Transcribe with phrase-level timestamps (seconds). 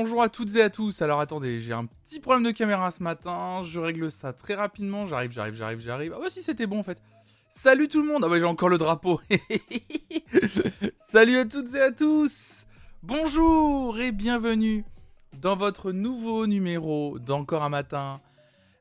[0.00, 1.02] bonjour à toutes et à tous.
[1.02, 3.60] Alors attendez, j'ai un petit problème de caméra ce matin.
[3.62, 5.04] Je règle ça très rapidement.
[5.04, 6.14] J'arrive, j'arrive, j'arrive, j'arrive.
[6.16, 7.02] Ah bah si c'était bon en fait.
[7.50, 8.24] Salut tout le monde.
[8.24, 9.20] Ah bah j'ai encore le drapeau.
[11.06, 12.64] Salut à toutes et à tous.
[13.02, 14.86] Bonjour et bienvenue
[15.38, 18.22] dans votre nouveau numéro d'Encore un matin.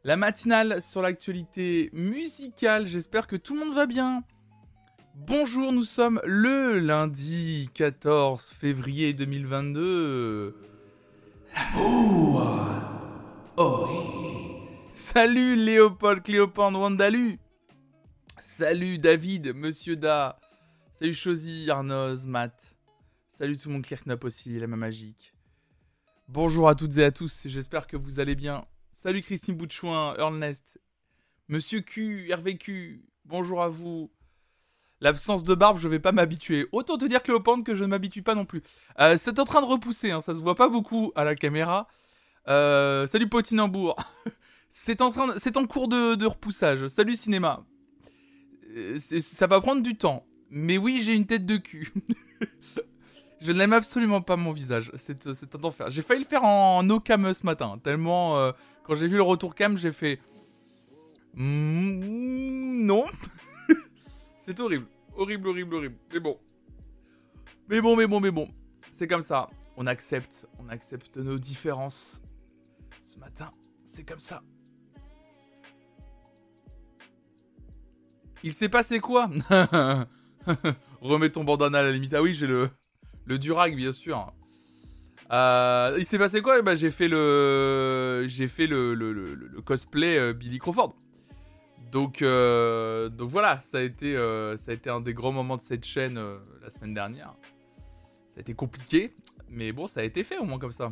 [0.06, 2.88] La matinale sur l'actualité musicale.
[2.88, 4.24] J'espère que tout le monde va bien.
[5.16, 10.79] Bonjour, nous sommes le lundi 14 février 2022.
[13.58, 13.88] Oh
[14.90, 17.40] Salut Léopold Cléopande Wandalu
[18.40, 20.40] Salut David, Monsieur Da
[20.94, 22.76] Salut Chosy, Arnoz, Matt
[23.28, 25.34] Salut tout le monde, Claire aussi, la main magique.
[26.28, 28.66] Bonjour à toutes et à tous, j'espère que vous allez bien.
[28.92, 30.80] Salut Christine Boutchouin, Ernest,
[31.48, 34.12] Monsieur Q, RVQ, bonjour à vous.
[35.02, 36.68] L'absence de barbe, je vais pas m'habituer.
[36.74, 38.62] Autant te dire, Cléopâtre, que je ne m'habitue pas non plus.
[39.00, 41.88] Euh, c'est en train de repousser, hein, ça se voit pas beaucoup à la caméra.
[42.50, 43.96] Euh, salut Potinambour.
[44.70, 46.88] c'est en, train c'est en cours de, repoussage.
[46.88, 47.64] Salut cinéma.
[48.76, 50.26] Euh, ça va prendre du temps.
[50.50, 51.94] Mais oui, j'ai une tête de cul.
[53.42, 54.92] je n'aime absolument pas mon visage.
[54.96, 55.90] C'est un enfer.
[55.90, 57.80] J'ai failli le faire en no cam ce matin.
[57.82, 58.52] Tellement,
[58.84, 60.20] quand j'ai vu le retour cam, j'ai fait...
[61.36, 63.06] Mm, non.
[64.50, 64.88] C'est horrible.
[65.16, 65.96] Horrible, horrible, horrible.
[66.12, 66.40] Mais bon.
[67.70, 68.48] Mais bon, mais bon, mais bon.
[68.92, 69.48] C'est comme ça.
[69.78, 70.48] On accepte.
[70.58, 72.24] On accepte nos différences.
[73.04, 73.52] Ce matin,
[73.86, 74.42] c'est comme ça.
[78.44, 79.30] Il s'est passé quoi?
[81.02, 82.16] Remets ton bandana à la limite.
[82.16, 82.72] Ah oui, j'ai le,
[83.26, 84.34] le Durag, bien sûr.
[85.32, 86.60] Euh, il s'est passé quoi?
[86.64, 90.96] Bah, J'ai fait le, j'ai fait le, le, le cosplay euh, Billy Crawford.
[91.92, 95.58] Donc, euh, donc voilà, ça a, été, euh, ça a été un des grands moments
[95.58, 97.34] de cette chaîne euh, la semaine dernière.
[98.30, 99.14] Ça a été compliqué,
[99.50, 100.88] mais bon, ça a été fait au moins comme ça.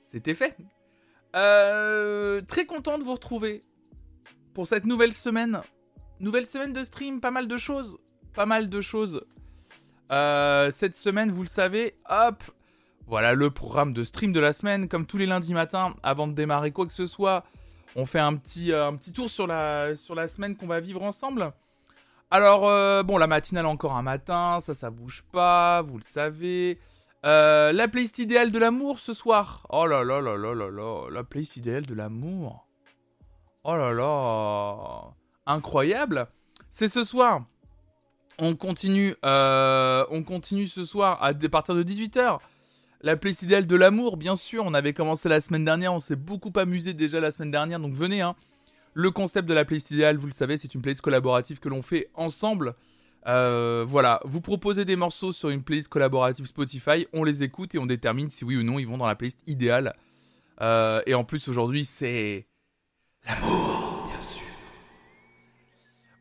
[0.00, 0.56] C'était fait.
[1.32, 3.60] très content de vous retrouver
[4.54, 5.60] pour cette nouvelle semaine.
[6.20, 7.98] Nouvelle semaine de stream, pas mal de choses.
[8.34, 9.26] Pas mal de choses.
[10.10, 12.44] cette semaine, vous le savez, hop,
[13.06, 14.88] voilà le programme de stream de la semaine.
[14.88, 17.44] Comme tous les lundis matins, avant de démarrer quoi que ce soit,
[17.98, 21.52] on fait un petit, euh, tour sur la, sur la semaine qu'on va vivre ensemble.
[22.30, 26.78] Alors, euh, bon, la matinale encore un matin, ça, ça bouge pas, vous le savez.
[27.26, 29.66] Euh, la playlist idéale de l'amour ce soir.
[29.70, 32.68] Oh là là là là là là, la playlist idéale de l'amour.
[33.64, 35.12] Oh là là,
[35.46, 36.28] incroyable.
[36.70, 37.42] C'est ce soir.
[38.38, 42.38] On continue, on continue ce soir à, à partir de 18h.
[43.00, 44.64] La playlist idéale de l'amour, bien sûr.
[44.66, 45.94] On avait commencé la semaine dernière.
[45.94, 47.78] On s'est beaucoup amusé déjà la semaine dernière.
[47.78, 48.20] Donc venez.
[48.22, 48.34] Hein.
[48.94, 51.82] Le concept de la playlist idéale, vous le savez, c'est une playlist collaborative que l'on
[51.82, 52.74] fait ensemble.
[53.26, 57.78] Euh, voilà, vous proposez des morceaux sur une playlist collaborative Spotify, on les écoute et
[57.78, 59.94] on détermine si oui ou non ils vont dans la playlist idéale.
[60.60, 62.46] Euh, et en plus aujourd'hui c'est
[63.26, 64.42] l'amour, bien sûr.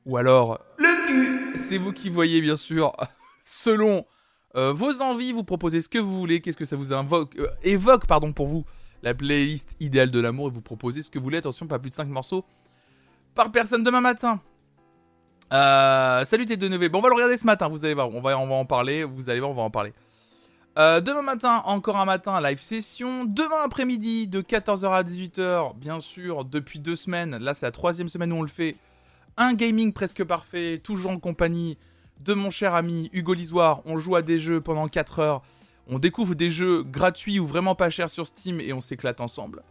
[0.06, 2.94] Ou alors le cul, c'est vous qui voyez bien sûr,
[3.40, 4.06] selon
[4.58, 7.48] euh, vos envies, vous proposez ce que vous voulez, qu'est-ce que ça vous invoque, euh,
[7.64, 8.66] évoque pardon, pour vous
[9.04, 11.38] la playlist idéale de l'amour et vous proposez ce que vous voulez.
[11.38, 12.44] Attention, pas plus de 5 morceaux
[13.36, 14.42] par personne demain matin.
[15.54, 16.90] Euh, salut T2NV.
[16.90, 19.30] Bon, on va le regarder ce matin, vous allez voir, on va, en parler, vous
[19.30, 19.94] allez voir, on va en parler.
[20.76, 23.26] demain matin, encore un matin, live session.
[23.26, 27.38] Demain après-midi, de 14h à 18h, bien sûr, depuis deux semaines.
[27.38, 28.76] Là, c'est la troisième semaine où on le fait.
[29.38, 31.78] Un gaming presque parfait, toujours en compagnie
[32.20, 33.82] de mon cher ami Hugo Lisoire.
[33.86, 35.42] On joue à des jeux pendant 4 heures.
[35.90, 39.64] On découvre des jeux gratuits ou vraiment pas chers sur Steam et on s'éclate ensemble.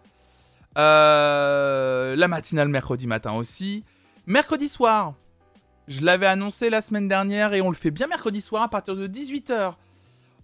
[0.78, 3.84] Euh, la matinale mercredi matin aussi.
[4.26, 5.14] Mercredi soir,
[5.88, 8.96] je l'avais annoncé la semaine dernière et on le fait bien mercredi soir à partir
[8.96, 9.74] de 18h.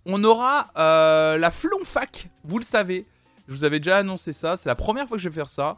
[0.06, 3.06] On aura euh, la Flonfac, vous le savez.
[3.48, 5.76] Je vous avais déjà annoncé ça, c'est la première fois que je vais faire ça.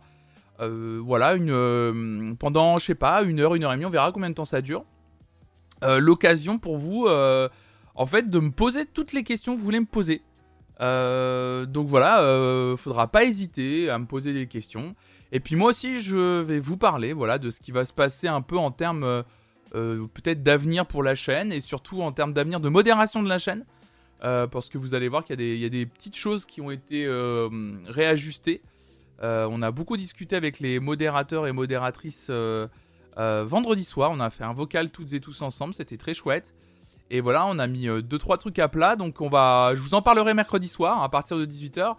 [0.60, 4.12] Euh, voilà, une, pendant, je sais pas, une heure, une heure et demie, on verra
[4.12, 4.84] combien de temps ça dure.
[5.82, 7.48] Euh, l'occasion pour vous, euh,
[7.94, 10.22] en fait, de me poser toutes les questions que vous voulez me poser.
[10.80, 12.18] Euh, donc voilà,
[12.76, 14.94] faudra pas hésiter à me poser des questions.
[15.32, 18.28] Et puis moi aussi, je vais vous parler, voilà, de ce qui va se passer
[18.28, 19.24] un peu en termes
[19.72, 23.64] peut-être d'avenir pour la chaîne et surtout en termes d'avenir de modération de la chaîne.
[24.20, 27.08] parce que vous allez voir qu'il y, y, a des petites choses qui ont été
[27.86, 28.62] réajustées.
[29.22, 32.30] on a beaucoup discuté avec les modérateurs et modératrices
[33.19, 36.55] euh, vendredi soir, on a fait un vocal toutes et tous ensemble, c'était très chouette.
[37.11, 39.94] Et voilà, on a mis 2-3 euh, trucs à plat, donc on va, je vous
[39.94, 41.96] en parlerai mercredi soir à partir de 18h.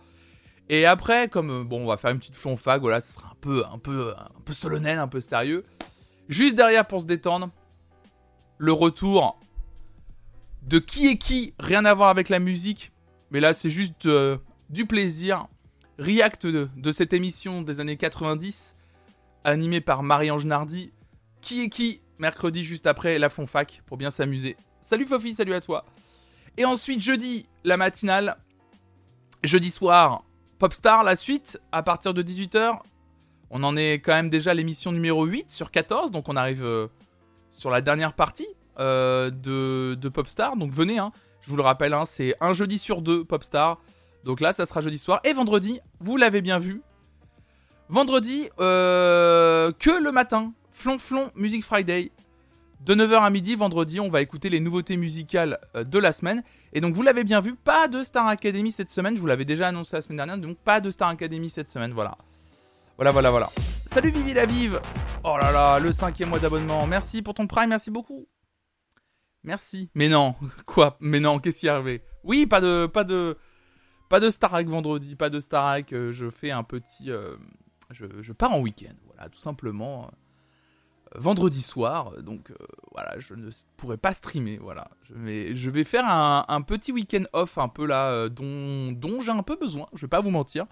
[0.68, 3.38] Et après, comme euh, bon, on va faire une petite flonfag, voilà, ce sera un
[3.40, 5.64] peu, un peu, un peu solennel, un peu sérieux.
[6.28, 7.50] Juste derrière pour se détendre,
[8.58, 9.40] le retour
[10.64, 12.92] de qui est qui, rien à voir avec la musique,
[13.30, 14.08] Mais là, c'est juste
[14.70, 15.48] du plaisir.
[15.98, 18.76] React de, cette émission des années 90,
[19.44, 20.92] animée par Marie-Ange Nardi.
[21.46, 24.58] Qui est qui Mercredi, juste après la Fonfac, pour bien s'amuser.
[24.82, 25.86] Salut Fofi, salut à toi.
[26.58, 28.38] Et ensuite, jeudi, la matinale.
[29.44, 30.24] Jeudi soir,
[30.58, 32.80] Popstar, la suite, à partir de 18h.
[33.52, 36.64] On en est quand même déjà à l'émission numéro 8 sur 14, donc on arrive
[36.64, 36.88] euh,
[37.52, 38.48] sur la dernière partie
[38.80, 40.58] euh, de, Popstar.
[40.58, 41.12] Donc venez, hein,
[41.42, 43.80] je vous le rappelle, hein, c'est un jeudi sur deux Popstar.
[44.24, 45.20] Donc là, ça sera jeudi soir.
[45.24, 46.82] Et vendredi, vous l'avez bien vu.
[47.90, 50.52] Vendredi, euh, que le matin.
[50.76, 52.12] Flonflon Music Friday.
[52.82, 56.44] De 9h à midi, vendredi, on va écouter les nouveautés musicales de la semaine.
[56.74, 59.16] Et donc, vous l'avez bien vu, pas de Star Academy cette semaine.
[59.16, 60.38] Je vous l'avais déjà annoncé la semaine dernière.
[60.38, 61.94] Donc, pas de Star Academy cette semaine.
[61.94, 62.18] Voilà.
[62.98, 63.50] Voilà, voilà, voilà.
[63.88, 64.82] Salut Vivi la Vive
[65.24, 66.86] Oh là là, le cinquième mois d'abonnement.
[66.86, 68.28] Merci pour ton prime, merci beaucoup.
[69.44, 69.90] Merci.
[69.96, 70.36] Mais non,
[70.66, 70.98] quoi?
[71.00, 72.04] Mais non, qu'est-ce qui est arrivé?
[72.24, 73.38] Oui, pas de, pas de,
[74.10, 75.94] pas de Starac vendredi, pas de Starac.
[75.94, 77.36] Euh, je fais un petit, euh,
[77.92, 78.96] je, pars en week-end.
[79.06, 80.12] Voilà, tout simplement.
[81.14, 82.52] Euh, vendredi soir, donc
[82.94, 84.58] voilà, je ne pourrai pas streamer.
[84.58, 89.32] Voilà, je je vais faire un, petit week-end off, un peu là, dont, dont j'ai
[89.32, 89.88] un peu besoin.
[89.94, 90.66] Je vais pas vous mentir.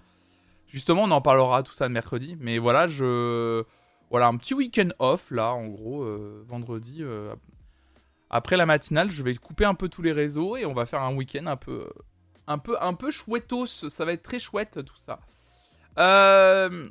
[0.66, 2.36] Justement, on en parlera tout ça mercredi.
[2.40, 3.64] Mais voilà, je.
[4.10, 6.98] Voilà, un petit week-end off, là, en gros, euh, vendredi.
[7.00, 7.34] Euh,
[8.30, 11.02] après la matinale, je vais couper un peu tous les réseaux et on va faire
[11.02, 11.88] un week-end un peu.
[12.46, 13.66] Un peu, un peu chouettos.
[13.66, 15.20] Ça va être très chouette, tout ça.
[15.98, 16.88] Euh.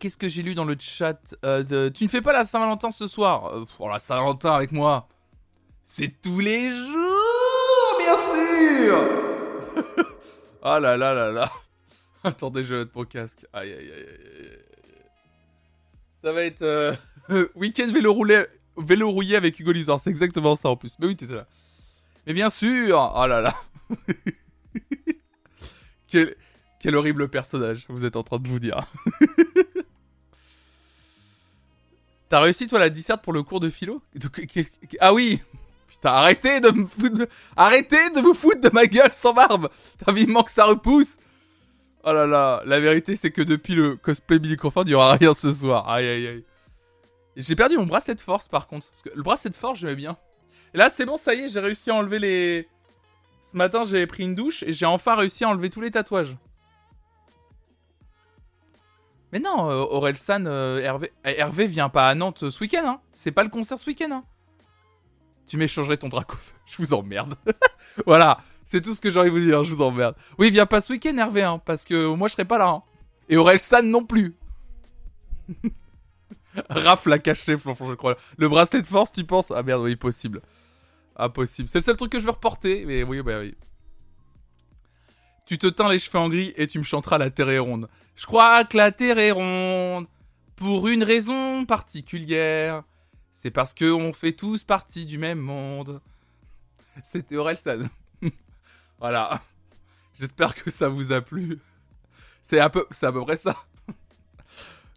[0.00, 3.64] Qu'est-ce que j'ai lu dans le chat Tu ne fais pas la Saint-Valentin ce soir?
[3.76, 5.08] Pour la Saint-Valentin avec moi.
[5.86, 8.98] C'est tous les jours, bien sûr
[10.62, 11.52] Oh là là là là
[12.24, 13.44] Attendez, je vais mettre mon casque.
[13.52, 14.58] Aïe, aïe, aïe, aïe.
[16.22, 16.94] Ça va être euh,
[17.54, 18.46] week-end vélo roulé,
[18.78, 20.00] vélo rouillé avec Hugo Lizard.
[20.00, 20.96] C'est exactement ça en plus.
[20.98, 21.46] Mais oui, t'étais là.
[22.26, 23.12] Mais bien sûr.
[23.14, 23.54] Oh là là.
[26.08, 27.84] quel horrible personnage.
[27.90, 28.86] Vous êtes en train de vous dire.
[32.34, 34.02] T'as réussi toi la disserte pour le cours de philo
[34.98, 35.40] Ah oui
[35.86, 37.28] Putain, arrêtez de me foutre...
[37.56, 39.68] Arrêtez de vous foutre de ma gueule sans barbe
[40.04, 41.16] T'as vivement que ça repousse
[42.02, 45.12] Oh là là, la vérité c'est que depuis le cosplay Billy Crawford, il y aura
[45.12, 45.88] rien ce soir.
[45.88, 46.44] Aïe aïe aïe.
[47.36, 48.88] J'ai perdu mon bracelet de force par contre.
[48.88, 50.16] Parce que le bracelet de force, j'aimais bien.
[50.74, 52.68] Et là, c'est bon, ça y est, j'ai réussi à enlever les.
[53.48, 56.36] Ce matin, j'ai pris une douche et j'ai enfin réussi à enlever tous les tatouages.
[59.34, 61.12] Mais non, euh, Aurel San, euh, Hervé...
[61.24, 63.00] Eh, Hervé vient pas à Nantes ce week-end, hein.
[63.12, 64.24] C'est pas le concert ce week-end, hein.
[65.44, 66.28] Tu m'échangerais ton drac
[66.66, 67.34] Je vous emmerde.
[68.06, 68.38] voilà.
[68.64, 70.14] C'est tout ce que j'ai envie de vous dire, je vous emmerde.
[70.38, 72.68] Oui, viens pas ce week-end, Hervé, hein, parce que moi je serai pas là.
[72.68, 72.82] Hein.
[73.28, 74.36] Et Aurel San non plus.
[76.70, 78.16] Raph l'a caché, Flonflon, je crois.
[78.38, 79.50] Le bracelet de force, tu penses?
[79.50, 80.42] Ah merde, oui, possible.
[81.16, 81.68] Impossible.
[81.68, 83.56] C'est le seul truc que je veux reporter, mais oui, bah oui.
[85.46, 87.88] Tu te teins les cheveux en gris et tu me chanteras la terre est ronde.
[88.16, 90.06] Je crois que la terre est ronde
[90.56, 92.82] pour une raison particulière.
[93.32, 96.00] C'est parce que on fait tous partie du même monde.
[97.02, 97.88] C'était Orelsan.
[98.98, 99.42] Voilà.
[100.18, 101.58] J'espère que ça vous a plu.
[102.42, 103.56] C'est à peu, près ça.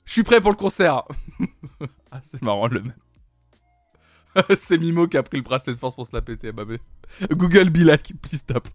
[0.05, 1.03] Je suis prêt pour le concert.
[2.12, 2.93] ah, c'est marrant le même.
[4.55, 6.51] c'est Mimo qui a pris le bracelet de force pour se la péter.
[6.51, 6.63] Bah,
[7.31, 8.67] Google be like, please stop.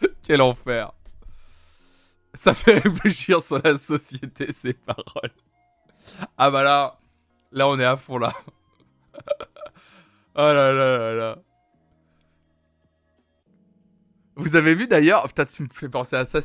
[0.22, 0.92] Quel enfer.
[2.34, 5.32] Ça fait réfléchir sur la société, ces paroles.
[6.36, 6.98] Ah bah là,
[7.52, 8.32] là on est à fond là.
[10.34, 11.38] oh là là là là.
[14.36, 16.40] Vous avez vu d'ailleurs, putain, tu me fais penser à ça.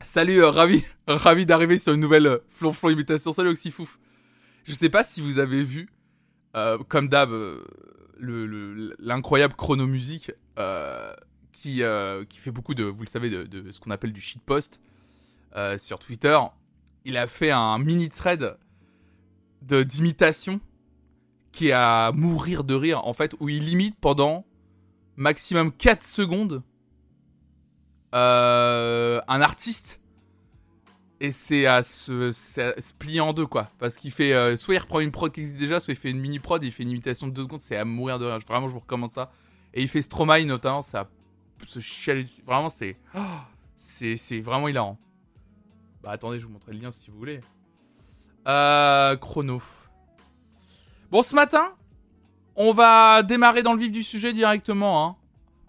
[0.00, 3.32] Salut, euh, ravi, ravi d'arriver sur une nouvelle euh, flonflon imitation.
[3.32, 3.98] Salut Oxyfouf.
[4.64, 5.88] Je sais pas si vous avez vu,
[6.54, 7.30] euh, comme d'hab,
[8.20, 10.30] l'incroyable chronomusique
[11.52, 11.82] qui,
[12.28, 14.80] qui fait beaucoup de, vous le savez, de, ce qu'on appelle du shitpost
[15.78, 16.38] sur Twitter.
[17.04, 18.56] Il a fait un mini thread
[19.62, 20.60] d'imitation
[21.52, 24.44] qui est à mourir de rire, en fait, où il imite pendant
[25.16, 26.62] maximum 4 secondes
[28.14, 30.00] euh, un artiste.
[31.20, 32.32] Et c'est à, se,
[32.98, 33.70] plier en deux quoi.
[33.78, 36.10] Parce qu'il fait euh, soit il reprend une prod qui existe déjà soit il fait
[36.10, 38.26] une mini prod et il fait une imitation de 2 secondes c'est à mourir de
[38.26, 38.38] rire.
[38.48, 39.30] Vraiment je vous recommande ça.
[39.72, 41.08] Et il fait Stromae notamment ça
[41.66, 42.70] se chialer vraiment
[43.78, 44.98] c'est c'est vraiment hilarant
[46.02, 47.40] bah attendez je vous montrerai le lien si vous voulez
[48.48, 49.62] euh, chrono
[51.10, 51.74] bon ce matin
[52.56, 55.04] on va démarrer dans le vif du sujet directement.
[55.04, 55.16] Hein.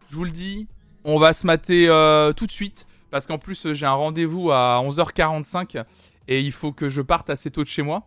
[0.09, 0.67] Je vous le dis.
[1.05, 2.88] On va se mater euh, tout de suite.
[3.09, 5.83] Parce qu'en plus, j'ai un rendez-vous à 11h45.
[6.27, 8.03] Et il faut que je parte assez tôt de chez moi.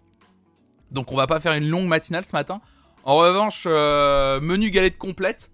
[0.91, 2.61] Donc on va pas faire une longue matinale ce matin.
[3.05, 5.51] En revanche, euh, menu galette complète.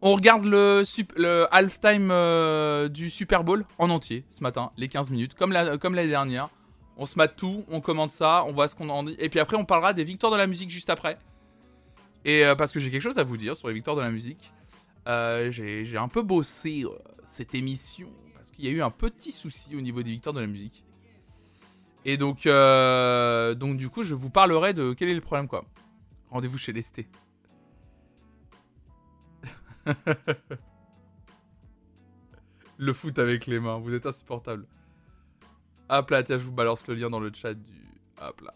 [0.00, 0.82] On regarde le,
[1.16, 5.76] le halftime euh, du Super Bowl en entier ce matin, les 15 minutes, comme l'année
[5.78, 6.50] comme dernière.
[6.96, 9.16] On se mate tout, on commente ça, on voit ce qu'on en dit.
[9.18, 11.18] Et puis après, on parlera des victoires de la musique juste après.
[12.24, 14.10] Et euh, parce que j'ai quelque chose à vous dire sur les victoires de la
[14.10, 14.52] musique.
[15.08, 16.84] Euh, j'ai un peu bossé
[17.24, 20.40] cette émission parce qu'il y a eu un petit souci au niveau des victoires de
[20.40, 20.84] la musique.
[22.04, 25.64] Et donc, donc du coup, je vous parlerai de quel est le problème quoi.
[26.30, 27.08] Rendez-vous chez Lesté.
[32.78, 34.66] le foot avec les mains, vous êtes insupportable.
[35.88, 37.70] Hop là, tiens, je vous balance le lien dans le chat du.
[38.20, 38.52] Hop là.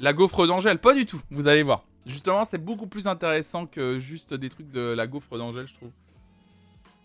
[0.00, 1.84] La gaufre d'Angèle, pas du tout, vous allez voir.
[2.06, 5.92] Justement, c'est beaucoup plus intéressant que juste des trucs de la gaufre d'Angèle, je trouve.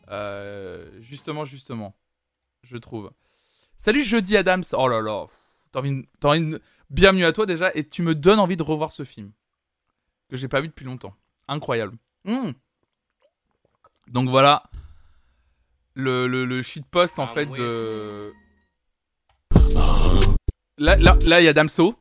[0.10, 1.96] Euh, justement, justement.
[2.64, 3.12] Je trouve.
[3.78, 4.64] Salut Jeudi Adams.
[4.74, 5.26] Oh là là.
[5.72, 6.58] T'as envie, envie
[6.90, 9.32] Bienvenue à toi déjà, et tu me donnes envie de revoir ce film.
[10.30, 11.16] Que j'ai pas vu depuis longtemps.
[11.48, 11.98] Incroyable.
[12.26, 12.52] Hmm.
[14.08, 14.64] Donc voilà.
[15.94, 18.34] Le, le, le shitpost en ah fait de.
[20.78, 21.96] Là, là, là, il y a Damso.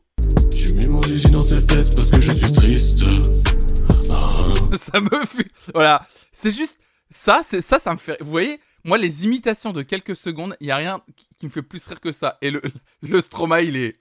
[0.53, 3.05] J'ai mis mon zizi dans ses fesses parce que je suis triste.
[4.77, 5.51] ça me fait.
[5.73, 6.07] Voilà.
[6.33, 6.81] C'est juste.
[7.11, 8.17] Ça, c'est ça, ça me fait.
[8.21, 11.01] Vous voyez, moi, les imitations de quelques secondes, il y a rien
[11.39, 12.39] qui me fait plus rire que ça.
[12.43, 12.61] Et le,
[13.03, 13.97] le Stroma, il est.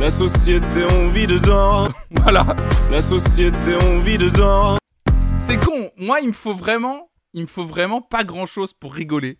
[0.00, 1.88] La société, on vit dedans.
[2.10, 2.54] voilà.
[2.88, 4.78] La société, on vit dedans.
[5.18, 5.90] C'est con.
[5.96, 9.38] Moi, il me faut vraiment, il me faut vraiment pas grand chose pour rigoler.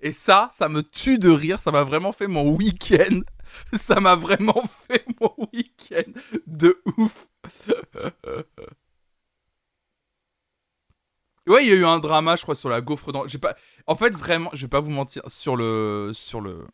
[0.00, 1.60] Et ça, ça me tue de rire.
[1.60, 3.20] Ça m'a vraiment fait mon week-end.
[3.72, 6.10] Ça m'a vraiment fait mon week-end
[6.48, 7.28] de ouf.
[11.46, 13.28] ouais, il y a eu un drama, je crois, sur la gaufre dans.
[13.28, 13.54] J'ai pas.
[13.86, 16.66] En fait, vraiment, je vais pas vous mentir sur le sur le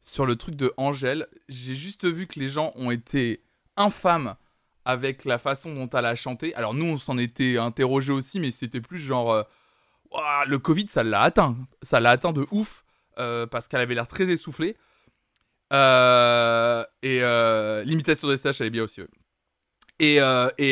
[0.00, 1.26] sur le truc de Angèle.
[1.48, 3.42] J'ai juste vu que les gens ont été
[3.76, 4.36] infâmes
[4.84, 6.54] avec la façon dont elle a chanté.
[6.54, 9.32] Alors nous, on s'en était interrogé aussi, mais c'était plus genre...
[9.32, 9.42] Euh,
[10.46, 11.56] le Covid, ça l'a atteint.
[11.82, 12.84] Ça l'a atteint de ouf,
[13.18, 14.76] euh, parce qu'elle avait l'air très essoufflée.
[15.72, 17.20] Euh, et
[17.84, 19.02] l'imitation des stages, elle est bien aussi.
[20.00, 20.18] Et,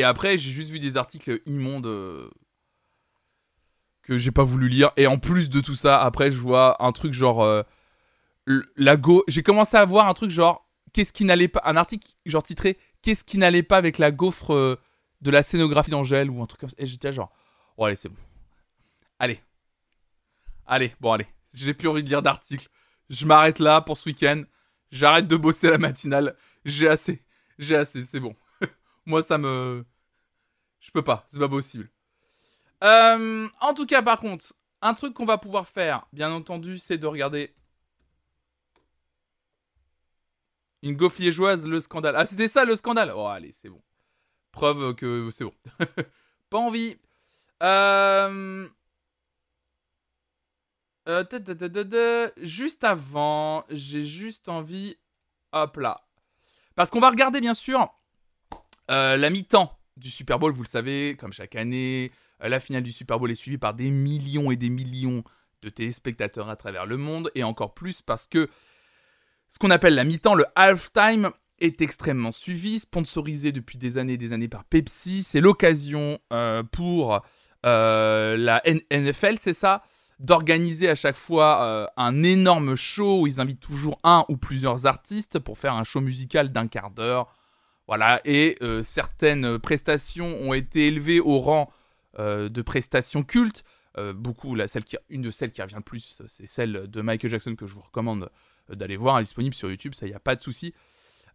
[0.02, 2.30] après, j'ai juste vu des articles immondes
[4.02, 4.90] que j'ai pas voulu lire.
[4.96, 7.64] Et en plus de tout ça, après, je vois un truc genre
[8.76, 9.24] la go.
[9.28, 12.78] J'ai commencé à voir un truc genre qu'est-ce qui n'allait pas, un article genre titré
[13.02, 14.76] qu'est-ce qui n'allait pas avec la gaufre euh,
[15.20, 16.76] de la scénographie d'Angèle ou un truc comme ça.
[16.78, 17.30] Et j'étais genre
[17.76, 18.16] oh allez c'est bon,
[19.18, 19.40] allez,
[20.66, 22.68] allez bon allez, j'ai plus envie de lire d'articles.
[23.10, 24.42] Je m'arrête là pour ce week-end.
[24.90, 26.36] J'arrête de bosser la matinale.
[26.64, 27.22] J'ai assez,
[27.58, 28.34] j'ai assez, c'est bon.
[29.06, 29.84] Moi ça me,
[30.80, 31.88] je peux pas, c'est pas possible.
[32.84, 36.98] Euh, en tout cas, par contre, un truc qu'on va pouvoir faire, bien entendu, c'est
[36.98, 37.52] de regarder
[40.82, 42.14] Une gaufre liégeoise, le scandale.
[42.16, 43.82] Ah, c'était ça le scandale Oh, allez, c'est bon.
[44.52, 45.54] Preuve que c'est bon.
[46.50, 46.96] Pas envie.
[47.62, 48.68] Euh...
[51.08, 54.96] Euh, juste avant, j'ai juste envie.
[55.52, 56.02] Hop là.
[56.74, 57.88] Parce qu'on va regarder, bien sûr,
[58.90, 62.12] euh, la mi-temps du Super Bowl, vous le savez, comme chaque année.
[62.40, 65.24] La finale du Super Bowl est suivie par des millions et des millions
[65.62, 67.30] de téléspectateurs à travers le monde.
[67.34, 68.48] Et encore plus parce que
[69.48, 74.18] ce qu'on appelle la mi-temps, le halftime, est extrêmement suivi, sponsorisé depuis des années et
[74.18, 75.22] des années par Pepsi.
[75.22, 77.20] C'est l'occasion euh, pour
[77.66, 79.82] euh, la NFL, c'est ça,
[80.20, 84.86] d'organiser à chaque fois euh, un énorme show où ils invitent toujours un ou plusieurs
[84.86, 87.32] artistes pour faire un show musical d'un quart d'heure.
[87.86, 91.72] Voilà, et certaines prestations ont été élevées au rang
[92.18, 93.64] de prestations cultes.
[94.14, 94.54] beaucoup,
[95.08, 97.80] une de celles qui revient le plus, c'est celle de Michael Jackson que je vous
[97.80, 98.28] recommande
[98.70, 100.74] d'aller voir, disponible sur YouTube, ça y a pas de souci.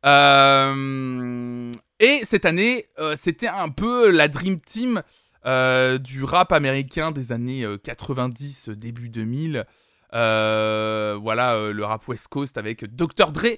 [0.05, 5.01] Euh, et cette année, euh, c'était un peu la Dream Team
[5.45, 9.65] euh, du rap américain des années 90, début 2000.
[10.11, 13.31] voilà, le rap West Coast avec Dr.
[13.31, 13.57] Dre,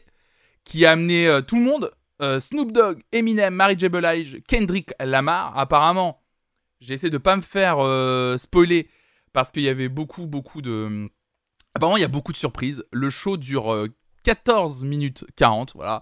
[0.64, 1.92] qui a amené tout le monde.
[2.40, 3.90] Snoop Dogg, Eminem, Mary J.
[3.90, 5.58] Blige, Kendrick Lamar.
[5.58, 6.22] Apparemment,
[6.80, 7.78] j'essaie de pas me faire
[8.40, 8.90] spoiler
[9.34, 11.10] parce qu'il y avait beaucoup, beaucoup de
[11.76, 12.86] Apparemment, il y a beaucoup de surprises.
[12.92, 13.88] Le show dure
[14.24, 16.00] 14 euh, minutes 40, voilà.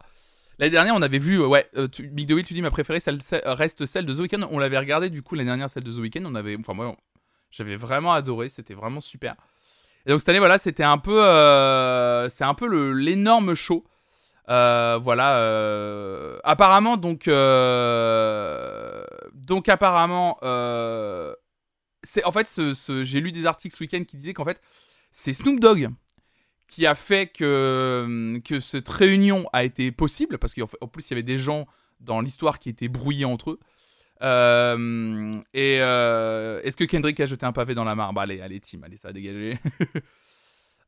[0.59, 3.19] L'année dernière, on avait vu, euh, ouais, euh, Big The tu dis ma préférée celle,
[3.43, 4.47] reste celle de The Weeknd.
[4.51, 6.25] On l'avait regardé du coup l'année dernière, celle de The Weeknd.
[6.25, 6.95] On avait, enfin moi,
[7.49, 9.35] j'avais vraiment adoré, c'était vraiment super.
[10.05, 11.17] Et donc cette année, voilà, c'était un peu,
[12.29, 13.83] c'est un peu l'énorme show.
[14.47, 16.39] voilà.
[16.43, 17.27] apparemment, donc,
[19.33, 20.37] donc apparemment,
[22.03, 24.61] c'est en fait, ce, j'ai lu des articles ce week-end qui disaient qu'en fait,
[25.13, 25.89] c'est Snoop Dogg
[26.67, 31.23] qui a fait que, cette réunion a été possible, parce qu'en plus il y avait
[31.23, 31.67] des gens
[31.99, 33.59] dans l'histoire qui étaient brouillés entre eux.
[34.23, 38.41] Euh, et euh, est-ce que Kendrick a jeté un pavé dans la mare Bah allez,
[38.41, 39.59] allez, team, allez, ça va dégager.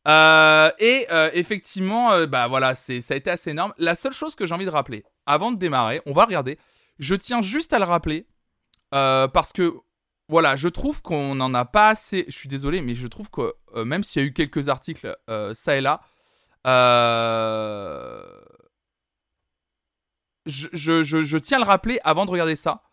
[0.79, 3.73] et effectivement, bah voilà, c'est, ça a été assez énorme.
[3.77, 6.57] La seule chose que j'ai envie de rappeler, avant de démarrer, on va regarder.
[6.97, 8.25] Je tiens juste à le rappeler
[8.89, 9.71] parce que
[10.27, 12.25] voilà, je trouve qu'on n'en a pas assez.
[12.27, 13.53] Je suis désolé, mais je trouve que
[13.83, 15.15] même s'il y a eu quelques articles
[15.53, 16.01] ça et là,
[20.45, 22.83] je, tiens à le rappeler avant de regarder ça.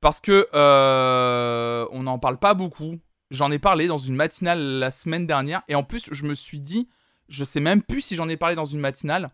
[0.00, 2.98] Parce que euh, on n'en parle pas beaucoup.
[3.30, 5.62] J'en ai parlé dans une matinale la semaine dernière.
[5.68, 6.88] Et en plus, je me suis dit,
[7.28, 9.30] je sais même plus si j'en ai parlé dans une matinale.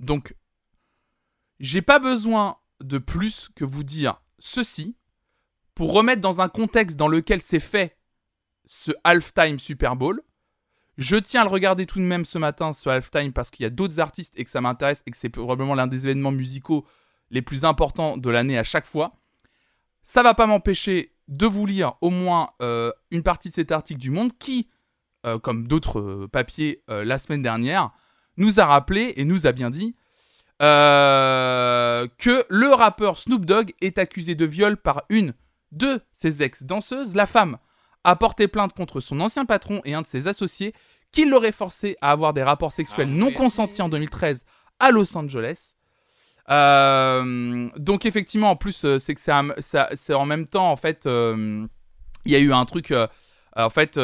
[0.00, 0.34] Donc,
[1.60, 4.96] j'ai pas besoin de plus que vous dire ceci
[5.76, 7.96] pour remettre dans un contexte dans lequel c'est fait
[8.64, 10.20] ce halftime Super Bowl.
[10.96, 13.66] Je tiens à le regarder tout de même ce matin, ce halftime, parce qu'il y
[13.66, 16.86] a d'autres artistes et que ça m'intéresse et que c'est probablement l'un des événements musicaux
[17.30, 19.16] les plus importants de l'année à chaque fois.
[20.02, 24.00] Ça va pas m'empêcher de vous lire au moins euh, une partie de cet article
[24.00, 24.70] du Monde qui,
[25.26, 27.90] euh, comme d'autres euh, papiers la semaine dernière,
[28.38, 29.94] nous a rappelé et nous a bien dit
[30.58, 35.34] que le rappeur Snoop Dogg est accusé de viol par une
[35.72, 37.14] de ses ex-danseuses.
[37.14, 37.58] La femme
[38.04, 40.74] a porté plainte contre son ancien patron et un de ses associés
[41.12, 44.44] qui l'aurait forcé à avoir des rapports sexuels non consentis en 2013
[44.78, 45.76] à Los Angeles.
[46.50, 51.66] Euh, donc effectivement, en plus, euh, c'est que c'est en même temps, en fait, euh,
[52.24, 52.92] il y a eu un truc,
[53.56, 53.94] en fait,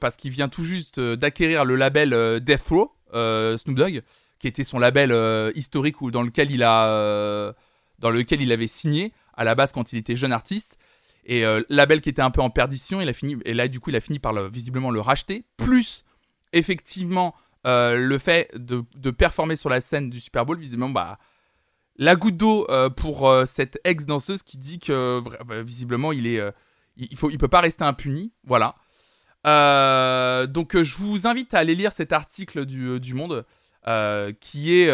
[0.00, 4.02] parce qu'il vient tout juste d'acquérir le label Death Row, Snoop Dogg,
[4.38, 7.52] qui était son label historique ou dans lequel il a,
[7.98, 10.78] dans lequel il avait signé à la base quand il était jeune artiste.
[11.28, 13.80] Et euh, label qui était un peu en perdition, il a fini, et là du
[13.80, 15.44] coup il a fini par le, visiblement le racheter.
[15.56, 16.04] Plus
[16.52, 17.34] effectivement
[17.66, 21.18] euh, le fait de, performer sur la scène du Super Bowl, visiblement bah
[21.96, 26.40] la goutte d'eau euh, pour cette ex danseuse qui dit que bah, visiblement il est,
[26.96, 28.76] il, faut, il peut pas rester impuni, voilà.
[30.46, 33.44] donc je vous invite à aller lire cet article du, du Monde
[34.38, 34.90] qui est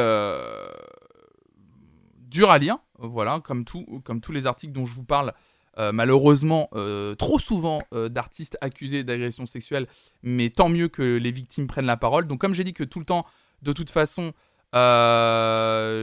[2.16, 5.34] dur à lire, voilà comme tout, comme tous les articles dont je vous parle.
[5.78, 9.86] Euh, malheureusement euh, trop souvent euh, d'artistes accusés d'agression sexuelle,
[10.22, 12.26] mais tant mieux que les victimes prennent la parole.
[12.26, 13.24] Donc comme j'ai dit que tout le temps,
[13.62, 14.34] de toute façon,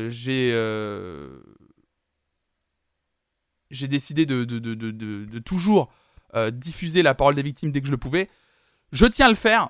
[0.10, 0.54] j'ai
[3.88, 5.92] décidé de, de, toujours
[6.52, 8.28] diffuser la parole des victimes dès que je le pouvais.
[8.92, 9.70] Je tiens à le faire,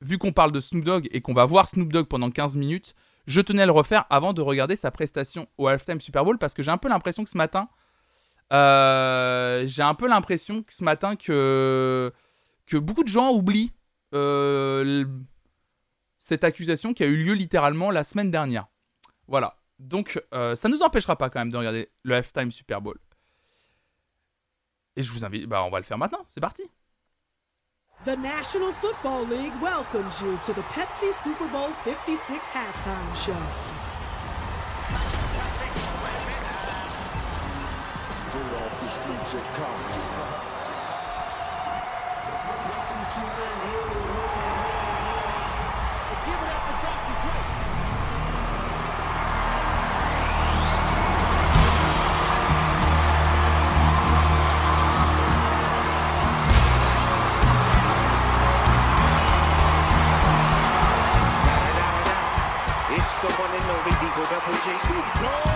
[0.00, 2.94] vu qu'on parle de Snoop Dogg et qu'on va voir Snoop Dogg pendant 15 minutes.
[3.26, 6.54] Je tenais à le refaire avant de regarder sa prestation au halftime Super Bowl parce
[6.54, 7.68] que j'ai un peu l'impression que ce matin,
[8.50, 12.12] j'ai un peu l'impression que ce matin que,
[12.66, 13.72] que beaucoup de gens oublient
[14.14, 15.04] euh,
[16.18, 18.66] cette accusation qui a eu lieu littéralement la semaine dernière.
[19.26, 19.56] Voilà.
[19.78, 22.98] Donc euh, ça ne nous empêchera pas quand même de regarder le halftime Super Bowl.
[24.96, 26.62] Et je vous invite, bah on va le faire maintenant, c'est parti.
[28.04, 33.83] The National Football League welcomes you to the Pepsi Super Bowl 56 halftime show.
[39.00, 40.00] streets of Compton.
[62.96, 63.90] It's the one and only
[64.30, 64.72] Double G.
[64.72, 65.53] Snoop Dogg.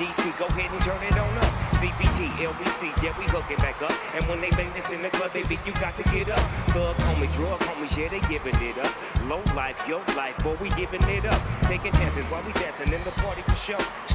[0.00, 1.52] GC, go ahead and turn it on up.
[1.76, 3.92] BBT, LBC, yeah, we hook it back up.
[4.14, 6.40] And when they bang this in the club, they be, you got to get up.
[6.72, 8.88] Thug homies, drug homies, yeah, they giving it up.
[9.28, 11.38] Low life, yo life, boy, we giving it up.
[11.68, 14.09] Taking chances while we dancing in the party for show.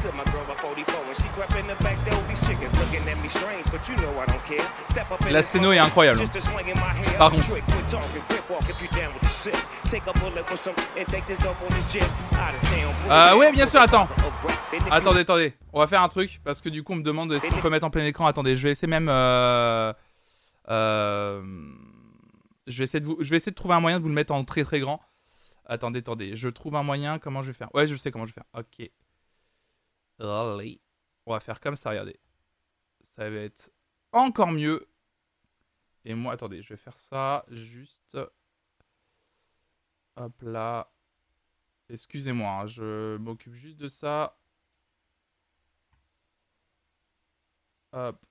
[5.31, 6.19] La scéno est incroyable.
[7.17, 7.45] Par contre.
[13.09, 14.07] Euh, ouais, bien sûr, attends.
[14.91, 15.53] Attendez, attendez.
[15.73, 17.69] On va faire un truc parce que du coup, on me demande est-ce qu'on peut
[17.69, 18.25] mettre en plein écran.
[18.27, 19.07] Attendez, je vais essayer même.
[19.09, 19.93] Euh,
[20.69, 21.41] euh,
[22.67, 23.17] je, vais essayer de vous...
[23.19, 25.01] je vais essayer de trouver un moyen de vous le mettre en très très grand.
[25.65, 26.35] Attendez, attendez.
[26.35, 27.19] Je trouve un moyen.
[27.19, 27.73] Comment je vais faire?
[27.73, 28.59] Ouais, je sais comment je vais faire.
[28.59, 28.89] Ok.
[30.19, 32.19] On va faire comme ça, regardez.
[33.01, 33.71] Ça va être
[34.11, 34.87] encore mieux.
[36.03, 38.17] Et moi, attendez, je vais faire ça juste.
[40.15, 40.91] Hop là.
[41.89, 44.37] Excusez-moi, hein, je m'occupe juste de ça.
[47.91, 48.25] Hop,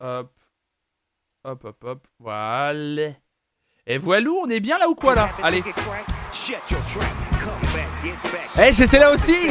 [0.00, 0.40] hop,
[1.44, 2.08] hop, hop, hop.
[2.18, 3.12] Voilà.
[3.86, 5.30] Et voilà, on est bien là ou quoi là?
[5.42, 5.62] Allez.
[8.60, 9.50] Eh, j'étais là aussi.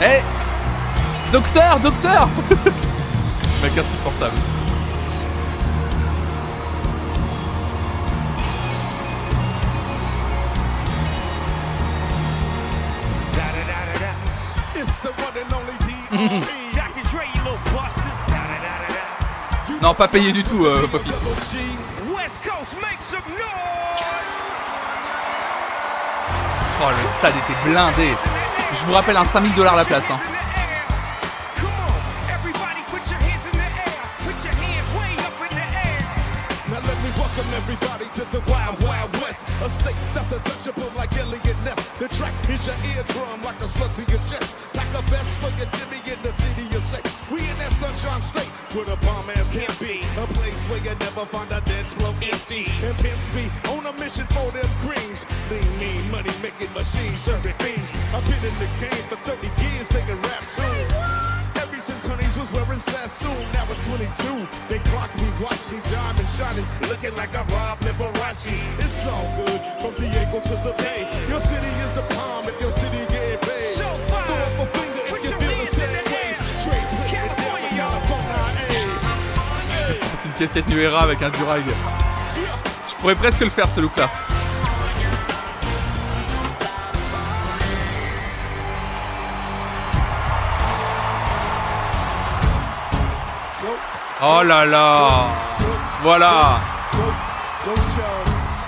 [0.00, 0.22] Eh
[1.32, 2.28] Docteur, docteur.
[3.62, 4.36] Mec insupportable.
[19.84, 21.10] non, pas payé du tout, euh, Poppy.
[26.80, 28.14] Oh, le stade était blindé.
[28.72, 30.04] Je vous rappelle un 5000 dollars la place.
[30.10, 30.33] Hein.
[39.64, 41.80] That's a state that's untouchable like Elliot Ness.
[41.96, 44.52] The track is your eardrum like a slug to your chest.
[44.76, 47.00] Like a vest for your Jimmy in the city you say.
[47.32, 50.04] We in that sunshine state where the bomb ass can be.
[50.20, 52.68] A place where you never find a dance floor empty.
[52.84, 55.24] And pimps be on a mission for them greens.
[55.48, 57.88] Lean, mean, money making machines, serving fiends.
[58.12, 60.92] I've been in the game for 30 years making rap songs
[61.56, 64.46] Ever since Honeys was wearing Sassoon, now it's 22.
[64.68, 68.50] They clock me, watch me, diamond shining, looking like a Rob Liberace.
[68.78, 71.06] It's all good from Diego to the Bay.
[71.28, 73.74] Your city is the palm if your city get paid.
[73.78, 76.34] So Throw up a finger if you feel the same way.
[76.62, 79.04] Trade with it down to California, hey.
[80.22, 81.62] C'est une casquette Nuera avec un durag.
[82.88, 84.08] Je pourrais presque le faire ce look là.
[94.26, 95.26] Oh là là
[96.02, 96.58] Voilà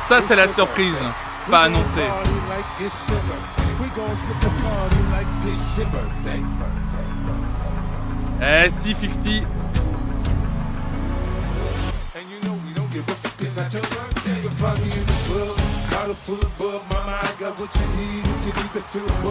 [0.06, 0.94] Ça c'est la surprise
[1.50, 2.10] Pas annoncée.
[8.42, 9.46] Eh si 50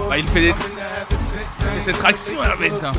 [0.10, 0.56] ah, il fait des...
[1.84, 2.92] C'est traction avec hein.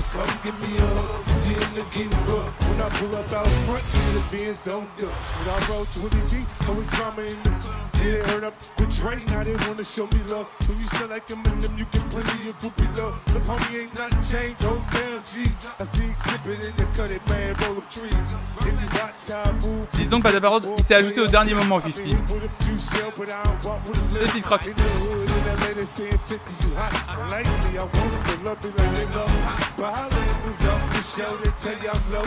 [1.76, 5.10] When I pull up out front, see it being so good.
[5.10, 7.52] When I roll 20 deep, always drama in the
[8.00, 10.46] Yeah, heard up with now they wanna show me love.
[10.66, 13.20] When you sell like Eminem, you get plenty of groupie love.
[13.34, 15.68] Look, homie, ain't nothing changed, hold down, jeez.
[15.78, 18.14] I see exhibit in the cut it, man, roll up trees.
[18.60, 19.86] If you watch how I move.
[19.92, 21.94] Disons que Padaparod, il s'est ajouté au dernier moment, 50.
[24.14, 24.62] Le titre croc.
[31.16, 32.24] But I live in New York, the show, they tell you I'm low.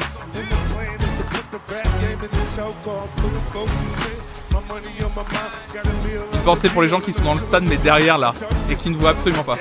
[6.34, 8.32] Une pensée pour les gens qui sont dans le stade mais derrière là
[8.70, 9.58] et qui ne voient absolument pas.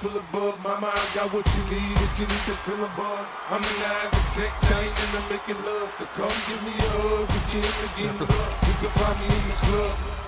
[0.00, 0.54] full of bug.
[0.64, 3.28] My mind got what you need if you need to feel a buzz.
[3.50, 5.92] I'm nine to six, I ain't into making love.
[5.98, 7.28] So come give me a hug.
[7.28, 10.23] You can, again, you can find me in the club.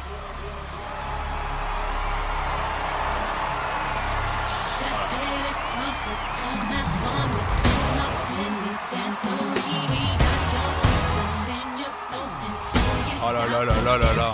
[13.23, 14.33] Oh là là là là là là.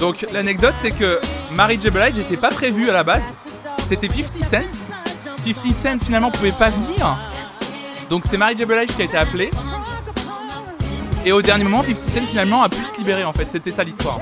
[0.00, 1.20] Donc l'anecdote c'est que
[1.52, 1.90] Mary J.
[1.90, 3.22] Blige n'était pas prévue à la base.
[3.86, 4.62] C'était 50 Cent.
[5.44, 7.14] 50 Cent finalement pouvait pas venir.
[8.08, 8.64] Donc c'est Mary J.
[8.64, 9.50] Blige qui a été appelée.
[11.26, 13.48] Et au dernier moment, 50 Cent finalement a pu se libérer en fait.
[13.50, 14.18] C'était ça l'histoire.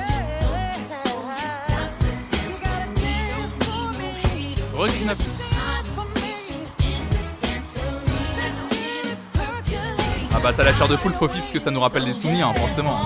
[10.34, 12.48] Ah bah t'as la chair de poule Fofi parce que ça nous rappelle des souvenirs
[12.48, 12.98] hein, forcément.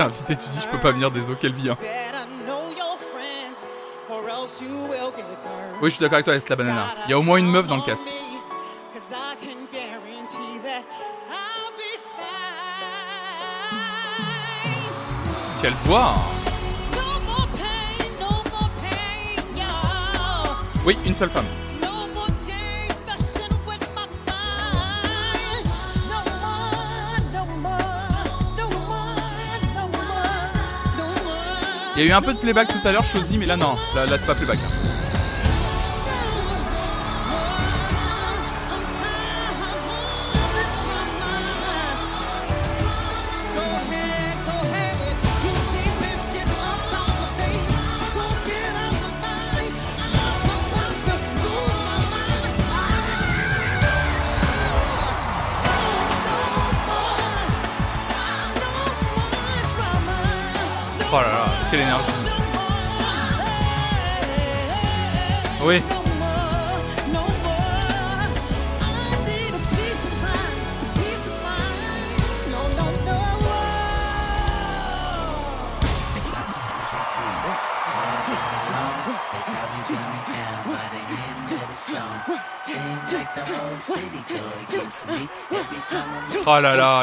[0.00, 1.68] Tiens, si t'étudies, je peux pas venir des eaux qu'elle vit.
[1.68, 1.76] Hein.
[5.82, 6.86] Oui, je suis d'accord avec toi, la Banana.
[7.04, 8.02] Il y a au moins une meuf dans le cast.
[15.60, 16.14] Quelle voix
[20.86, 21.44] Oui, une seule femme.
[32.00, 33.76] Il y a eu un peu de playback tout à l'heure, Chosy, mais là non,
[33.94, 34.58] là, c'est pas playback.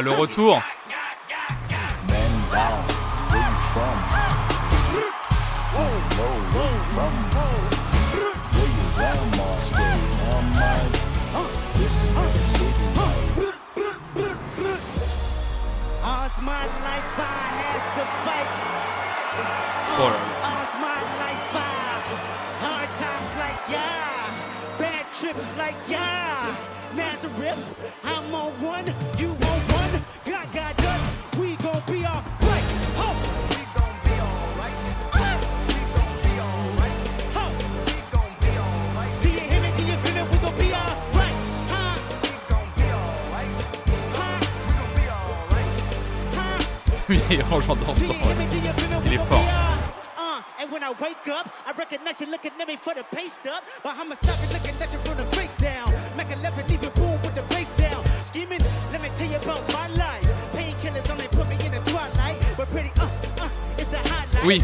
[0.01, 0.61] Le retour.
[63.77, 64.45] it's the highlight.
[64.45, 64.61] Oui.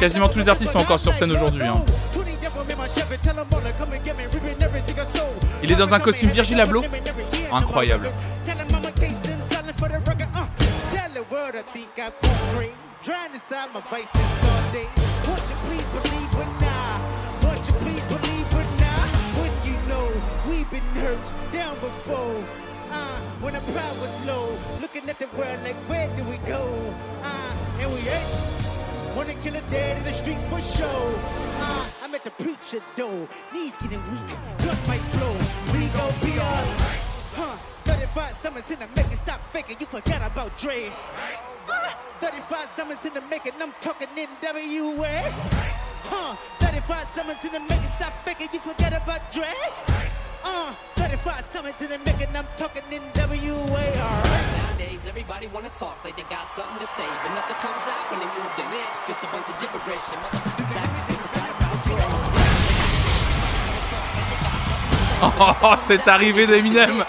[0.00, 1.84] Quasiment tous les artistes sont encore sur scène aujourd'hui, hein.
[2.12, 4.60] 20 years old, me, my Chevy, tell 'em all to come and get me, ripping
[4.60, 5.30] everything I sold.
[5.62, 6.82] Il est dans un costume Virgil Abloh.
[7.52, 8.10] Incroyable.
[12.02, 12.72] World I think I'm free.
[13.34, 14.88] Inside my vice this all day.
[15.26, 16.90] Won't you please believe it now?
[17.42, 19.02] Won't you please believe it now?
[19.38, 20.06] When you know
[20.48, 22.44] we've been hurt down before.
[22.90, 26.62] Uh, when the pride was low, looking at the world like where do we go?
[27.22, 29.16] Uh, and we ain't.
[29.16, 31.14] Wanna kill a dead in the street for show.
[31.58, 35.34] Uh, I'm at the preacher door, knees getting weak, blood might flow.
[35.72, 37.02] We gon' be alright.
[37.34, 37.71] Huh?
[38.14, 39.76] 35 summers in the making, stop faking.
[39.80, 40.92] You forgot about Dre.
[41.66, 45.32] Uh, 35 summers in the making, I'm talking NWA.
[46.04, 46.36] Huh?
[46.60, 48.48] 35 summers in the making, stop faking.
[48.52, 49.48] You forgot about Dre.
[50.44, 53.64] Uh, 35 summers in the making, I'm talking NWA.
[53.64, 54.46] Alright.
[54.60, 58.20] Nowadays, everybody wanna talk like they got something to say, but nothing comes out when
[58.20, 59.00] they move their lips.
[59.08, 62.42] Just a bunch of gibberish and motherfuckers acting forgot about you.
[65.64, 67.04] Oh, c'est arrivé d'Eminem.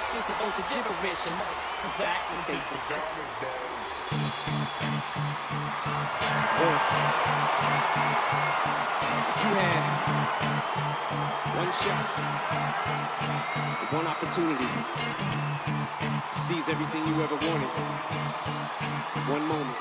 [11.84, 12.06] Shot,
[13.92, 14.70] one opportunity
[16.70, 17.70] everything you ever wanted.
[19.28, 19.78] One moment.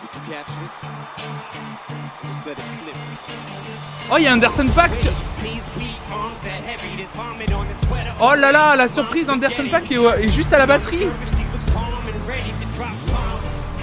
[0.00, 0.72] Did you capture it?
[2.26, 2.94] Just let it slip.
[4.10, 5.12] Oh, il y a Anderson sur...
[8.20, 11.06] Oh là là, la surprise, Anderson Paak est, est juste à la batterie.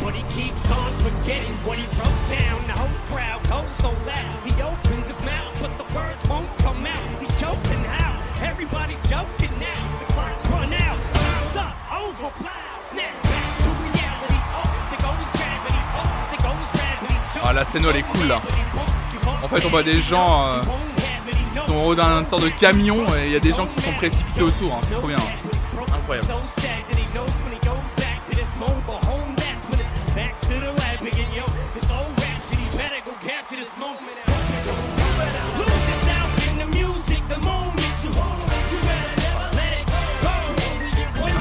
[0.03, 2.61] But he keeps on forgetting what he wrote down.
[2.65, 4.39] The whole crowd goes so loud.
[4.45, 4.96] He opens
[5.97, 7.03] words won't come out.
[7.21, 8.13] He's joking how?
[8.51, 9.81] Everybody's joking now.
[10.01, 10.97] The clock's run out.
[11.13, 11.73] Time's up.
[12.01, 12.29] Over.
[12.41, 12.51] Plow.
[12.89, 14.39] Snap back to reality.
[14.57, 15.81] Oh, there goes gravity.
[15.99, 17.15] Oh, there goes gravity.
[17.43, 18.41] Ah, la scène, elle est cool, là.
[19.43, 23.05] En fait, on voit des gens euh, qui sont en haut d'un sorte de camion
[23.15, 24.73] et il y a des gens qui sont précipités autour.
[24.73, 24.81] hein.
[24.89, 25.17] C'est trop bien.
[25.93, 26.27] Incroyable.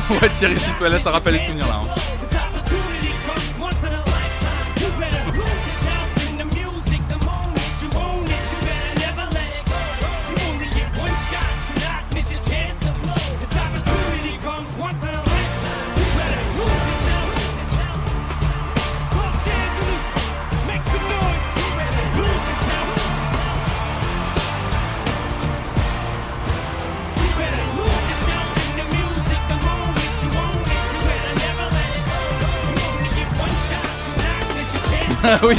[0.08, 0.14] Go.
[0.14, 1.80] One shot Ouais, Thierry Fissois, ça rappelle les souvenirs là.
[1.84, 2.00] hein.
[35.26, 35.56] Better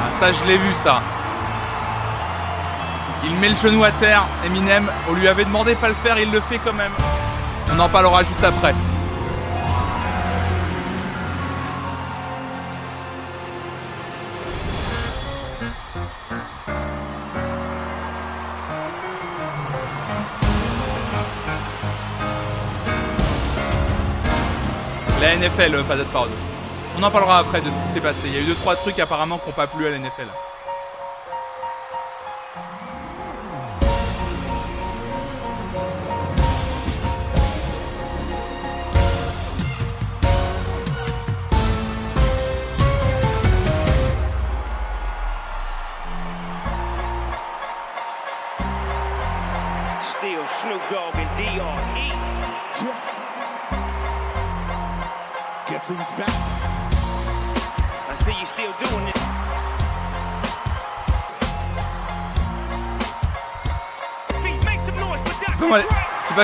[0.00, 1.02] Ah, ça, je l'ai vu, ça.
[3.24, 4.26] Il met le genou à terre.
[4.44, 6.92] Eminem, on lui avait demandé pas le faire, il le fait quand même.
[7.74, 8.74] On en parlera juste après.
[25.28, 26.30] La NFL, euh, pas parole.
[26.98, 28.20] On en parlera après de ce qui s'est passé.
[28.24, 30.26] Il y a eu deux trois trucs apparemment qui n'ont pas plu à la NFL.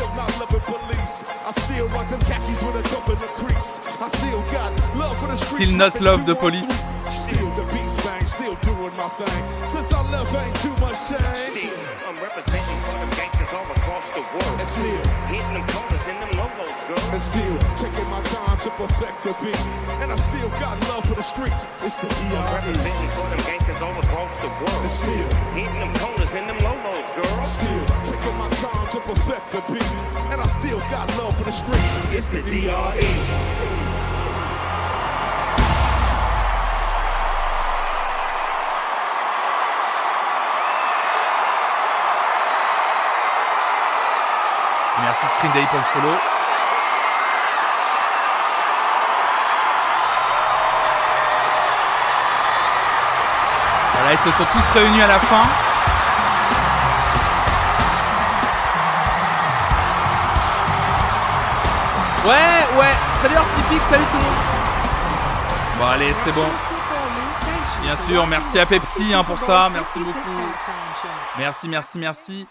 [0.00, 1.24] Still not loving police.
[1.44, 3.80] I still rock them khakis with a dope in the crease.
[4.00, 5.72] I still got love for the streets.
[5.72, 6.72] Still not love the police.
[7.12, 9.66] Still the beats bang, still doing my thing.
[9.66, 11.52] Since I left, ain't too much change.
[11.52, 11.76] Still,
[12.08, 12.69] I'm representing
[13.52, 14.56] all across the world.
[14.60, 17.04] And still, Hitting them corners in them lolos, girl.
[17.14, 19.60] and still taking my time to perfect the beat.
[20.02, 21.66] And I still got love for the streets.
[21.82, 24.90] It's the I'm representing for them gangsters all across the And world.
[24.90, 27.44] still, Hitting them corners in them lolos, girl.
[27.44, 29.90] still taking my time to perfect the beat.
[30.32, 31.92] And I still got love for the streets.
[32.12, 33.79] It's the D.R.E.
[45.22, 46.16] Merci Screen Day pour le follow.
[53.94, 55.46] Voilà, ils se sont tous réunis à la fin.
[62.24, 62.94] Ouais, ouais.
[63.22, 64.32] Salut Artific, salut tout le monde.
[65.78, 66.48] Bon, allez, c'est bon.
[67.82, 69.68] Bien sûr, merci à Pepsi hein, pour ça.
[69.70, 70.18] Merci beaucoup.
[71.38, 72.46] Merci, merci, merci.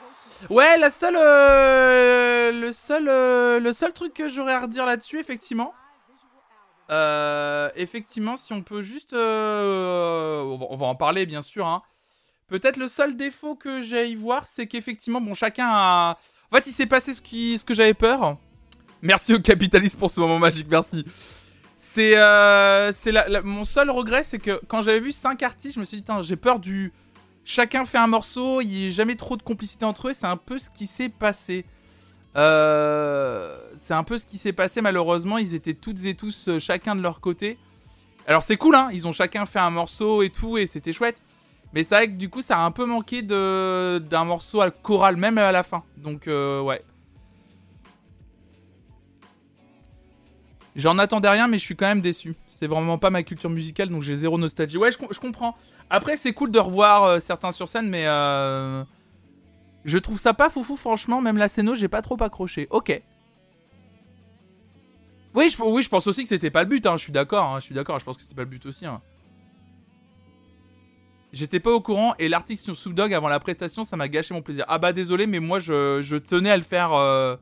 [0.49, 2.18] Ouais, la seule, euh,
[2.51, 5.73] le seul, euh, le seul truc que j'aurais à redire là-dessus, effectivement.
[6.89, 11.67] Euh, effectivement, si on peut juste, euh, on, va, en parler bien sûr.
[11.67, 11.83] Hein.
[12.47, 16.17] Peut-être le seul défaut que j'ai à y voir, c'est qu'effectivement, bon, chacun a.
[16.51, 18.38] En fait, il s'est passé ce, qui, ce que j'avais peur.
[19.03, 21.05] Merci au capitaliste pour ce moment magique, merci.
[21.77, 22.15] C'est,
[22.91, 26.01] c'est la- mon seul regret, c'est que quand j'avais vu 5 artistes, je me suis
[26.01, 26.91] dit, j'ai peur du.
[27.45, 30.38] Chacun fait un morceau, il n'y a jamais trop de complicité entre eux, c'est un
[30.38, 31.65] peu ce qui s'est passé.
[32.35, 36.59] Euh, c'est un peu ce qui s'est passé malheureusement, ils étaient toutes et tous euh,
[36.59, 37.57] chacun de leur côté.
[38.27, 41.23] Alors c'est cool, hein, ils ont chacun fait un morceau et tout, et c'était chouette.
[41.73, 45.15] Mais c'est vrai que du coup ça a un peu manqué d'un morceau à choral,
[45.17, 45.83] même à la fin.
[45.97, 46.81] Donc euh, ouais.
[50.75, 52.35] J'en attendais rien, mais je suis quand même déçu.
[52.47, 54.77] C'est vraiment pas ma culture musicale, donc j'ai zéro nostalgie.
[54.77, 55.55] Ouais, je, je comprends.
[55.89, 58.05] Après, c'est cool de revoir certains sur scène, mais
[59.85, 61.21] je trouve ça pas foufou, franchement.
[61.21, 62.67] Même la scéno, j'ai pas trop accroché.
[62.69, 63.01] Ok.
[65.35, 66.85] Oui, je, oui, je pense aussi que c'était pas le but.
[66.85, 67.45] hein, Je suis d'accord.
[67.45, 67.99] hein, je suis d'accord.
[67.99, 68.85] Je pense que c'était pas le but aussi.
[68.85, 69.01] hein.
[71.31, 74.33] J'étais pas au courant et l'article sur Snoop Dogg avant la prestation, ça m'a gâché
[74.33, 74.65] mon plaisir.
[74.67, 77.35] Ah bah désolé, mais moi je, tenais à le faire, euh,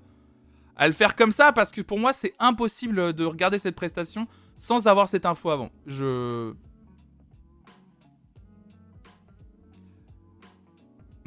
[0.76, 4.28] à le faire comme ça parce que pour moi c'est impossible de regarder cette prestation
[4.57, 5.70] sans avoir cette info avant.
[5.86, 6.53] Je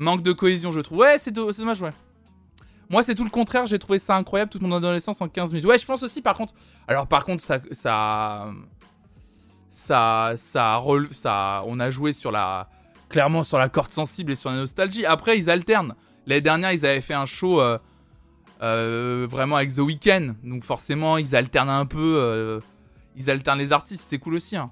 [0.00, 0.98] manque de cohésion, je trouve.
[0.98, 1.92] Ouais, c'est do- c'est dommage, ouais.
[2.88, 3.66] Moi, c'est tout le contraire.
[3.66, 5.66] J'ai trouvé ça incroyable toute mon adolescence en 15 minutes.
[5.66, 6.54] Ouais, je pense aussi, par contre.
[6.88, 8.46] Alors, par contre, ça, ça,
[9.70, 10.82] ça, ça,
[11.12, 12.68] ça, on a joué sur la,
[13.08, 15.06] clairement sur la corde sensible et sur la nostalgie.
[15.06, 15.94] Après, ils alternent.
[16.26, 17.78] L'année dernière, ils avaient fait un show euh,
[18.62, 20.34] euh, vraiment avec The Weeknd.
[20.42, 22.16] Donc, forcément, ils alternent un peu.
[22.18, 22.60] euh,
[23.16, 24.04] ils alternent les artistes.
[24.08, 24.56] C'est cool aussi.
[24.56, 24.70] Hein.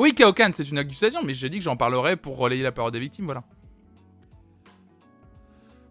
[0.00, 2.90] Oui, Kaokan, c'est une accusation, mais j'ai dit que j'en parlerai pour relayer la parole
[2.90, 3.26] des victimes.
[3.26, 3.44] Voilà.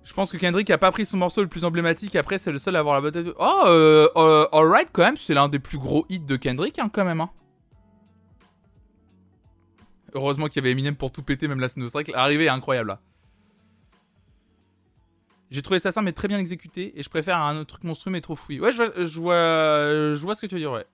[0.04, 2.16] Je pense que Kendrick a pas pris son morceau le plus emblématique.
[2.16, 3.26] Après, c'est le seul à avoir la bataille.
[3.26, 6.80] de- Oh, euh, euh, alright, quand même, c'est l'un des plus gros hits de Kendrick,
[6.80, 7.22] hein, quand même.
[7.22, 7.30] hein.
[10.16, 12.08] Heureusement qu'il y avait Eminem pour tout péter, même la Snowstrike.
[12.08, 13.00] L'arrivée est incroyable là.
[15.52, 18.12] J'ai trouvé ça simple mais très bien exécuté et je préfère un autre truc monstrueux
[18.12, 18.60] mais trop fouillé.
[18.60, 19.36] Ouais, je vois, je vois,
[20.16, 20.86] je vois ce que tu veux dire, ouais.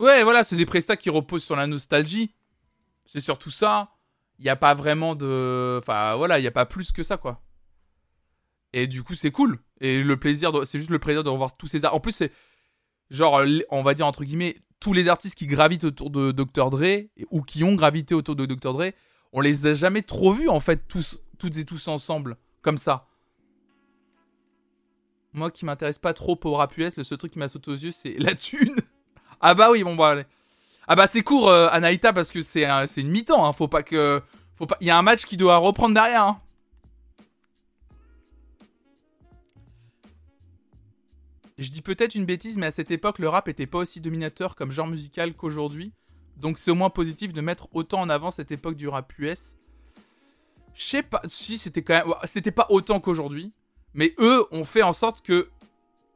[0.00, 2.34] Ouais, voilà, c'est des prestats qui reposent sur la nostalgie.
[3.06, 3.90] C'est surtout ça.
[4.38, 5.78] Il n'y a pas vraiment de.
[5.80, 7.42] Enfin, voilà, il n'y a pas plus que ça, quoi.
[8.72, 9.60] Et du coup, c'est cool.
[9.80, 11.94] Et le plaisir, c'est juste le plaisir de revoir tous ces arts.
[11.94, 12.32] En plus, c'est
[13.10, 13.40] genre,
[13.70, 16.70] on va dire entre guillemets, tous les artistes qui gravitent autour de Dr.
[16.70, 18.72] Dre, ou qui ont gravité autour de Dr.
[18.72, 18.92] Dre,
[19.32, 23.06] on les a jamais trop vus, en fait, tous, toutes et tous ensemble, comme ça.
[25.32, 27.76] Moi qui m'intéresse pas trop au rap US, le seul truc qui m'a sauté aux
[27.76, 28.76] yeux, c'est la thune.
[29.40, 30.24] Ah bah oui, bon bah allez.
[30.86, 33.52] Ah bah c'est court, euh, Anaïta, parce que c'est un- c'est une mi-temps, hein.
[33.52, 34.20] faut pas que...
[34.56, 34.76] Faut pas...
[34.80, 36.40] Il y a un match qui doit reprendre derrière, hein.
[41.56, 44.56] Je dis peut-être une bêtise, mais à cette époque, le rap était pas aussi dominateur
[44.56, 45.92] comme genre musical qu'aujourd'hui.
[46.36, 49.56] Donc c'est au moins positif de mettre autant en avant cette époque du rap US.
[50.74, 53.52] Je sais pas, si c'était quand même, c'était pas autant qu'aujourd'hui,
[53.94, 55.48] mais eux ont fait en sorte que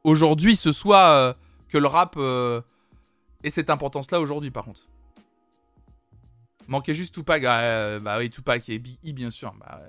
[0.03, 1.35] aujourd'hui ce soit euh,
[1.69, 2.61] que le rap euh,
[3.45, 4.89] ait cette importance-là aujourd'hui, par contre.
[6.68, 9.55] Manquait juste Tupac, ah, euh, bah oui Tupac et Big E bien sûr.
[9.55, 9.80] Bah.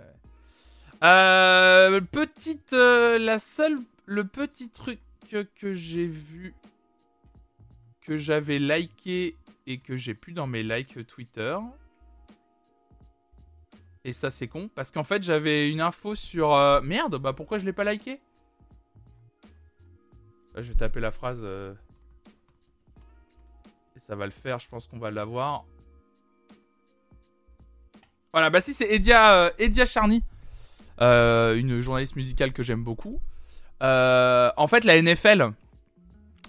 [1.03, 6.55] Euh, petite, euh, la seule, le petit truc que, j'ai vu
[8.01, 9.35] que j'avais liké
[9.67, 11.57] et que j'ai plus dans mes likes Twitter.
[14.05, 16.49] Et ça c'est con parce qu'en fait j'avais une info sur
[16.81, 18.21] merde bah pourquoi je l'ai pas liké?
[20.55, 21.45] Là, Je vais taper la phrase
[23.99, 24.59] ça va le faire.
[24.59, 25.65] Je pense qu'on va l'avoir.
[28.31, 30.21] Voilà bah si c'est Edia euh, Charny,
[31.01, 33.19] euh, une journaliste musicale que j'aime beaucoup.
[33.81, 35.51] Euh, en fait la NFL.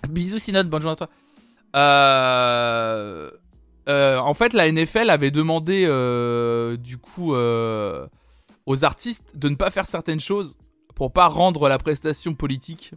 [0.08, 1.08] Bisous Synode, bonne journée à toi.
[4.22, 5.84] En fait, la NFL avait demandé
[6.78, 10.56] du coup aux artistes de ne pas faire certaines choses
[10.94, 12.92] pour pas rendre la prestation politique.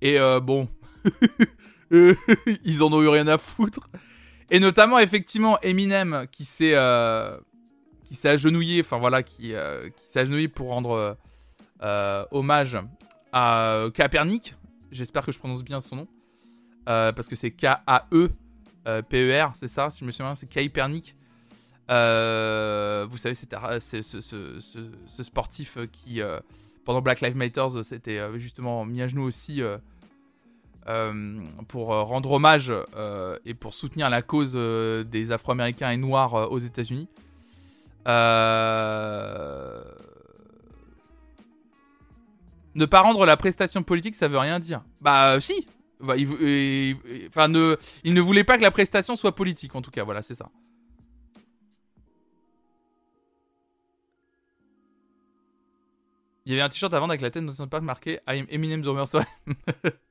[0.00, 0.18] Et
[2.64, 3.88] ils en ont eu rien à foutre.
[4.50, 7.36] Et notamment, effectivement, Eminem qui s'est euh,
[8.04, 11.16] qui s'est agenouillé, enfin voilà, qui, euh, s'est agenouillé pour rendre
[11.82, 12.78] euh, hommage
[13.32, 14.54] à Kaepernick.
[14.92, 16.08] J'espère que je prononce bien son nom.
[16.84, 18.30] Parce que c'est K-A-E
[18.86, 21.16] euh, P-E-R, c'est ça, si je me souviens, c'est Kaepernick.
[21.88, 26.20] Vous savez, c'était c'est ce, sportif qui,
[26.84, 29.60] pendant Black Lives Matter, s'était euh, justement mis à genoux aussi
[30.88, 36.52] euh, pour euh, rendre hommage euh, et pour soutenir la cause des Afro-Américains et Noirs
[36.52, 37.08] aux États-Unis.
[38.06, 38.12] Ne
[42.84, 44.82] pas rendre la prestation politique, ça veut rien dire.
[45.00, 45.66] Bah si.
[45.98, 46.28] Bah, il,
[47.28, 50.04] enfin, ne, il ne voulait pas que la prestation soit politique, en tout cas.
[50.04, 50.50] Voilà, c'est ça.
[56.44, 58.46] Il y avait un t-shirt vendre avec la tête dans son parc marqué I am
[58.50, 59.06] Eminem the Rumor.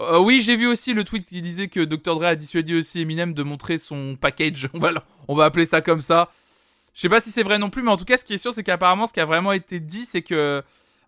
[0.00, 2.16] Euh, oui, j'ai vu aussi le tweet qui disait que Dr.
[2.16, 4.68] Dre a dissuadé aussi Eminem de montrer son package.
[4.74, 4.92] On va,
[5.28, 6.30] on va appeler ça comme ça.
[6.94, 8.38] Je sais pas si c'est vrai non plus, mais en tout cas, ce qui est
[8.38, 10.62] sûr, c'est qu'apparemment, ce qui a vraiment été dit, c'est que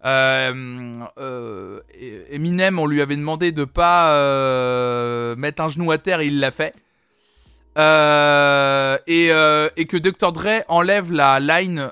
[0.05, 1.80] euh, euh,
[2.30, 4.14] Eminem, on lui avait demandé de pas
[5.37, 6.74] mettre un genou à terre et il l'a fait.
[7.76, 9.28] Et,
[9.87, 10.32] que Dr.
[10.32, 11.91] Dre enlève la line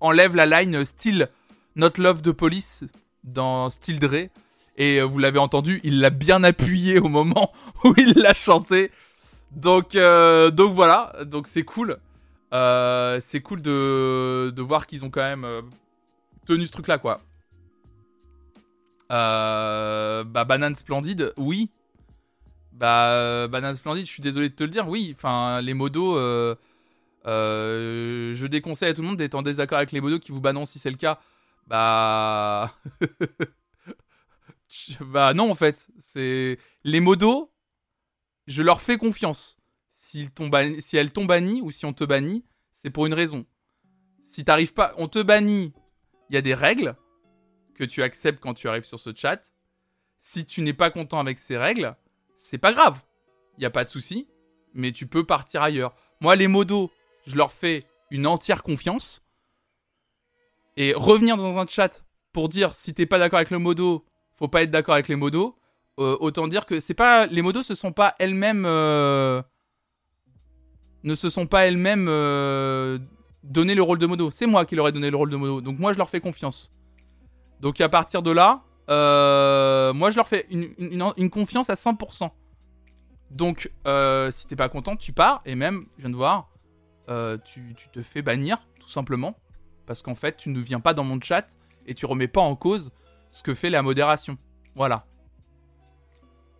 [0.00, 1.28] enlève la line style
[1.76, 2.84] Not Love de Police
[3.32, 4.28] dans Still Dre.
[4.78, 7.52] Et euh, vous l'avez entendu il l'a bien appuyé au moment
[7.84, 8.90] où il l'a chanté.
[9.50, 11.12] Donc euh, donc voilà.
[11.24, 11.98] Donc c'est cool.
[12.54, 15.46] Euh, c'est cool de, voir qu'ils ont quand même
[16.46, 17.20] tenu ce truc là quoi
[19.10, 21.70] bah Banane Splendide oui.
[22.72, 26.16] Bah, Banane Splendide, je suis désolé de te le dire, oui, enfin, les modos,
[27.24, 30.70] je déconseille à tout le monde d'être en désaccord avec les modos qui vous balancent
[30.70, 31.18] si c'est le cas.
[31.68, 32.74] Bah.
[35.00, 35.88] bah, non, en fait.
[35.98, 36.58] C'est.
[36.82, 37.52] Les modos,
[38.46, 39.58] je leur fais confiance.
[39.90, 40.30] Si
[40.94, 43.44] elles t'ont banni ou si on te bannit, c'est pour une raison.
[44.22, 44.94] Si t'arrives pas.
[44.96, 45.74] On te bannit,
[46.30, 46.96] il y a des règles
[47.74, 49.52] que tu acceptes quand tu arrives sur ce chat.
[50.18, 51.94] Si tu n'es pas content avec ces règles,
[52.34, 53.02] c'est pas grave.
[53.58, 54.28] Il y a pas de souci,
[54.72, 55.94] mais tu peux partir ailleurs.
[56.20, 56.90] Moi, les modos,
[57.26, 59.27] je leur fais une entière confiance.
[60.80, 64.04] Et revenir dans un chat pour dire si t'es pas d'accord avec le modo,
[64.36, 65.56] faut pas être d'accord avec les modos.
[65.98, 68.64] euh, autant dire que c'est pas les modos, ce sont pas elles-mêmes.
[68.64, 69.42] euh,
[71.02, 73.00] ne se sont pas elles-mêmes euh,
[73.42, 74.30] donné le rôle de modo.
[74.30, 75.60] C'est moi qui leur ai donné le rôle de modo.
[75.60, 76.72] Donc moi, je leur fais confiance.
[77.60, 82.30] Donc à partir de là, euh, moi, je leur fais une, confiance à 100%.
[83.32, 83.72] Donc,
[84.30, 85.42] si t'es pas content, tu pars.
[85.44, 86.50] Et même, je viens de voir,
[87.44, 89.34] tu te fais bannir, tout simplement.
[89.88, 92.54] Parce qu'en fait, tu ne viens pas dans mon chat et tu remets pas en
[92.54, 92.92] cause
[93.30, 94.36] ce que fait la modération.
[94.76, 95.06] Voilà.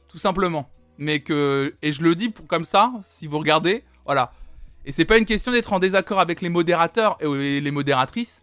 [0.09, 0.71] Tout simplement.
[0.97, 1.77] Mais que.
[1.83, 4.33] Et je le dis pour, comme ça, si vous regardez, voilà.
[4.87, 8.41] Et c'est pas une question d'être en désaccord avec les modérateurs et les modératrices.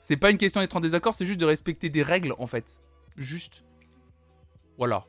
[0.00, 2.80] C'est pas une question d'être en désaccord, c'est juste de respecter des règles, en fait.
[3.16, 3.66] Juste.
[4.78, 5.04] Voilà.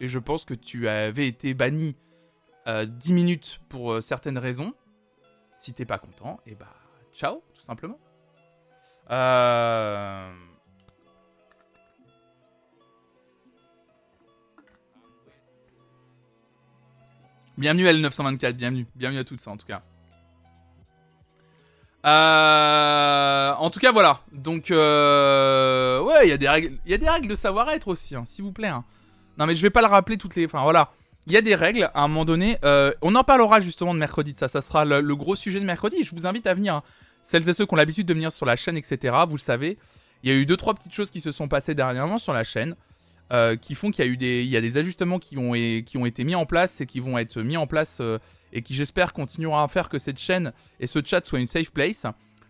[0.00, 1.96] Et je pense que tu avais été banni
[2.66, 4.74] euh, 10 minutes pour euh, certaines raisons.
[5.52, 6.74] Si t'es pas content, et bah,
[7.12, 7.98] ciao, tout simplement.
[9.10, 10.30] Euh...
[17.58, 18.86] Bienvenue L924, bienvenue.
[18.96, 19.82] Bienvenue à toutes ça en tout cas.
[22.06, 24.20] Euh, en tout cas, voilà.
[24.32, 27.88] Donc, euh, ouais, il y a des règles, il y a des règles de savoir-être
[27.88, 28.68] aussi, hein, s'il vous plaît.
[28.68, 28.84] hein.
[29.38, 30.46] Non, mais je vais pas le rappeler toutes les.
[30.46, 30.90] Enfin, voilà.
[31.26, 32.56] Il y a des règles à un moment donné.
[33.02, 34.48] on en parlera justement de mercredi de ça.
[34.48, 36.02] Ça sera le, le gros sujet de mercredi.
[36.02, 36.76] Je vous invite à venir.
[36.76, 36.82] hein.
[37.22, 39.16] Celles et ceux qui ont l'habitude de venir sur la chaîne, etc.
[39.28, 39.78] Vous le savez.
[40.22, 42.44] Il y a eu deux trois petites choses qui se sont passées dernièrement sur la
[42.44, 42.74] chaîne.
[43.32, 45.54] euh, qui font qu'il y a eu des, il y a des ajustements qui ont,
[45.54, 48.18] été mis en place et qui vont être mis en place euh,
[48.52, 51.70] et qui j'espère continuera à faire que cette chaîne et ce chat soient une safe
[51.70, 52.06] place.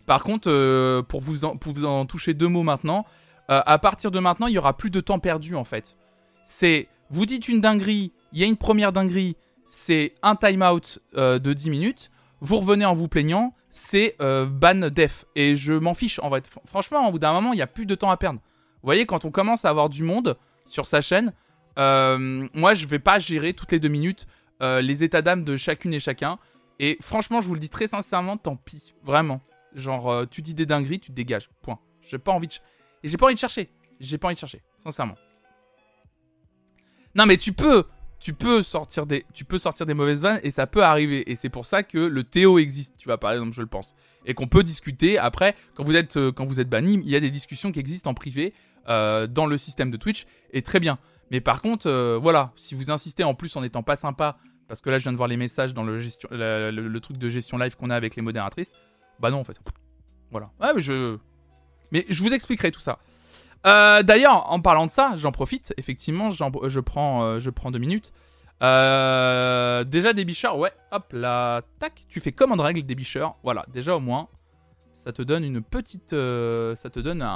[0.07, 3.05] Par contre, euh, pour, vous en, toucher deux mots maintenant,
[3.49, 5.97] à partir de maintenant, il y aura plus de temps perdu en fait.
[6.45, 11.53] C'est, vous dites une dinguerie, il y a une première dinguerie, c'est un timeout de
[11.53, 12.11] 10 minutes,
[12.41, 15.25] vous revenez en vous plaignant, c'est euh, ban def.
[15.37, 16.49] Et je m'en fiche en fait.
[16.49, 18.41] Fr- Franchement, au bout d'un moment, il n'y a plus de temps à perdre.
[18.41, 20.37] Vous voyez, quand on commence à avoir du monde
[20.67, 21.33] sur sa chaîne,
[21.79, 24.27] euh, moi je vais pas gérer toutes les deux minutes
[24.63, 26.39] euh, les états d'âme de chacune et chacun.
[26.79, 28.95] Et franchement, je vous le dis très sincèrement, tant pis.
[29.05, 29.39] Vraiment.
[29.75, 31.49] Genre, tu dis des dingueries, tu te dégages.
[31.63, 31.79] Point.
[32.01, 32.55] J'ai pas envie de.
[33.03, 33.71] Et j'ai pas envie de chercher.
[34.01, 34.63] J'ai pas envie de chercher.
[34.79, 35.15] Sincèrement.
[37.15, 37.85] Non, mais tu peux.
[38.21, 41.31] Tu peux sortir des, tu peux sortir des mauvaises vannes et ça peut arriver.
[41.31, 43.97] Et c'est pour ça que le Théo existe, tu vois, par exemple, je le pense.
[44.27, 45.17] Et qu'on peut discuter.
[45.19, 47.81] Après, quand vous êtes, euh, quand vous êtes banni, il y a des discussions qui
[47.81, 48.53] existent en privé
[48.89, 50.27] euh, dans le système de Twitch.
[50.53, 50.99] Et très bien.
[51.31, 54.37] Mais par contre, euh, voilà, si vous insistez en plus en n'étant pas sympa,
[54.69, 57.01] parce que là je viens de voir les messages dans le, gestion, la- le, le
[57.01, 58.73] truc de gestion live qu'on a avec les modératrices,
[59.19, 59.59] bah non en fait.
[60.31, 60.51] Voilà.
[60.61, 61.17] Ouais, mais je.
[61.93, 62.99] Mais je vous expliquerai tout ça.
[63.67, 65.75] Euh, D'ailleurs, en parlant de ça, j'en profite.
[65.77, 68.13] Effectivement, j'en- je prends, euh, je prends deux minutes.
[68.63, 70.73] Euh, déjà des bicheurs, ouais.
[70.93, 72.05] Hop là, tac.
[72.09, 73.37] Tu fais commande règle des bicheurs.
[73.43, 73.65] Voilà.
[73.73, 74.29] Déjà au moins,
[74.93, 77.27] ça te donne une petite, ça te donne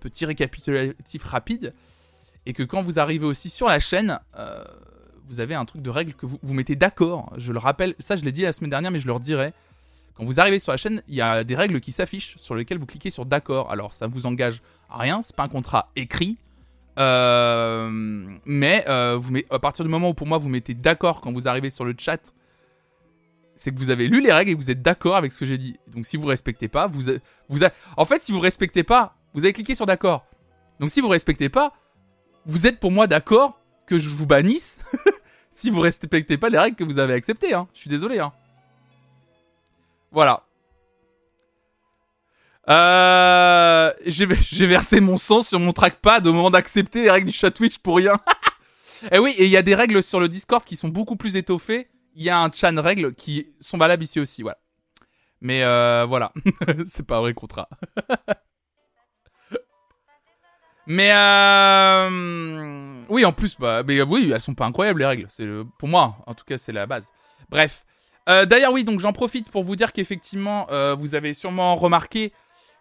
[0.00, 1.72] petit, récapitulatif rapide.
[2.46, 4.20] Et que quand vous arrivez aussi sur la chaîne,
[5.28, 7.32] vous avez un truc de règle que vous vous mettez d'accord.
[7.36, 9.52] Je le rappelle, ça je l'ai dit la semaine dernière, mais je le redirai.
[10.16, 12.78] Quand vous arrivez sur la chaîne, il y a des règles qui s'affichent sur lesquelles
[12.78, 13.70] vous cliquez sur d'accord.
[13.70, 16.38] Alors ça vous engage à rien, c'est pas un contrat écrit.
[16.98, 17.90] Euh,
[18.46, 21.68] mais euh, à partir du moment où pour moi vous mettez d'accord quand vous arrivez
[21.70, 22.32] sur le chat,
[23.54, 25.46] c'est que vous avez lu les règles et que vous êtes d'accord avec ce que
[25.46, 25.76] j'ai dit.
[25.88, 27.02] Donc si vous respectez pas, vous,
[27.48, 30.24] vous a- en fait si vous respectez pas, vous avez cliqué sur d'accord.
[30.80, 31.72] Donc si vous respectez pas,
[32.46, 34.82] vous êtes pour moi d'accord que je vous bannisse
[35.50, 37.52] si vous respectez pas les règles que vous avez acceptées.
[37.54, 37.68] Hein.
[37.74, 38.18] Je suis désolé.
[38.18, 38.32] Hein.
[40.16, 40.44] Voilà.
[42.70, 47.50] Euh, j'ai versé mon sang sur mon trackpad au moment d'accepter les règles du chat
[47.50, 48.18] Twitch pour rien.
[49.12, 51.36] et oui, et il y a des règles sur le Discord qui sont beaucoup plus
[51.36, 51.90] étoffées.
[52.14, 54.56] Il y a un chan règles qui sont valables ici aussi, voilà.
[55.42, 56.32] Mais euh, voilà,
[56.86, 57.68] c'est pas un vrai contrat.
[60.86, 65.26] mais euh, oui, en plus, bah, mais oui, elles sont pas incroyables les règles.
[65.28, 65.46] C'est
[65.78, 67.12] pour moi, en tout cas, c'est la base.
[67.50, 67.84] Bref.
[68.28, 72.32] Euh, D'ailleurs, oui, donc j'en profite pour vous dire qu'effectivement, euh, vous avez sûrement remarqué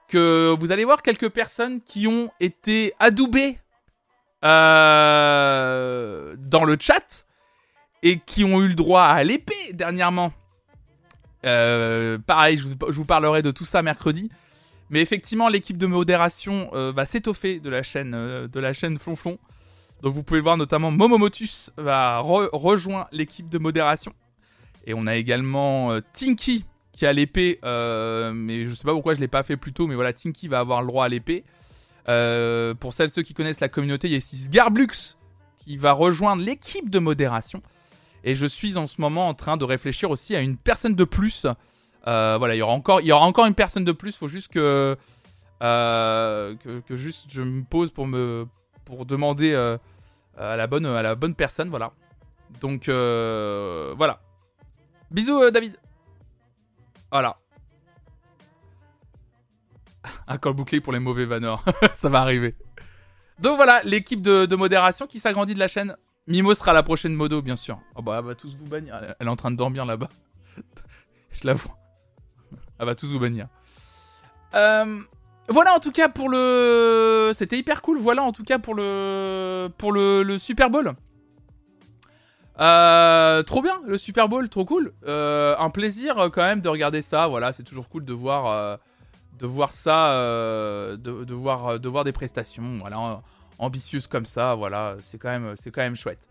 [0.07, 3.59] que vous allez voir quelques personnes qui ont été adoubées
[4.43, 7.25] euh, dans le chat
[8.03, 10.31] et qui ont eu le droit à l'épée dernièrement.
[11.43, 14.31] Pareil, je vous, parlerai de tout ça mercredi.
[14.89, 19.37] Mais effectivement, l'équipe de modération va s'étoffer de la chaîne de la chaîne Flonflon.
[20.01, 24.13] Donc vous pouvez voir notamment Momomotus va re- rejoindre l'équipe de modération.
[24.85, 29.13] Et on a également euh, Tinky qui a l'épée, euh, mais je sais pas pourquoi
[29.15, 31.43] je l'ai pas fait plus tôt, mais voilà, Tinky va avoir le droit à l'épée.
[32.07, 35.17] Euh, pour celles ceux qui connaissent la communauté, il y a ici Sgarblux
[35.57, 37.61] qui va rejoindre l'équipe de modération.
[38.23, 41.03] Et je suis en ce moment en train de réfléchir aussi à une personne de
[41.03, 41.45] plus.
[42.05, 44.15] Voilà, il y aura encore, il y aura encore une personne de plus.
[44.15, 44.95] Faut juste que,
[45.59, 48.47] que, juste je me pose pour me,
[48.85, 49.53] pour demander
[50.37, 51.69] à la bonne, à la bonne personne.
[51.69, 51.91] Voilà.
[52.61, 54.21] Donc voilà.
[55.11, 55.77] Bisous, euh, David.
[57.11, 57.37] Voilà.
[60.27, 61.63] Un col bouclé pour les mauvais vanneurs.
[61.93, 62.55] Ça va arriver.
[63.39, 65.95] Donc voilà, l'équipe de, modération qui s'agrandit de la chaîne.
[66.27, 67.79] Mimo sera la prochaine modo, bien sûr.
[67.95, 68.95] Oh bah, elle va tous vous bannir.
[69.19, 70.09] Elle- est en train de dormir là-bas.
[71.31, 71.73] Je l'avoue.
[72.79, 73.47] Elle va tous vous bannir.
[74.53, 75.01] Euh,
[75.49, 77.31] voilà en tout cas pour le.
[77.35, 77.99] C'était hyper cool.
[77.99, 80.95] Voilà en tout cas pour le pour le Super Bowl.
[82.59, 84.93] Euh, trop bien le Super Bowl, trop cool.
[85.05, 87.27] Euh, un plaisir euh, quand même de regarder ça.
[87.27, 88.79] Voilà, c'est toujours cool de voir
[89.37, 90.11] de voir ça,
[90.97, 92.71] de, voir de voir des prestations.
[92.79, 93.21] Voilà,
[93.57, 94.55] ambitieuses comme ça.
[94.55, 96.27] Voilà, c'est quand même c'est quand même chouette.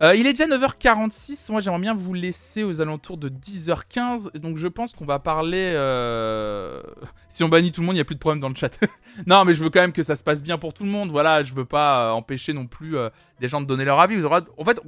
[0.00, 4.56] Euh, il est déjà 9h46, moi j'aimerais bien vous laisser aux alentours de 10h15, donc
[4.56, 5.72] je pense qu'on va parler...
[5.74, 6.80] euh,
[7.30, 8.78] Si on bannit tout le monde, il n'y a plus de problème dans le chat.
[9.26, 11.10] non mais je veux quand même que ça se passe bien pour tout le monde,
[11.10, 12.94] voilà, je veux pas euh, empêcher non plus
[13.40, 14.14] des gens de donner leur avis.
[14.20, 14.26] Vous.
[14.28, 14.80] En fait,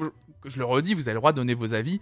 [0.45, 2.01] je- le redis, vous avez le droit de donner vos avis,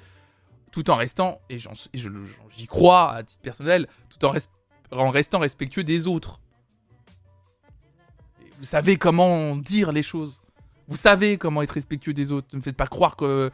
[0.70, 4.48] tout en restant, et j'y crois à titre personnel, tout en, res-
[4.92, 6.40] en restant respectueux des autres.
[8.58, 10.42] Vous savez comment dire les choses.
[10.88, 12.48] Vous savez comment être respectueux des autres.
[12.52, 13.50] Ne me faites pas croire que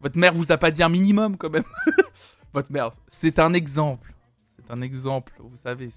[0.00, 1.64] votre mère vous a pas dit un minimum quand même.
[2.54, 4.14] votre mère, c'est un exemple.
[4.56, 5.88] C'est un exemple, vous savez.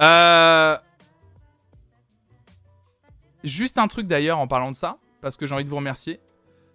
[0.00, 0.76] Euh...
[3.44, 6.20] Juste un truc d'ailleurs en parlant de ça, parce que j'ai envie de vous remercier.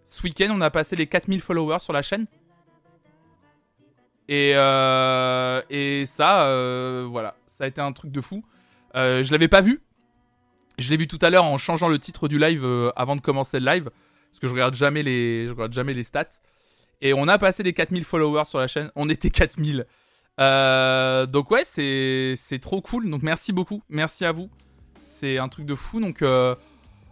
[0.05, 2.27] Ce week-end, on a passé les 4000 followers sur la chaîne.
[4.29, 8.43] Et, euh, et ça, euh, voilà, ça a été un truc de fou.
[8.95, 9.81] Euh, je l'avais pas vu.
[10.77, 13.21] Je l'ai vu tout à l'heure en changeant le titre du live euh, avant de
[13.21, 13.89] commencer le live.
[14.29, 16.25] Parce que je regarde jamais les, regarde jamais les stats.
[17.01, 18.91] Et on a passé les 4000 followers sur la chaîne.
[18.95, 19.87] On était 4000.
[20.39, 23.09] Euh, donc ouais, c'est, trop cool.
[23.09, 23.81] Donc merci beaucoup.
[23.89, 24.49] Merci à vous.
[25.01, 25.99] C'est un truc de fou.
[25.99, 26.53] Donc euh,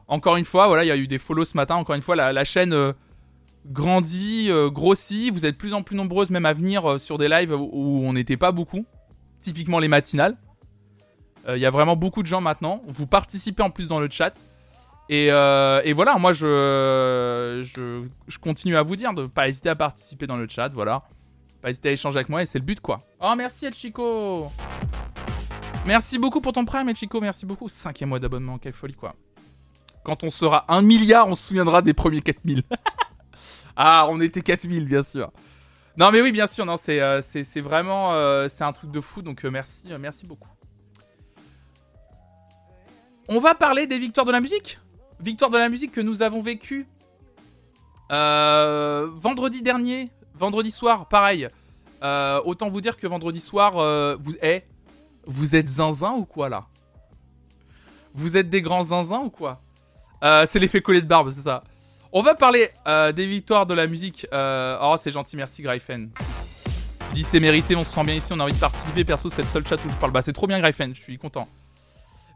[0.08, 1.74] encore une fois, voilà, il y a eu des follow ce matin.
[1.76, 2.94] Encore une fois, la, chaîne
[3.66, 5.34] grandit, grossit.
[5.34, 8.06] Vous êtes de plus en plus nombreuses même à venir sur des lives où, où
[8.06, 8.86] on n'était pas beaucoup.
[9.40, 10.38] Typiquement les matinales.
[11.48, 12.82] Euh, Il y a vraiment beaucoup de gens maintenant.
[12.88, 14.46] Vous participez en plus dans le chat.
[15.08, 17.64] Et, euh, voilà, moi je,
[18.42, 20.70] continue à vous dire de ne pas hésiter à participer dans le chat.
[20.70, 21.04] Voilà.
[21.62, 23.02] Pas hésiter à échanger avec moi et c'est le but quoi.
[23.20, 24.52] Oh merci El Chico
[25.86, 27.70] Merci beaucoup pour ton prime El Chico, merci beaucoup.
[27.70, 29.16] Cinquième mois d'abonnement, quelle folie quoi.
[30.04, 32.64] Quand on sera un milliard, on se souviendra des premiers 4000.
[33.76, 35.32] ah, on était 4000 bien sûr.
[35.98, 37.22] Non mais oui bien sûr, non c'est euh,
[37.58, 38.14] vraiment
[38.50, 40.55] c'est un truc de fou donc merci merci beaucoup.
[43.28, 44.80] On va parler des victoires de la musique.
[45.20, 46.88] Victoire de la musique que nous avons vécues
[48.12, 51.48] euh, vendredi dernier, vendredi soir, pareil.
[52.04, 54.62] Euh, autant vous dire que vendredi soir, euh, vous, eh,
[55.26, 56.66] vous êtes zinzin ou quoi là?
[58.14, 59.62] Vous êtes des grands zinzins ou quoi?
[60.22, 61.64] C'est l'effet collet de barbe, c'est ça.
[62.12, 62.72] On va parler
[63.14, 64.26] des victoires de la musique.
[64.32, 66.10] Oh, c'est gentil, merci Gryphen.
[67.10, 69.04] Je dis c'est mérité, on se sent bien ici, on a envie de participer.
[69.04, 70.12] Perso, c'est le seul chat où je parle.
[70.12, 71.48] Bah, c'est trop bien Gryphen, je suis content.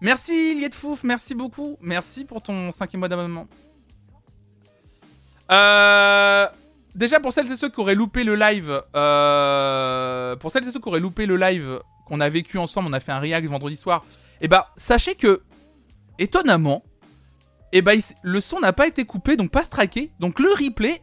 [0.02, 1.78] Merci Liet Fouf, merci beaucoup.
[1.82, 3.48] Merci pour ton cinquième mois d'abonnement.
[5.52, 6.48] Euh,
[6.96, 10.80] déjà pour celles et ceux qui auraient loupé le live, euh, pour celles et ceux
[10.80, 13.76] qui auraient loupé le live qu'on a vécu ensemble, on a fait un react vendredi
[13.76, 14.06] soir.
[14.42, 15.42] Et bah sachez que
[16.18, 16.84] étonnamment,
[17.72, 20.12] et bah il s- le son n'a pas été coupé, donc pas striké.
[20.20, 21.02] Donc le replay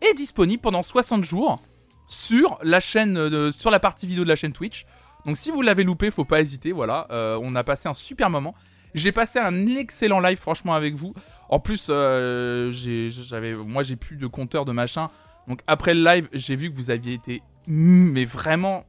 [0.00, 1.60] est disponible pendant 60 jours
[2.06, 4.86] sur la chaîne, de- sur la partie vidéo de la chaîne Twitch.
[5.26, 6.72] Donc si vous l'avez loupé, faut pas hésiter.
[6.72, 8.54] Voilà, Euh, on a passé un super moment.
[8.94, 11.12] J'ai passé un excellent live, franchement, avec vous.
[11.50, 12.72] En plus, euh,
[13.66, 15.10] moi, j'ai plus de compteur de machin.
[15.46, 18.84] Donc après le live, j'ai vu que vous aviez été, mm, mais vraiment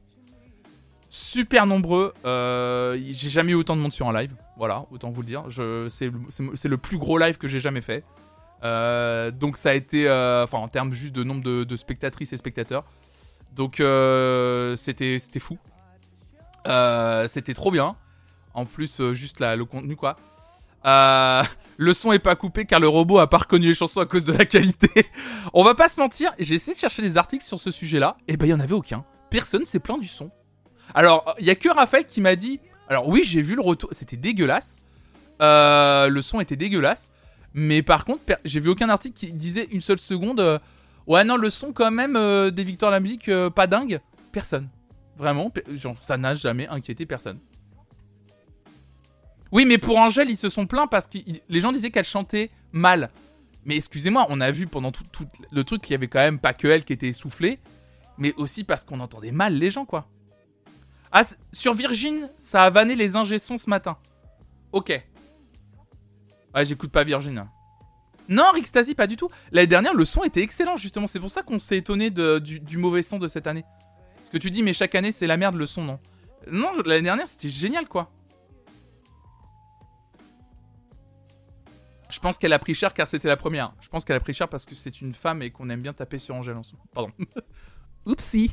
[1.08, 2.12] super nombreux.
[2.24, 4.34] Euh, j'ai jamais eu autant de monde sur un live.
[4.56, 5.44] Voilà, autant vous le dire.
[5.88, 6.06] C'est,
[6.68, 8.04] le- plus gros live que j'ai jamais fait.
[8.62, 12.84] Donc ça a été, enfin en termes juste de nombre de, spectatrices et spectateurs.
[13.54, 13.82] Donc
[14.76, 15.58] c'était fou.
[16.66, 17.96] Euh, c'était trop bien.
[18.54, 20.16] En plus, euh, juste le contenu, quoi.
[20.84, 21.42] Euh,
[21.76, 24.24] le son est pas coupé car le robot a pas reconnu les chansons à cause
[24.24, 24.90] de la qualité.
[25.52, 28.36] On va pas se mentir, j'ai essayé de chercher des articles sur ce sujet-là, et
[28.36, 29.04] ben il y en avait aucun.
[29.30, 30.30] Personne s'est plaint du son.
[30.94, 32.60] Alors, il y a que Raphaël qui m'a dit.
[32.88, 34.80] Alors oui, j'ai vu le retour, c'était dégueulasse.
[35.38, 37.10] Le son était dégueulasse.
[37.54, 40.60] Mais par contre, j'ai vu aucun article qui disait une seule seconde.
[41.06, 42.14] ouais, non, le son quand même
[42.50, 44.00] des victoires de la musique, pas dingue.
[44.32, 44.68] Personne.
[45.20, 45.52] Vraiment,
[46.00, 47.38] ça n'a jamais inquiété personne.
[49.52, 52.50] Oui, mais pour Angèle, ils se sont plaints parce que les gens disaient qu'elle chantait
[52.72, 53.10] mal.
[53.66, 55.04] Mais excusez-moi, on a vu pendant tout,
[55.52, 57.58] le truc qu'il y avait quand même pas que elle qui était essoufflée,
[58.16, 60.08] mais aussi parce qu'on entendait mal les gens, quoi.
[61.12, 61.20] Ah,
[61.52, 63.98] sur Virgin, ça a vanné les ingé sons ce matin.
[64.72, 64.88] Ok.
[66.54, 67.46] Ouais, j'écoute pas Virgin.
[68.26, 69.28] Non, Rick Stasi, pas du tout.
[69.52, 71.06] L'année dernière, le son était excellent, justement.
[71.06, 73.64] C'est pour ça qu'on s'est étonné du mauvais son de cette année.
[74.30, 75.98] Parce que tu dis, mais chaque année, c'est la merde le son, non
[76.52, 78.12] Non, l'année dernière, c'était génial, quoi.
[82.08, 83.72] Je pense qu'elle a pris cher car c'était la première.
[83.80, 85.92] Je pense qu'elle a pris cher parce que c'est une femme et qu'on aime bien
[85.92, 86.86] taper sur Angèle en ce moment.
[86.94, 87.12] Pardon.
[88.06, 88.52] Oupsie.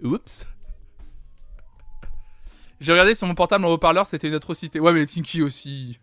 [0.00, 0.46] Oups.
[2.78, 4.78] J'ai regardé sur mon portable en haut-parleur, c'était une atrocité.
[4.78, 5.98] Ouais, mais Tinky aussi.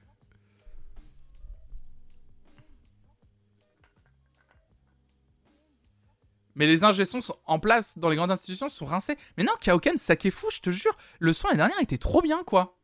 [6.60, 9.18] Mais les sont en place dans les grandes institutions sont rincés.
[9.38, 10.95] Mais non, Kaoken, ça qui est fou, je te jure.
[11.20, 12.78] Le son l'année dernière était trop bien, quoi.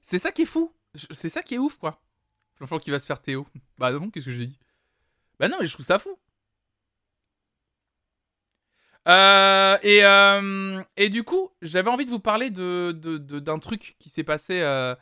[0.00, 0.72] C'est ça qui est fou.
[1.10, 2.00] C'est ça qui est ouf, quoi.
[2.60, 3.46] L'enfant qui va se faire Théo.
[3.76, 4.58] Bah non, qu'est-ce que j'ai dit?
[5.38, 6.18] Bah non, mais je trouve ça fou.
[9.06, 14.24] Euh, et, euh, et du coup, j'avais envie de vous parler d'un truc qui s'est
[14.24, 14.94] passé euh,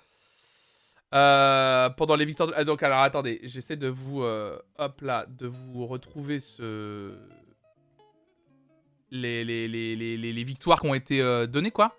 [1.14, 2.48] euh, pendant les victoires.
[2.48, 7.12] de- ah, donc, alors attendez, j'essaie de vous, euh, hop là, de vous retrouver ce
[9.10, 11.94] les les, les, les, victoires qui ont été euh, données quoi.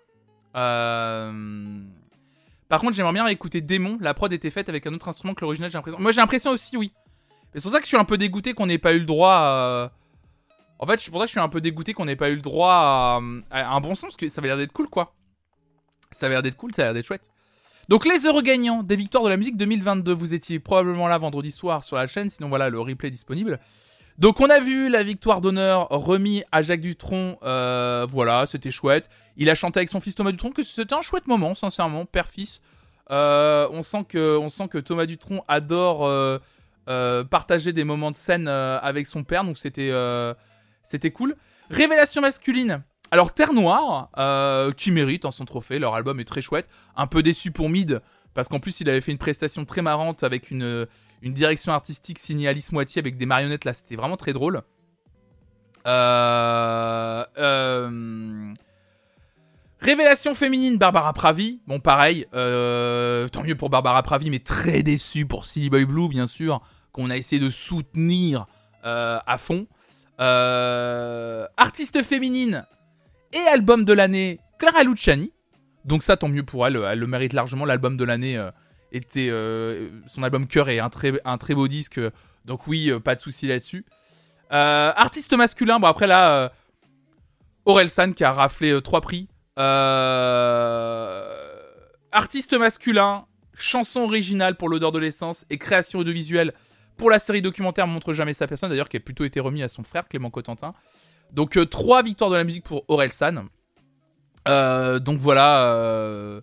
[2.68, 3.98] Par contre, j'aimerais bien écouter Démon.
[4.00, 5.70] La prod était faite avec un autre instrument que l'original.
[5.70, 6.00] J'ai l'impression.
[6.00, 6.92] Moi, j'ai l'impression aussi, oui.
[7.54, 9.32] C'est pour ça que je suis un peu dégoûté qu'on n'ait pas eu le droit.
[9.32, 9.92] à-
[10.80, 12.34] En fait, c'est pour ça que je suis un peu dégoûté qu'on n'ait pas eu
[12.34, 15.14] le droit à, à un bon son, parce que ça avait l'air d'être cool, quoi.
[16.10, 17.30] Ça avait l'air d'être cool, ça avait l'air d'être chouette.
[17.88, 20.12] Donc, les heureux gagnants des victoires de la musique 2022.
[20.12, 23.58] Vous étiez probablement là vendredi soir sur la chaîne, sinon voilà, le replay disponible.
[24.18, 27.38] Donc, on a vu la victoire d'honneur remis à Jacques Dutronc.
[27.42, 29.10] euh, voilà, c'était chouette.
[29.36, 32.62] Il a chanté avec son fils Thomas Dutronc, que c'était un chouette moment, sincèrement, père-fils.
[33.10, 38.16] Euh, on, sent que, on sent que Thomas Dutronc adore euh, partager des moments de
[38.16, 39.92] scène avec son père, donc c'était
[40.84, 41.34] c'était cool.
[41.70, 42.82] Révélation masculine.
[43.14, 46.68] Alors Terre Noire, euh, qui mérite hein, son trophée, leur album est très chouette.
[46.96, 48.02] Un peu déçu pour Mid,
[48.34, 50.88] parce qu'en plus il avait fait une prestation très marrante avec une,
[51.22, 54.62] direction artistique signée Alice Moitié avec des marionnettes là, c'était vraiment très drôle.
[55.86, 58.52] Euh, euh,
[59.78, 61.60] Révélation féminine, Barbara Pravi.
[61.68, 66.26] Bon, pareil, tant mieux pour Barbara Pravi, mais très déçu pour Silly Boy Blue, bien
[66.26, 68.46] sûr, qu'on a essayé de soutenir
[68.82, 69.68] à fond.
[70.18, 72.66] Artiste féminine
[73.34, 75.32] et album de l'année, Clara Luciani.
[75.84, 77.66] Donc ça, tant mieux pour elle, elle le mérite largement.
[77.66, 78.50] L'album de l'année euh,
[78.90, 79.28] était...
[79.30, 82.00] euh, son album Cœur est un très, beau disque,
[82.46, 83.84] donc oui, euh, pas de souci là-dessus.
[84.52, 86.48] Euh, artiste masculin, bon après là, euh,
[87.66, 89.28] Aurel San qui a raflé euh, trois prix.
[89.58, 91.24] Euh,
[92.12, 96.52] artiste masculin, chanson originale pour l'odeur de l'essence et création audiovisuelle
[96.96, 99.68] pour la série documentaire Montre jamais sa personne, d'ailleurs qui a plutôt été remis à
[99.68, 100.74] son frère Clément Cotentin.
[101.32, 103.44] Donc euh, trois victoires de la musique pour Aurel San.
[104.46, 106.40] Euh, donc voilà, euh,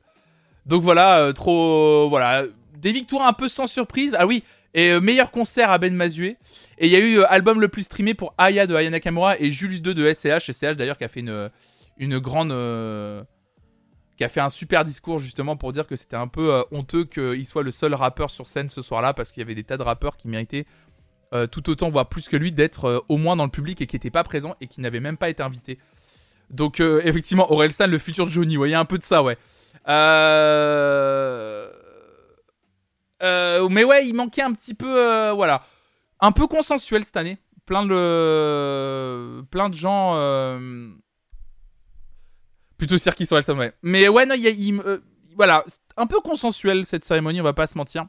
[0.65, 2.45] donc voilà, euh, trop, voilà,
[2.77, 4.15] des victoires un peu sans surprise.
[4.19, 6.37] Ah oui, et euh, meilleur concert à Ben Mazué.
[6.77, 9.39] Et il y a eu euh, album le plus streamé pour Aya de Aya Nakamura
[9.39, 10.51] et Julius 2 de SCH.
[10.51, 11.49] SCH d'ailleurs qui a fait une,
[11.97, 12.51] une grande.
[12.51, 13.23] euh,
[14.17, 17.05] qui a fait un super discours justement pour dire que c'était un peu euh, honteux
[17.05, 19.77] qu'il soit le seul rappeur sur scène ce soir-là parce qu'il y avait des tas
[19.77, 20.65] de rappeurs qui méritaient
[21.33, 23.87] euh, tout autant, voire plus que lui, d'être euh, au moins dans le public et
[23.87, 25.79] qui n'étaient pas présents et qui n'avaient même pas été invités.
[26.49, 29.37] Donc euh, effectivement, Orelsan, le futur Johnny, ouais, il un peu de ça, ouais.
[29.87, 31.69] Euh...
[33.69, 35.63] mais ouais, il manquait un petit peu, voilà,
[36.19, 37.37] un peu consensuel cette année.
[37.65, 40.15] Plein de, plein de gens.
[42.77, 43.73] Plutôt Cirque Orelsan, ouais.
[43.83, 44.81] Mais ouais, non, il y a, il-
[45.35, 45.63] voilà,
[45.95, 48.07] un peu consensuel cette cérémonie, on va pas se mentir.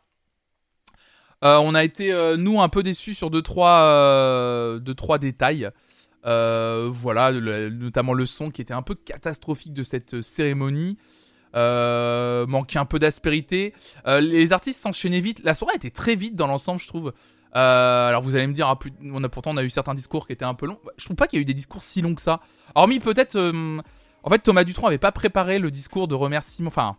[1.43, 5.19] Euh, on a été, euh, nous, un peu déçus sur deux, trois, euh, deux, trois
[5.19, 5.71] détails.
[6.25, 10.99] Voilà, notamment le son qui était un peu catastrophique de cette cérémonie.
[11.55, 13.75] Manquait un peu d'aspérité.
[14.07, 15.43] Les artistes s'enchaînaient vite.
[15.45, 17.13] La soirée était très vite dans l'ensemble, je trouve.
[17.55, 20.33] Alors vous allez me dire, ah, on a, pourtant on a eu certains discours qui
[20.33, 20.79] étaient un peu longs.
[20.97, 22.41] Je trouve pas qu'il y a eu des discours si longs que ça.
[22.77, 26.97] Hormis peut-être, en fait Thomas Dutronc avait pas préparé le discours de remerciement, enfin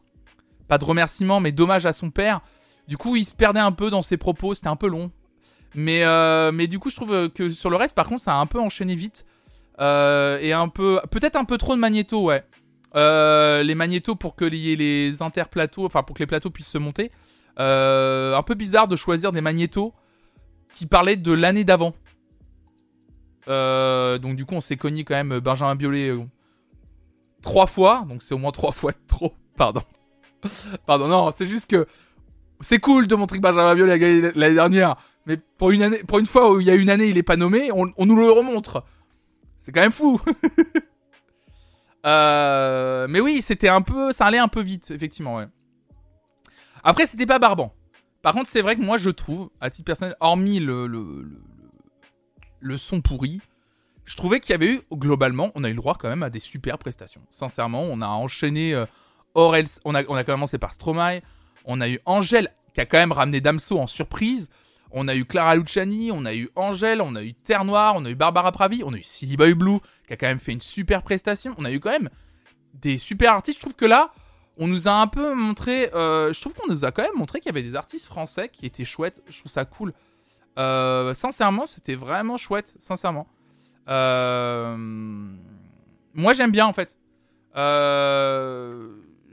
[0.68, 2.42] pas de remerciement, mais d'hommage à son père.
[2.88, 5.12] Du coup, il se perdait un peu dans ses propos, c'était un peu long.
[5.76, 8.46] Mais, euh, du coup, je trouve que sur le reste, par contre, ça a un
[8.46, 9.26] peu enchaîné vite.
[9.80, 11.00] Euh, et un peu.
[11.10, 12.44] Peut-être un peu trop de magnéto, ouais.
[12.96, 17.12] Euh, les magnétos pour que les, les interplateaux, enfin que les plateaux puissent se monter.
[17.60, 19.94] Euh, un peu bizarre de choisir des magnétos
[20.74, 21.94] qui parlaient de l'année d'avant.
[23.48, 26.22] Euh, donc du coup, on s'est cogné quand même Benjamin Biolay euh,
[27.42, 28.06] trois fois.
[28.08, 29.34] Donc c'est au moins trois fois trop.
[29.58, 29.82] Pardon.
[30.86, 31.88] Pardon, non, c'est juste que
[32.62, 34.96] c'est cool de montrer que Benjamin Biolay a gagné l'année dernière.
[35.26, 37.24] Mais pour une, année, pour une fois où il y a une année, il est
[37.24, 38.84] pas nommé, on, nous le remontre.
[39.58, 40.20] C'est quand même fou.
[42.06, 45.48] Euh, mais oui, c'était un peu, ça allait un peu vite, effectivement, ouais.
[46.84, 47.74] Après, c'était pas barbant.
[48.22, 51.42] Par contre, c'est vrai que moi, je trouve, à titre personnel, hormis le, le, le,
[52.60, 53.40] le son pourri,
[54.06, 56.30] je trouvais qu'il y avait eu, globalement, on a eu le droit quand même à
[56.30, 57.22] des super prestations.
[57.32, 58.86] Sincèrement, on a enchaîné euh,
[59.34, 61.22] Aurel, on a, on a commencé par Stromae,
[61.66, 64.50] on a eu Angèle, qui a quand même ramené Damso en surprise,
[64.92, 68.06] on a eu Clara Luciani, on a eu Angèle, on a eu Terre Noire, on
[68.06, 70.52] a eu Barbara Pravi, on a eu Silly Boy Blue, qui a quand même fait
[70.52, 71.56] une super prestation.
[71.58, 72.10] On a eu quand même
[72.76, 73.58] des super artistes.
[73.58, 74.12] Je trouve que là,
[74.58, 75.90] on nous a un peu montré.
[75.96, 78.50] euh, je trouve qu'on nous a quand même montré qu'il y avait des artistes français
[78.50, 79.24] qui étaient chouettes.
[79.30, 79.94] Je trouve ça cool.
[80.60, 82.76] Euh, sincèrement, c'était vraiment chouette.
[82.80, 83.26] Sincèrement.
[83.90, 84.78] Euh,
[86.14, 87.00] moi, j'aime bien en fait.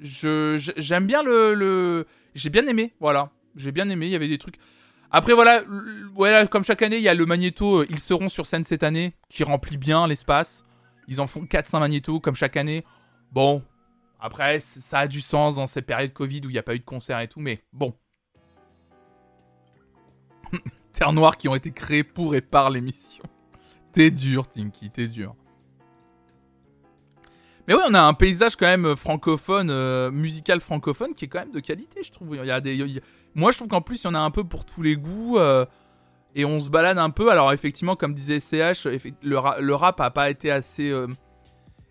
[0.03, 2.93] J'aime bien le- j'ai bien aimé.
[3.01, 4.07] Voilà, j'ai bien aimé.
[4.07, 4.57] Il y avait des trucs.
[5.11, 5.63] Après voilà,
[6.15, 7.81] voilà, comme chaque année, il y a le magnéto.
[7.81, 10.65] euh, Ils seront sur scène cette année, qui remplit bien l'espace.
[11.09, 12.85] Ils en font 4-5 magnétos comme chaque année.
[13.33, 13.63] Bon,
[14.21, 16.79] après, ça a du sens dans ces périodes Covid où il n'y a pas eu
[16.79, 17.95] de concert et tout, mais bon.
[20.93, 23.25] Terre Noire qui ont été créés pour et par l'émission.
[23.93, 25.35] T'es dur, Tinky, t'es dur.
[27.71, 31.39] Mais oui, on a un paysage quand même francophone, euh, musical francophone, qui est quand
[31.39, 32.37] même de qualité, je trouve.
[33.37, 35.39] Moi, je trouve qu'en plus, il y en a un peu pour tous les goûts.
[35.39, 35.65] euh,
[36.35, 37.31] et on se balade un peu.
[37.31, 38.89] Alors, effectivement, comme disait CH,
[39.23, 40.91] le, ra- le rap a pas été assez.
[40.91, 41.07] euh,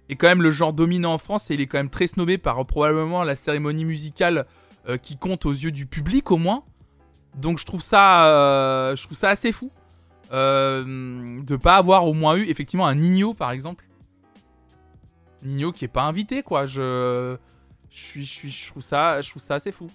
[0.09, 2.37] est quand même le genre dominant en France et il est quand même très snobé
[2.37, 4.47] par euh, probablement la cérémonie musicale
[4.89, 6.63] euh, qui compte aux yeux du public au moins.
[7.37, 9.71] Donc je trouve ça, euh, je trouve ça assez fou
[10.33, 13.85] euh, de pas avoir au moins eu effectivement un Nino par exemple.
[15.43, 16.65] Nino qui est pas invité quoi.
[16.65, 17.37] Je,
[17.89, 19.89] je suis, je trouve ça, je trouve ça assez fou.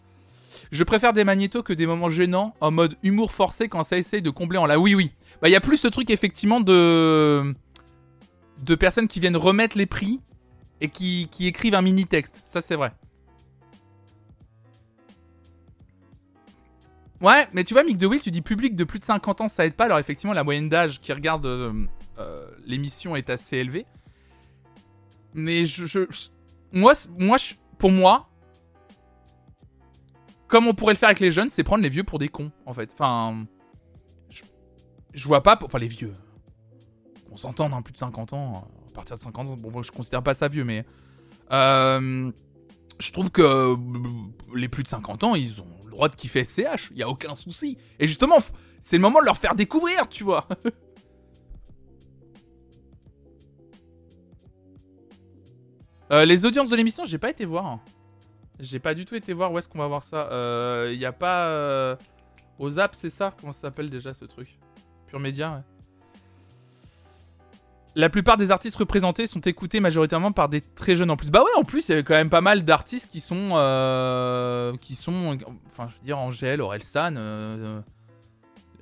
[0.71, 4.23] Je préfère des magnétos que des moments gênants en mode humour forcé quand ça essaye
[4.23, 4.79] de combler en la.
[4.79, 5.11] Oui oui.
[5.43, 7.55] Bah il y a plus ce truc effectivement de
[8.63, 10.21] de personnes qui viennent remettre les prix
[10.81, 12.43] et qui, qui écrivent un mini texte.
[12.45, 12.93] Ça, c'est vrai.
[17.21, 19.65] Ouais, mais tu vois, Mick DeWick, tu dis public de plus de 50 ans, ça
[19.65, 19.85] aide pas.
[19.85, 21.73] Alors, effectivement, la moyenne d'âge qui regarde euh,
[22.19, 23.87] euh, l'émission est assez élevée.
[25.35, 26.07] Mais je.
[26.73, 27.37] moi, moi
[27.79, 28.31] pour moi,
[30.47, 32.53] comme on pourrait le faire avec les jeunes, c'est prendre les vieux pour des cons,
[32.67, 32.93] en fait.
[32.93, 33.47] Enfin.
[35.13, 35.57] Je, vois pas.
[35.63, 36.13] Enfin, les vieux
[37.35, 40.23] on s'entend, hein, plus de 50 ans, à partir de 50 ans, bon, je considère
[40.23, 40.85] pas ça vieux, mais
[41.51, 42.31] euh,
[43.01, 43.77] je trouve que
[44.55, 47.09] les plus de 50 ans, ils ont le droit de kiffer SCH, il y a
[47.09, 47.77] aucun souci.
[47.99, 48.39] Et justement,
[48.81, 50.47] c'est le moment de leur faire découvrir, tu vois.
[56.13, 57.79] Euh, les audiences de l'émission, j'ai pas été voir.
[58.61, 60.29] J'ai pas du tout été voir où est-ce qu'on va voir ça.
[60.91, 61.97] Il y a pas euh,
[62.59, 64.59] aux c'est ça Comment ça s'appelle déjà ce truc?
[65.09, 65.61] Pure Média, ouais.
[67.97, 71.31] La plupart des artistes représentés sont écoutés majoritairement par des très jeunes en plus.
[71.31, 73.51] Bah ouais, en plus, il y avait quand même pas mal d'artistes qui sont.
[73.53, 75.39] euh, qui sont.
[75.69, 77.15] Enfin, je veux dire, Angèle, Orelsan.
[77.17, 77.81] euh,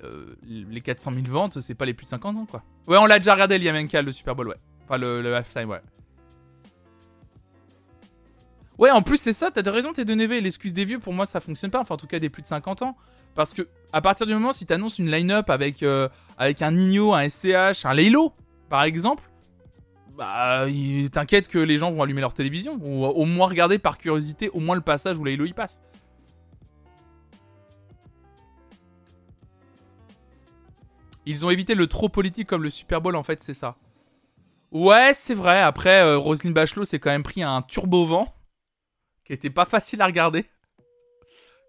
[0.03, 2.63] euh, les 400 000 ventes, c'est pas les plus de 50 ans, quoi.
[2.87, 4.57] Ouais, on l'a déjà regardé, Liamenka, le Super Bowl, ouais.
[4.85, 5.81] Enfin, le, le halftime, ouais.
[8.83, 10.33] Ouais, en plus, c'est ça, t'as raison, t'es de Neve.
[10.41, 11.79] L'excuse des vieux, pour moi, ça fonctionne pas.
[11.79, 12.97] Enfin, en tout cas, des plus de 50 ans.
[13.33, 17.13] Parce que, à partir du moment, si t'annonces une line-up avec, euh, avec un Nino,
[17.13, 18.33] un SCH, un Laylo,
[18.67, 19.23] par exemple,
[20.17, 20.65] bah,
[21.13, 22.77] t'inquiète que les gens vont allumer leur télévision.
[22.83, 25.81] Ou au moins regarder par curiosité, au moins le passage où Laylo y passe.
[31.25, 33.77] Ils ont évité le trop politique comme le Super Bowl, en fait, c'est ça.
[34.73, 35.61] Ouais, c'est vrai.
[35.61, 38.35] Après, euh, Roselyne Bachelot s'est quand même pris un turbo vent
[39.25, 40.45] qui était pas facile à regarder.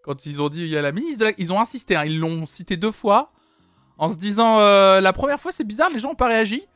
[0.03, 1.33] Quand ils ont dit il y a la ministre.
[1.39, 3.31] Ils ont insisté, hein, ils l'ont cité deux fois
[3.97, 6.67] en se disant euh, la première fois c'est bizarre, les gens ont pas réagi.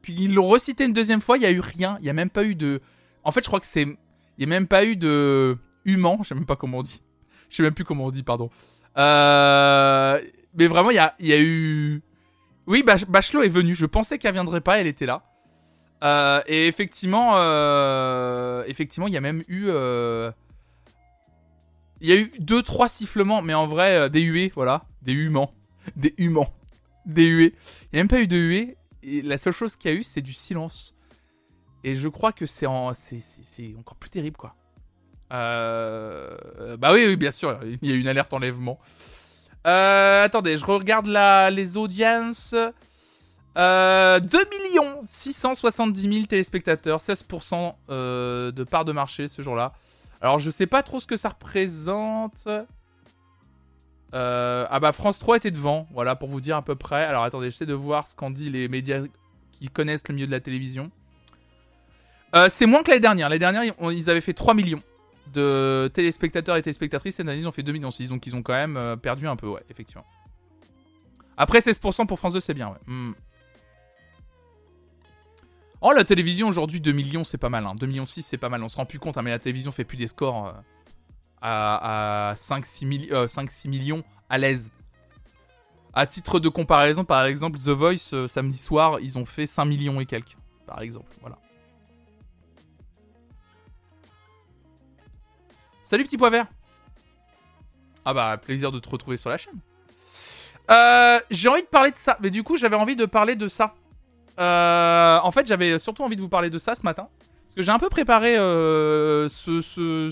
[0.00, 2.12] Puis ils l'ont recité une deuxième fois, il y a eu rien, il y a
[2.12, 2.80] même pas eu de.
[3.22, 3.82] En fait, je crois que c'est.
[3.82, 3.98] Il
[4.38, 5.56] y a même pas eu de.
[5.84, 7.02] Human, je sais même pas comment on dit.
[7.50, 8.50] Je sais même plus comment on dit, pardon.
[8.96, 10.20] Euh...
[10.54, 12.02] Mais vraiment, il y a, y a eu.
[12.66, 13.74] Oui, Bach- Bachelot est venue.
[13.74, 15.24] Je pensais qu'elle viendrait pas, elle était là.
[16.02, 20.32] Euh, et effectivement, euh, effectivement, il y a même eu, euh,
[22.00, 25.54] il y a eu deux, trois sifflements, mais en vrai, des huées, voilà, des humans,
[25.96, 26.52] des humans,
[27.06, 27.54] des huées.
[27.84, 28.76] Il n'y a même pas eu de huées.
[29.04, 30.94] Et la seule chose qu'il y a eu, c'est du silence.
[31.84, 34.54] Et je crois que c'est en, c'est, c'est, c'est encore plus terrible, quoi.
[35.30, 38.76] Bah oui, oui, bien sûr, il y a eu une alerte enlèvement.
[39.64, 42.54] Attendez, je regarde la, les audiences.
[43.58, 44.38] Euh, 2
[45.06, 49.72] 670 000 téléspectateurs, 16% euh, de part de marché ce jour-là.
[50.20, 52.48] Alors je sais pas trop ce que ça représente.
[54.14, 57.04] Euh, ah bah France 3 était devant, voilà pour vous dire à peu près.
[57.04, 59.02] Alors attendez, j'essaie de voir ce qu'en dit les médias
[59.52, 60.90] qui connaissent le milieu de la télévision.
[62.34, 63.28] Euh, c'est moins que l'année dernière.
[63.28, 64.82] L'année dernière, ils- avaient fait 3 millions.
[65.32, 68.42] de téléspectateurs et téléspectatrices cette année, ils ont fait 2 millions 6, donc ils ont
[68.42, 70.04] quand même perdu un peu, ouais, effectivement.
[71.38, 72.78] Après 16% pour France 2, c'est bien, ouais.
[72.86, 73.12] Hmm.
[75.84, 77.66] Oh, la télévision aujourd'hui, 2 millions, c'est pas mal.
[77.66, 77.74] Hein.
[77.74, 78.62] 2 millions 6, c'est pas mal.
[78.62, 80.52] On se rend plus compte, hein, mais la télévision fait plus des scores euh,
[81.40, 84.70] à, à 5-6 euh, millions à l'aise.
[85.92, 89.64] À titre de comparaison, par exemple, The Voice, euh, samedi soir, ils ont fait 5
[89.64, 91.10] millions et quelques, par exemple.
[91.20, 91.36] Voilà.
[95.82, 96.46] Salut petit pois vert.
[98.04, 99.58] Ah bah, plaisir de te retrouver sur la chaîne.
[101.30, 103.74] J'ai envie de parler de ça, mais du coup, j'avais envie de parler de ça.
[104.38, 107.08] Euh, en fait, j'avais surtout envie de vous parler de ça ce matin.
[107.44, 110.10] Parce que j'ai un peu préparé euh, ce, euh,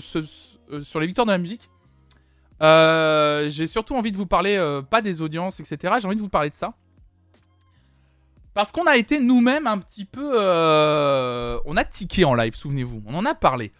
[0.83, 1.69] sur les victoires de la musique.
[2.61, 5.95] J'ai surtout envie de vous parler, pas des audiences, etc.
[5.99, 6.73] J'ai envie de vous parler de ça.
[8.53, 10.37] Parce qu'on a été nous-mêmes un petit peu...
[10.37, 13.01] on a tiqué en live, souvenez-vous.
[13.07, 13.71] On en a parlé.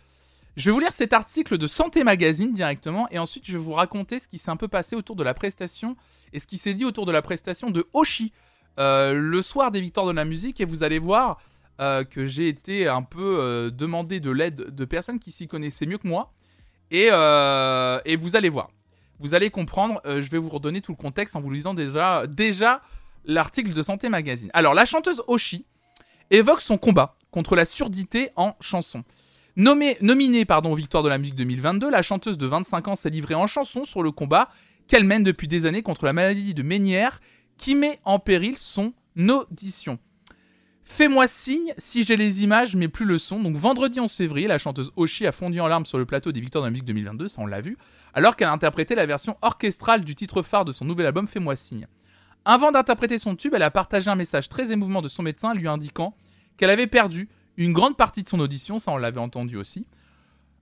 [0.58, 3.08] Je vais vous lire cet article de Santé Magazine directement.
[3.10, 5.34] Et ensuite, je vais vous raconter ce qui s'est un peu passé autour de la
[5.34, 5.96] prestation.
[6.34, 8.34] Et ce qui s'est dit autour de la prestation de Oshi.
[8.80, 10.62] Euh, le soir des victoires de la musique.
[10.62, 11.40] Et vous allez voir
[11.80, 15.86] euh, que j'ai été un peu euh, demandé de l'aide de personnes qui s'y connaissaient
[15.86, 16.34] mieux que moi.
[16.92, 18.70] Et, et vous allez voir.
[19.20, 20.02] Vous allez comprendre.
[20.04, 22.82] je vais vous redonner tout le contexte en vous lisant déjà, déjà
[23.24, 24.50] l'article de Santé Magazine.
[24.54, 25.66] Alors, la chanteuse Oshi
[26.32, 29.06] évoque son combat contre la surdité en chanson.
[29.56, 33.36] Nominée pardon, aux Victoires de la musique 2022, la chanteuse de 25 ans s'est livrée
[33.36, 34.50] en chanson sur le combat
[34.88, 37.20] qu'elle mène depuis des années contre la maladie de Ménière
[37.62, 40.00] qui met en péril son audition.
[40.84, 43.40] Fais-moi signe si j'ai les images mais plus le son.
[43.40, 46.42] Donc vendredi 11 février, la chanteuse Oshi a fondu en larmes sur le plateau des
[46.42, 47.78] Victoires de la musique 2022, ça on l'a vu,
[48.14, 51.56] alors qu'elle a interprété la version orchestrale du titre phare de son nouvel album Fais-moi
[51.56, 51.88] signe.
[52.44, 55.68] Avant d'interpréter son tube, elle a partagé un message très émouvant de son médecin lui
[55.68, 56.16] indiquant
[56.58, 59.86] qu'elle avait perdu une grande partie de son audition, ça on l'avait entendu aussi.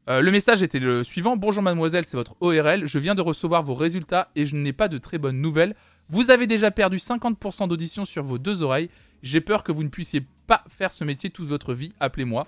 [0.09, 2.85] Euh, le message était le suivant Bonjour mademoiselle, c'est votre ORL.
[2.85, 5.75] Je viens de recevoir vos résultats et je n'ai pas de très bonnes nouvelles.
[6.09, 8.89] Vous avez déjà perdu 50% d'audition sur vos deux oreilles.
[9.21, 11.93] J'ai peur que vous ne puissiez pas faire ce métier toute votre vie.
[11.99, 12.47] Appelez-moi.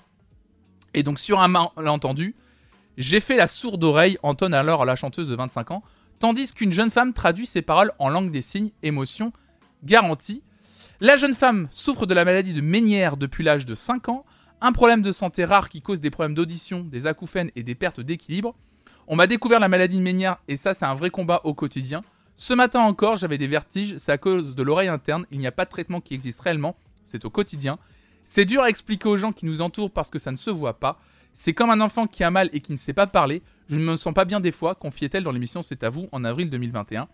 [0.93, 2.35] Et donc, sur un malentendu,
[2.97, 5.83] j'ai fait la sourde oreille, entonne alors la chanteuse de 25 ans,
[6.19, 9.31] tandis qu'une jeune femme traduit ses paroles en langue des signes, émotion
[9.83, 10.43] garantie.
[10.99, 14.25] La jeune femme souffre de la maladie de Ménière depuis l'âge de 5 ans,
[14.59, 18.01] un problème de santé rare qui cause des problèmes d'audition, des acouphènes et des pertes
[18.01, 18.55] d'équilibre.
[19.07, 22.03] On m'a découvert la maladie de Ménière et ça c'est un vrai combat au quotidien.
[22.35, 25.51] Ce matin encore, j'avais des vertiges, c'est à cause de l'oreille interne, il n'y a
[25.51, 27.77] pas de traitement qui existe réellement, c'est au quotidien.
[28.23, 30.79] C'est dur à expliquer aux gens qui nous entourent parce que ça ne se voit
[30.79, 30.99] pas.
[31.33, 33.41] C'est comme un enfant qui a mal et qui ne sait pas parler.
[33.69, 36.23] Je ne me sens pas bien des fois, confiait-elle dans l'émission C'est à vous en
[36.23, 37.07] avril 2021.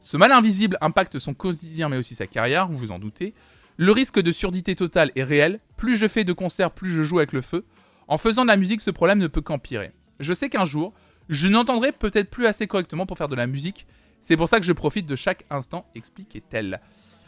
[0.00, 3.34] Ce mal invisible impacte son quotidien mais aussi sa carrière, vous vous en doutez.
[3.76, 5.60] Le risque de surdité totale est réel.
[5.76, 7.64] Plus je fais de concerts, plus je joue avec le feu.
[8.08, 9.92] En faisant de la musique, ce problème ne peut qu'empirer.
[10.18, 10.92] Je sais qu'un jour,
[11.28, 13.86] je n'entendrai peut-être plus assez correctement pour faire de la musique.
[14.20, 16.80] C'est pour ça que je profite de chaque instant, expliquait-elle.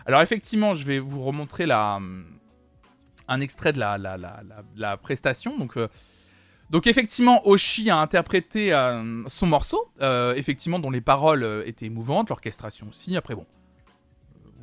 [0.06, 2.00] Alors effectivement, je vais vous remontrer la,
[3.28, 5.58] un extrait de la, prestation.
[5.58, 5.88] Donc, euh,
[6.84, 12.88] effectivement, Oshi a interprété euh, son morceau, euh, effectivement dont les paroles étaient émouvantes, l'orchestration
[12.88, 13.16] aussi.
[13.16, 13.46] Après bon,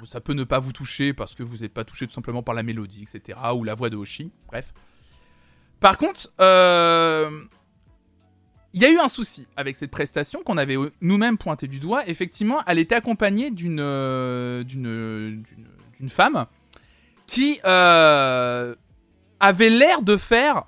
[0.06, 2.56] ça peut ne pas vous toucher parce que vous n'êtes pas touché tout simplement par
[2.56, 3.38] la mélodie, etc.
[3.56, 4.32] ou la voix de Oshi.
[4.48, 4.74] Bref.
[5.80, 6.30] Par contre,
[8.74, 11.80] il y a eu un souci avec cette prestation qu'on avait euh, nous-mêmes pointé du
[11.80, 12.08] doigt.
[12.08, 14.64] Effectivement, elle était accompagnée d'une euh,
[16.08, 16.46] femme
[17.26, 18.76] qui euh,
[19.40, 20.66] avait l'air de faire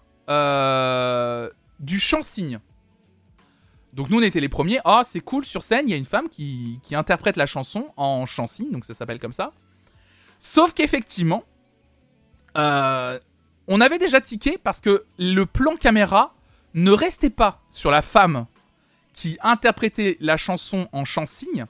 [1.79, 2.59] du chant-signe.
[3.93, 4.79] Donc nous on était les premiers.
[4.85, 7.87] Ah c'est cool sur scène, il y a une femme qui, qui interprète la chanson
[7.97, 9.51] en chant-signe, donc ça s'appelle comme ça.
[10.39, 11.43] Sauf qu'effectivement,
[12.55, 16.33] on avait déjà tiqué parce que le plan caméra
[16.73, 18.45] ne restait pas sur la femme
[19.13, 21.65] qui interprétait la chanson en chant-signe.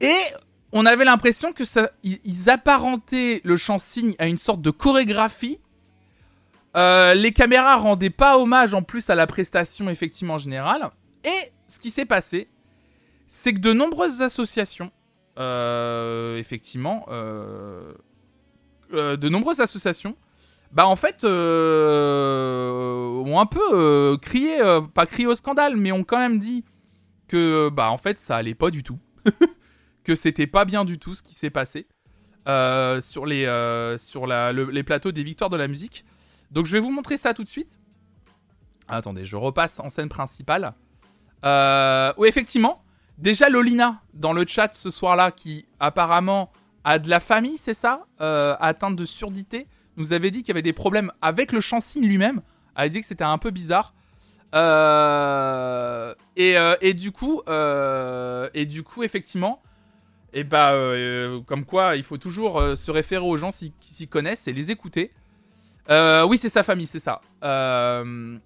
[0.00, 0.16] Et
[0.72, 5.60] on avait l'impression que ça, ils, apparentaient le chant-signe à une sorte de chorégraphie.
[6.76, 10.90] Euh, les caméras rendaient pas hommage en plus à la prestation effectivement générale.
[11.24, 12.48] Et ce qui s'est passé,
[13.26, 14.90] c'est que de nombreuses associations,
[15.38, 17.92] euh, effectivement, euh,
[18.92, 20.16] de nombreuses associations,
[20.72, 25.90] bah en fait, euh, ont un peu euh, crié, euh, pas crié au scandale, mais
[25.90, 26.64] ont quand même dit
[27.26, 28.98] que bah en fait ça allait pas du tout,
[30.04, 31.88] que c'était pas bien du tout ce qui s'est passé
[32.48, 33.46] euh, sur les
[33.98, 36.04] sur les plateaux des victoires de la musique.
[36.52, 37.80] Donc je vais vous montrer ça tout de suite.
[38.86, 40.74] Attendez, je repasse en scène principale.
[41.44, 42.82] Oui, effectivement.
[43.18, 46.50] Déjà, Lolina, dans le chat ce soir-là, qui apparemment
[46.84, 49.66] a de la famille, c'est ça Atteinte de surdité,
[50.00, 52.42] nous avait dit qu'il y avait des problèmes avec le chansigne lui-même.
[52.76, 53.94] Elle dit que c'était un peu bizarre.
[54.54, 59.62] Euh, et, euh, et du coup, euh, et du coup, effectivement,
[60.32, 64.48] et bah, euh, comme quoi, il faut toujours se référer aux gens qui s'y connaissent
[64.48, 65.12] et les écouter.
[65.88, 67.20] Oui, c'est sa famille, c'est ça.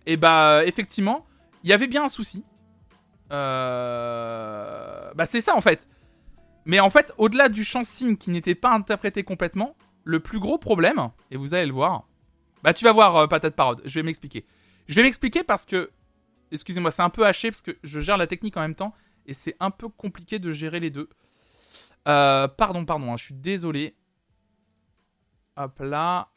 [0.06, 1.26] Et bah, effectivement,
[1.62, 2.44] il y avait bien un souci.
[3.30, 5.88] Bah, c'est ça en fait.
[6.66, 10.58] Mais en fait, au-delà du chant signe qui n'était pas interprété complètement, le plus gros
[10.58, 12.06] problème, et vous allez le voir,
[12.62, 14.46] bah tu vas voir, euh, patate parode, je vais m'expliquer.
[14.88, 15.90] Je vais m'expliquer parce que,
[16.50, 18.94] excusez-moi, c'est un peu haché parce que je gère la technique en même temps
[19.26, 21.08] et c'est un peu compliqué de gérer les deux.
[22.06, 23.96] Euh, pardon, pardon, hein, je suis désolé.
[25.56, 26.28] Hop là.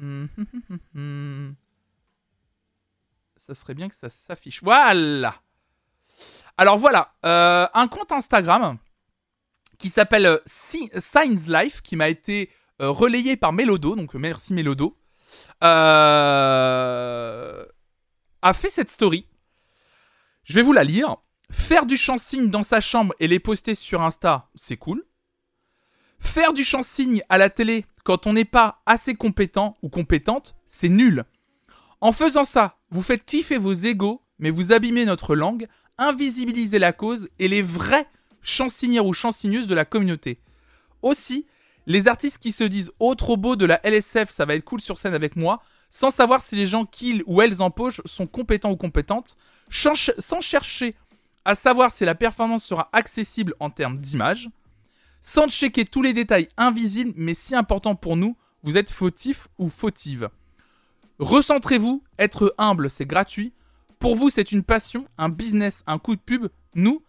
[0.00, 1.54] Hum, hum, hum.
[3.36, 4.62] Ça serait bien que ça s'affiche.
[4.62, 5.34] Voilà.
[6.56, 8.78] Alors voilà, euh, un compte Instagram
[9.82, 14.18] qui s'appelle euh, Si- Signs Life, qui m'a été euh, relayé par Melodo, donc euh,
[14.18, 14.96] merci Melodo,
[15.60, 15.68] a
[18.54, 19.26] fait cette story.
[20.44, 21.16] Je vais vous la lire.
[21.50, 25.04] Faire du chant-signe dans sa chambre et les poster sur Insta, c'est cool.
[26.18, 30.88] Faire du chant-signe à la télé quand on n'est pas assez compétent ou compétente, c'est
[30.88, 31.24] nul.
[32.00, 35.68] En faisant ça, vous faites kiffer vos égaux, mais vous abîmez notre langue,
[35.98, 38.08] invisibilisez la cause et les vrais
[38.42, 40.38] chansinières ou chansigneuses de la communauté.
[41.02, 41.46] Aussi,
[41.86, 44.80] les artistes qui se disent Oh trop beau de la LSF, ça va être cool
[44.80, 48.70] sur scène avec moi, sans savoir si les gens qu'ils ou elles empochent sont compétents
[48.70, 49.36] ou compétentes,
[49.70, 50.94] sans chercher
[51.44, 54.48] à savoir si la performance sera accessible en termes d'image,
[55.20, 59.68] sans checker tous les détails invisibles mais si importants pour nous, vous êtes fautif ou
[59.68, 60.30] fautive.
[61.18, 63.52] Recentrez-vous, être humble, c'est gratuit.
[63.98, 66.48] Pour vous, c'est une passion, un business, un coup de pub.
[66.74, 67.02] Nous,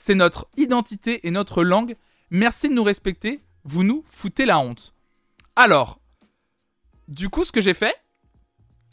[0.00, 1.94] c'est notre identité et notre langue.
[2.30, 3.42] Merci de nous respecter.
[3.64, 4.94] Vous nous foutez la honte.
[5.56, 6.00] Alors,
[7.06, 7.94] du coup, ce que j'ai fait,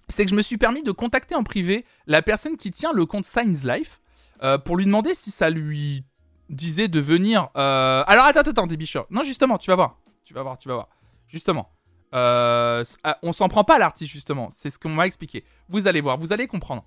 [0.09, 3.05] c'est que je me suis permis de contacter en privé la personne qui tient le
[3.05, 4.01] compte Signs Life
[4.43, 6.03] euh, pour lui demander si ça lui
[6.49, 7.47] disait de venir.
[7.55, 9.07] euh, Alors, attends, attends, attends.
[9.09, 9.99] Non, justement, tu vas voir.
[10.25, 10.89] Tu vas voir, tu vas voir.
[11.29, 11.71] Justement.
[12.15, 14.49] Euh, ah, on s'en prend pas à l'artiste, justement.
[14.51, 15.45] C'est ce qu'on m'a expliqué.
[15.69, 16.83] Vous allez voir, vous allez comprendre.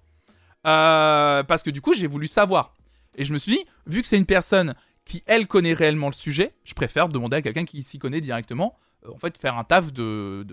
[0.63, 2.75] Parce que du coup, j'ai voulu savoir.
[3.17, 6.15] Et je me suis dit, vu que c'est une personne qui, elle, connaît réellement le
[6.15, 8.77] sujet, je préfère demander à quelqu'un qui s'y connaît directement.
[9.07, 10.47] euh, en fait, faire un taf de,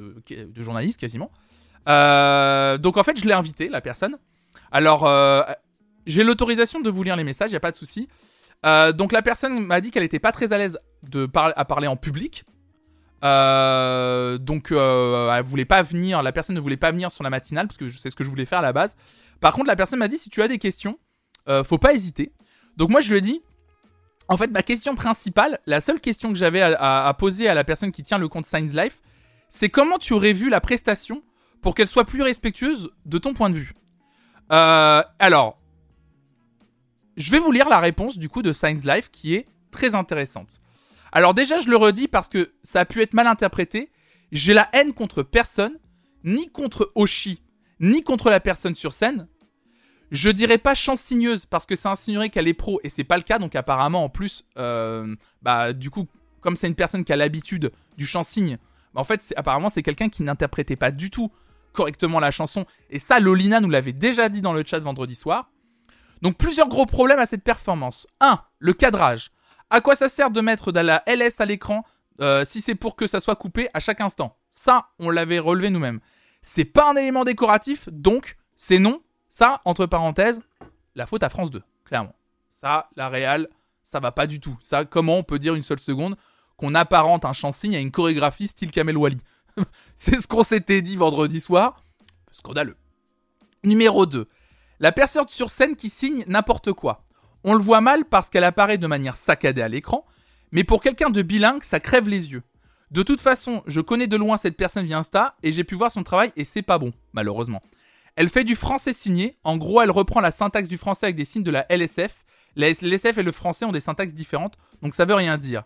[0.56, 1.32] journaliste quasiment.
[1.88, 4.18] Euh, donc, en fait, je l'ai invité, la personne.
[4.72, 5.44] Alors, euh,
[6.06, 8.08] j'ai l'autorisation de vous lire les messages, il a pas de souci.
[8.66, 11.88] Euh, donc, la personne m'a dit qu'elle était pas très à l'aise de à parler
[11.88, 12.44] en public.
[13.22, 17.78] Donc, elle voulait pas venir, la personne ne voulait pas venir sur la matinale parce
[17.78, 18.96] que c'est ce que je voulais faire à la base.
[19.40, 21.00] Par contre, la personne m'a dit si tu as des questions,
[21.64, 22.34] faut pas hésiter.
[22.78, 23.42] Donc, moi, je lui ai dit
[24.30, 27.92] en fait, ma question principale, la seule question que j'avais à, poser à la personne
[27.92, 29.02] qui tient le compte Science Life,
[29.50, 31.24] c'est comment tu aurais vu la prestation
[31.62, 33.74] pour qu'elle soit plus respectueuse de ton point de vue.
[34.52, 35.60] Euh, alors,
[37.16, 40.60] je vais vous lire la réponse du coup de Science Life qui est très intéressante.
[41.12, 43.92] Alors déjà, je le redis parce que ça a pu être mal interprété.
[44.34, 45.80] J'ai la haine contre personne,
[46.26, 47.42] ni contre Oshi,
[47.80, 49.28] ni contre la personne sur scène.
[50.12, 53.24] Je dirais pas chansigneuse parce que ça insinuerait qu'elle est pro et c'est pas le
[53.24, 53.40] cas.
[53.40, 56.08] Donc apparemment, en plus, euh, bah du coup,
[56.42, 58.58] comme c'est une personne qui a l'habitude du chansigne,
[58.94, 61.30] bah, en fait, c'est- apparemment, c'est quelqu'un qui n'interprétait pas du tout
[61.74, 62.66] correctement la chanson.
[62.90, 65.52] Et ça, Lolina nous l'avait déjà dit dans le chat vendredi soir.
[66.22, 68.08] Donc plusieurs gros problèmes à cette performance.
[68.22, 68.40] 1.
[68.60, 69.32] Le cadrage.
[69.70, 71.84] À quoi ça sert de mettre de la LS à l'écran
[72.22, 74.36] euh, si c'est pour que ça soit coupé à chaque instant?
[74.50, 76.00] Ça, on l'avait relevé nous-mêmes.
[76.42, 79.02] C'est pas un élément décoratif, donc c'est non.
[79.38, 80.42] Ça, entre parenthèses,
[80.96, 82.16] la faute à France 2, clairement.
[82.50, 83.48] Ça, la Real,
[83.84, 84.58] ça va pas du tout.
[84.64, 86.18] Ça, comment on peut dire une seule seconde
[86.56, 89.22] qu'on apparente un chansigne à une chorégraphie style Kamel Wally?
[89.96, 91.84] C'est ce qu'on s'était dit vendredi soir.
[92.32, 92.78] Scandaleux.
[93.64, 94.28] Numéro 2.
[94.80, 97.04] La personne sur scène qui signe n'importe quoi.
[97.44, 100.04] On le voit mal parce qu'elle apparaît de manière saccadée à l'écran,
[100.52, 102.42] mais pour quelqu'un de bilingue, ça crève les yeux.
[102.90, 105.92] De toute façon, je connais de loin cette personne via Insta et j'ai pu voir
[105.92, 107.62] son travail et c'est pas bon, malheureusement.
[108.18, 111.24] Elle fait du français signé, en gros elle reprend la syntaxe du français avec des
[111.24, 112.26] signes de la LSF.
[112.56, 115.64] La LSF et le français ont des syntaxes différentes, donc ça veut rien dire.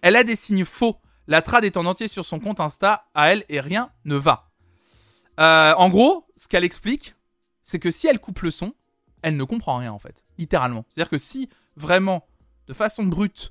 [0.00, 0.96] Elle a des signes faux,
[1.26, 4.48] la trad est en entier sur son compte Insta, à elle et rien ne va.
[5.40, 7.16] Euh, en gros, ce qu'elle explique,
[7.64, 8.74] c'est que si elle coupe le son,
[9.22, 10.84] elle ne comprend rien en fait, littéralement.
[10.88, 12.28] C'est-à-dire que si vraiment,
[12.68, 13.50] de façon brute,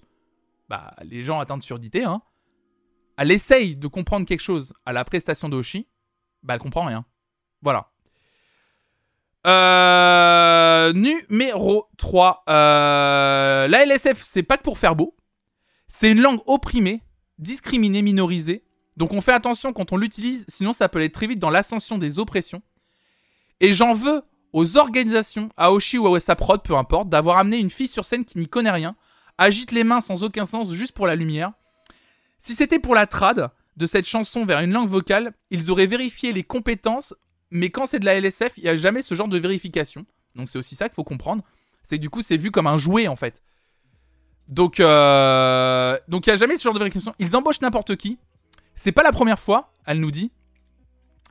[0.69, 2.21] bah, les gens atteints de surdité, hein,
[3.17, 5.89] elle essaye de comprendre quelque chose à la prestation d'Oshi,
[6.43, 7.03] bah elle comprend rien.
[7.61, 7.91] Voilà.
[9.47, 12.43] Euh, numéro 3.
[12.49, 15.15] Euh, la LSF, c'est pas que pour faire beau.
[15.87, 17.01] C'est une langue opprimée,
[17.39, 18.63] discriminée, minorisée.
[18.97, 21.97] Donc on fait attention quand on l'utilise, sinon ça peut aller très vite dans l'ascension
[21.97, 22.61] des oppressions.
[23.59, 27.57] Et j'en veux aux organisations, à Oshi ou à Wessa Prod, peu importe, d'avoir amené
[27.57, 28.95] une fille sur scène qui n'y connaît rien,
[29.37, 31.51] agite les mains sans aucun sens juste pour la lumière.
[32.39, 36.33] Si c'était pour la trad de cette chanson vers une langue vocale, ils auraient vérifié
[36.33, 37.13] les compétences,
[37.51, 40.05] mais quand c'est de la LSF, il n'y a jamais ce genre de vérification.
[40.35, 41.43] Donc c'est aussi ça qu'il faut comprendre.
[41.83, 43.41] C'est que du coup, c'est vu comme un jouet en fait.
[44.47, 45.97] Donc, euh...
[46.07, 47.13] donc il n'y a jamais ce genre de vérification.
[47.19, 48.17] Ils embauchent n'importe qui.
[48.75, 50.31] C'est pas la première fois, elle nous dit.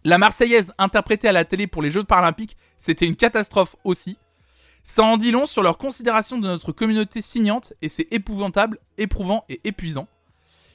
[0.05, 4.19] La Marseillaise interprétée à la télé pour les Jeux paralympiques, c'était une catastrophe aussi.
[4.83, 9.45] Ça en dit long sur leur considération de notre communauté signante et c'est épouvantable, éprouvant
[9.49, 10.07] et épuisant.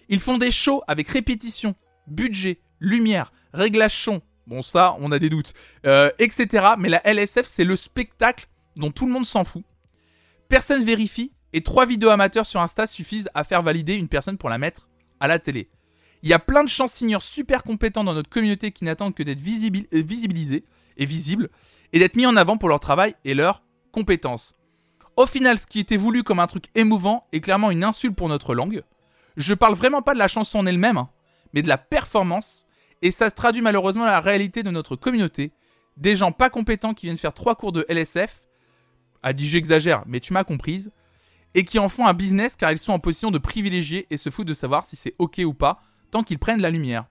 [0.10, 1.76] Ils font des shows avec répétition,
[2.08, 4.22] budget, lumière, réglage son,
[4.52, 5.54] bon ça on a des doutes,
[5.86, 6.74] euh, etc.
[6.78, 9.64] Mais la LSF c'est le spectacle dont tout le monde s'en fout.
[10.50, 14.50] Personne vérifie et trois vidéos amateurs sur Insta suffisent à faire valider une personne pour
[14.50, 15.70] la mettre à la télé.
[16.24, 19.40] Il y a plein de chansonneurs super compétents dans notre communauté qui n'attendent que d'être
[19.40, 20.66] euh, visibilisés
[20.98, 21.50] et visibles
[21.94, 24.54] et d'être mis en avant pour leur travail et leurs compétences.
[25.16, 28.30] Au final, ce qui était voulu comme un truc émouvant est clairement une insulte pour
[28.30, 28.84] notre langue.
[29.36, 31.10] Je parle vraiment pas de la chanson en elle-même, hein,
[31.54, 32.66] mais de la performance,
[33.02, 35.52] et ça se traduit malheureusement dans la réalité de notre communauté.
[35.98, 38.44] Des gens pas compétents qui viennent faire trois cours de LSF,
[39.24, 40.92] a dit j'exagère, mais tu m'as comprise,
[41.54, 44.30] et qui en font un business car ils sont en position de privilégier et se
[44.30, 47.06] foutent de savoir si c'est ok ou pas, tant qu'ils prennent la lumière.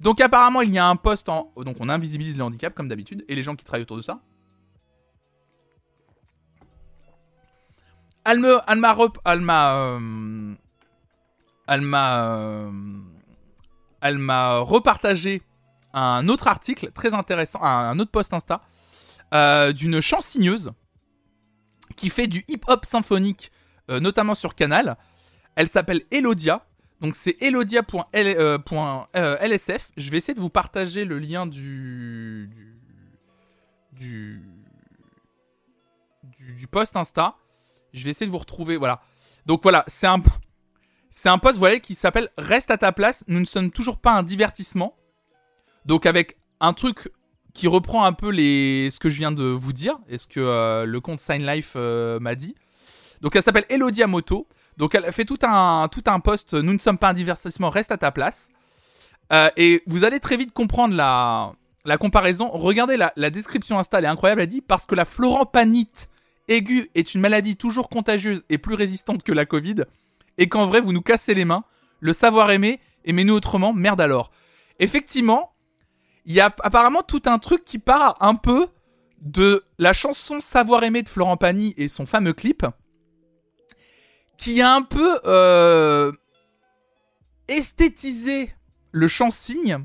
[0.00, 1.52] Donc apparemment il y a un poste en...
[1.56, 4.20] Donc on invisibilise les handicaps comme d'habitude, et les gens qui travaillent autour de ça.
[8.24, 9.18] Elle me, elle m'a, rep-
[14.02, 15.42] elle m'a, repartagé
[15.94, 18.60] un autre article très intéressant, un, autre post Insta
[19.32, 20.72] euh, d'une chansigneuse
[21.96, 23.52] qui fait du hip-hop symphonique,
[23.90, 24.96] euh, notamment sur Canal.
[25.54, 26.66] Elle s'appelle Elodia.
[27.00, 28.06] Donc c'est elodia.lsf.
[29.16, 29.38] euh,
[29.96, 32.48] Je vais essayer de vous partager le lien du,
[33.92, 34.40] du,
[36.38, 37.36] du post Insta.
[37.92, 38.76] Je vais essayer de vous retrouver.
[38.76, 39.00] Voilà.
[39.46, 40.20] Donc voilà, c'est un
[41.12, 43.22] c'est un post, voyez, qui s'appelle Reste à ta place.
[43.28, 44.96] Nous ne sommes toujours pas un divertissement.
[45.84, 47.12] Donc avec un truc
[47.52, 50.40] qui reprend un peu les ce que je viens de vous dire et ce que
[50.40, 52.54] euh, le compte Sign Life euh, m'a dit.
[53.20, 54.48] Donc elle s'appelle Elodia Moto.
[54.78, 56.54] Donc elle fait tout un tout un post.
[56.54, 57.68] Nous ne sommes pas un divertissement.
[57.68, 58.48] Reste à ta place.
[59.34, 62.48] Euh, et vous allez très vite comprendre la comparaison.
[62.50, 64.40] Regardez la, description Insta, elle est incroyable.
[64.40, 66.08] Elle dit parce que la florampanite
[66.48, 69.84] aiguë est une maladie toujours contagieuse et plus résistante que la Covid,
[70.38, 71.64] et qu'en vrai vous nous cassez les mains,
[72.00, 74.30] le savoir aimer, aimez-nous autrement, merde alors.
[74.78, 75.52] Effectivement,
[76.24, 78.68] il y a apparemment tout un truc qui part un peu
[79.20, 82.66] de la chanson Savoir aimer de Florent Pagny et son fameux clip,
[84.36, 86.12] qui a un peu euh,
[87.46, 88.52] esthétisé
[88.90, 89.78] le chant-signe,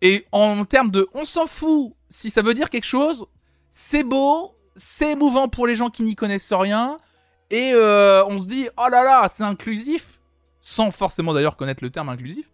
[0.00, 3.26] et en termes de on s'en fout si ça veut dire quelque chose,
[3.70, 6.98] c'est beau, c'est émouvant pour les gens qui n'y connaissent rien,
[7.50, 10.20] et euh, on se dit oh là là, c'est inclusif,
[10.60, 12.50] sans forcément d'ailleurs connaître le terme inclusif.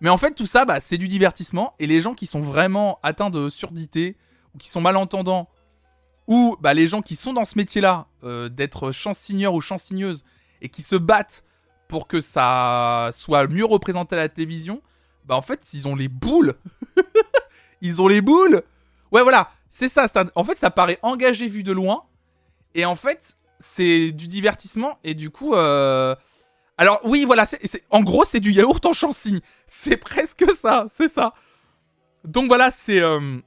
[0.00, 2.98] Mais en fait, tout ça, bah, c'est du divertissement, et les gens qui sont vraiment
[3.02, 4.16] atteints de surdité,
[4.54, 5.48] ou qui sont malentendants,
[6.26, 10.24] ou bah, les gens qui sont dans ce métier-là, euh, d'être chansigneur ou chansigneuse,
[10.60, 11.44] et qui se battent
[11.88, 14.82] pour que ça soit mieux représenté à la télévision,
[15.24, 16.54] bah en fait, ils ont les boules.
[17.80, 18.62] ils ont les boules.
[19.12, 20.06] Ouais, voilà, c'est ça.
[20.34, 22.04] En fait, ça paraît engagé vu de loin.
[22.74, 24.98] Et en fait, c'est du divertissement.
[25.04, 26.14] Et du coup, euh...
[26.78, 29.40] alors oui, voilà, c'est, en gros, c'est du yaourt en chansigne.
[29.66, 31.34] C'est presque ça, c'est ça.
[32.24, 33.38] Donc voilà, c'est euh,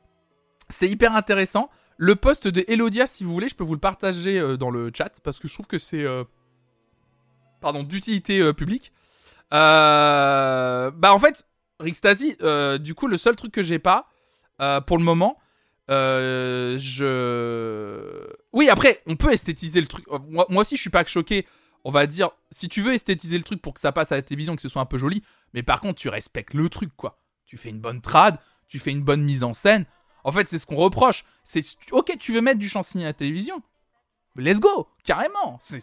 [0.69, 1.69] c'est hyper intéressant.
[1.98, 4.90] Le post de Elodia, si vous voulez, je peux vous le partager euh, dans le
[4.95, 6.06] chat parce que je trouve que c'est
[7.61, 8.94] pardon d'utilité publique.
[9.52, 11.45] Bah en fait,
[11.80, 14.07] Rixtasy, euh, du coup, le seul truc que j'ai pas
[14.86, 15.38] pour le moment,
[15.90, 16.77] je.
[18.53, 20.05] Oui, après, on peut esthétiser le truc.
[20.11, 21.45] Euh, Moi, moi aussi, je suis pas choqué.
[21.84, 24.21] On va dire, si tu veux esthétiser le truc pour que ça passe à la
[24.21, 25.23] télévision, que ce soit un peu joli,
[25.53, 27.19] mais par contre, tu respectes le truc, quoi.
[27.45, 29.85] Tu fais une bonne trad, tu fais une bonne mise en scène.
[30.26, 31.23] En fait, c'est ce qu'on reproche.
[31.43, 31.61] C'est
[31.91, 33.63] ok, tu veux mettre du chansigny à la télévision,
[34.35, 35.57] let's go, carrément.
[35.61, 35.80] C'est-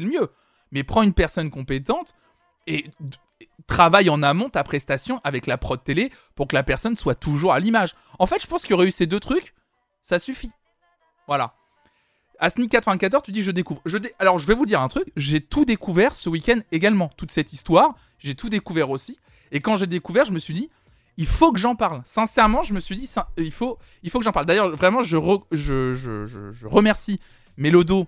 [0.00, 0.30] le mieux.
[0.70, 2.14] Mais prends une personne compétente
[2.68, 2.86] et
[3.66, 7.52] travaille en amont ta prestation avec la prod télé pour que la personne soit toujours
[7.52, 7.96] à l'image.
[8.20, 9.54] En fait, je pense qu'il y aurait eu ces deux trucs,
[10.02, 10.52] ça suffit.
[11.26, 11.54] Voilà.
[12.40, 13.82] Asni94, tu dis je découvre.
[14.18, 17.10] Alors, je vais vous dire un truc, j'ai tout découvert ce week-end également.
[17.16, 19.18] Toute cette histoire, j'ai tout découvert aussi.
[19.52, 20.70] Et quand j'ai découvert, je me suis dit,
[21.16, 22.00] il faut que j'en parle.
[22.04, 24.46] Sincèrement, je me suis dit, il faut, il faut que j'en parle.
[24.46, 27.20] D'ailleurs, vraiment, je, re- je, je, je- je remercie
[27.58, 28.06] Mélodo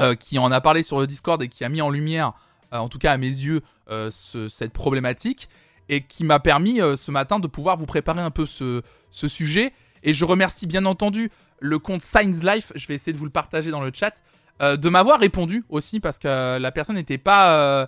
[0.00, 2.32] euh, qui en a parlé sur le Discord et qui a mis en lumière,
[2.72, 5.48] euh, en tout cas à mes yeux, euh, ce- cette problématique.
[5.90, 9.72] et qui m'a permis ce matin de pouvoir vous préparer un peu ce sujet.
[10.02, 11.30] Et je remercie bien entendu
[11.60, 14.22] le compte Science Life, je vais essayer de vous le partager dans le chat,
[14.62, 17.86] euh, de m'avoir répondu aussi parce que la personne n'était pas, euh,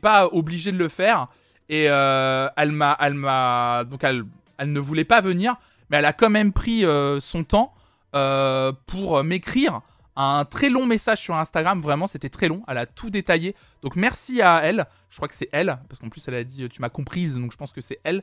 [0.00, 1.28] pas obligée de le faire.
[1.68, 4.24] Et euh, elle m'a, elle m'a, donc elle,
[4.58, 5.56] elle ne voulait pas venir,
[5.90, 7.72] mais elle a quand même pris euh, son temps
[8.14, 9.80] euh, pour m'écrire
[10.16, 11.80] un très long message sur Instagram.
[11.80, 12.62] Vraiment, c'était très long.
[12.68, 13.54] Elle a tout détaillé.
[13.82, 14.86] Donc merci à elle.
[15.10, 17.52] Je crois que c'est elle, parce qu'en plus elle a dit tu m'as comprise, donc
[17.52, 18.22] je pense que c'est elle.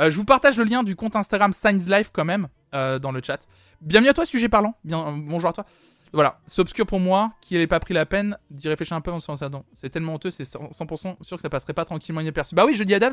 [0.00, 3.10] Euh, je vous partage le lien du compte Instagram Science Life quand même euh, dans
[3.12, 3.46] le chat.
[3.80, 4.74] Bienvenue à toi, sujet parlant.
[4.84, 5.64] Bien, euh, bonjour à toi.
[6.12, 9.10] Voilà, c'est obscur pour moi, qui n'ait pas pris la peine d'y réfléchir un peu
[9.10, 9.64] en se dedans.
[9.72, 12.54] C'est tellement honteux, c'est 100% sûr que ça passerait pas tranquillement inaperçu.
[12.54, 13.12] Bah oui, je dis Adams.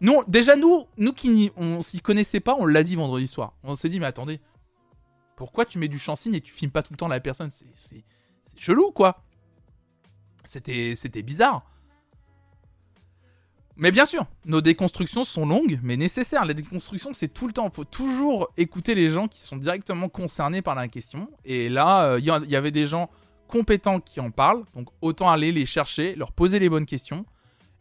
[0.00, 3.54] Non, déjà nous, nous qui on s'y connaissait pas, on l'a dit vendredi soir.
[3.62, 4.40] On s'est dit mais attendez,
[5.36, 7.50] pourquoi tu mets du chansigne et tu filmes pas tout le temps la personne?
[7.50, 8.04] C'est
[8.56, 9.22] chelou quoi.
[10.44, 11.64] C'était bizarre.
[13.78, 16.46] Mais bien sûr, nos déconstructions sont longues, mais nécessaires.
[16.46, 17.68] Les déconstructions, c'est tout le temps.
[17.68, 21.28] Il faut toujours écouter les gens qui sont directement concernés par la question.
[21.44, 23.10] Et là, euh, il il y avait des gens
[23.48, 24.64] compétents qui en parlent.
[24.74, 27.26] Donc autant aller les chercher, leur poser les bonnes questions.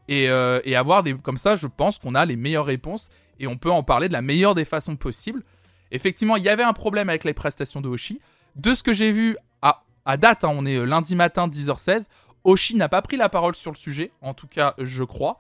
[0.10, 1.15] Et, euh, et avoir des...
[1.15, 3.07] Comme ça, je pense qu'on a les meilleures réponses.
[3.40, 5.44] Et on peut en parler de la meilleure des façons possibles.
[5.91, 8.20] Effectivement, il y avait un problème avec les prestations de Hoshi.
[8.56, 12.06] De ce que j'ai vu à, date, hein, on est euh, lundi matin 10h16.
[12.44, 14.12] Hoshi n'a pas pris la parole sur le sujet.
[14.22, 15.40] En tout cas, je crois.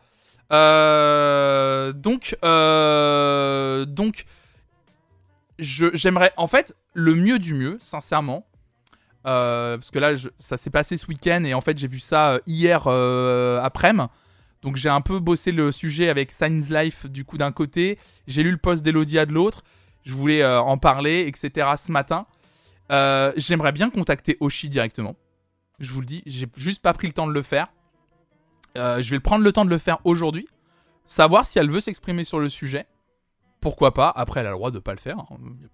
[0.51, 3.85] Euh, donc, euh,
[5.59, 8.47] j'aimerais, en fait, le mieux du mieux, sincèrement,
[9.23, 12.87] parce que là, ça s'est passé ce week-end et en fait, j'ai vu ça hier
[12.87, 14.07] après-midi.
[14.63, 18.41] Donc, j'ai un peu bossé le sujet avec Science Life du coup d'un côté, j'ai
[18.41, 19.63] lu le post d'Elodia de l'autre.
[20.05, 21.69] Je voulais euh, en parler, etc.
[21.77, 22.25] Ce matin,
[22.91, 25.15] Euh, j'aimerais bien contacter Oshi directement.
[25.79, 27.67] Je vous le dis, j'ai juste pas pris le temps de le faire.
[28.77, 30.47] Euh, je vais prendre le temps de le faire aujourd'hui.
[31.03, 32.85] Savoir si elle veut s'exprimer sur le sujet.
[33.59, 35.17] Pourquoi pas Après, elle a le droit de pas le faire.
[35.17, 35.25] hein,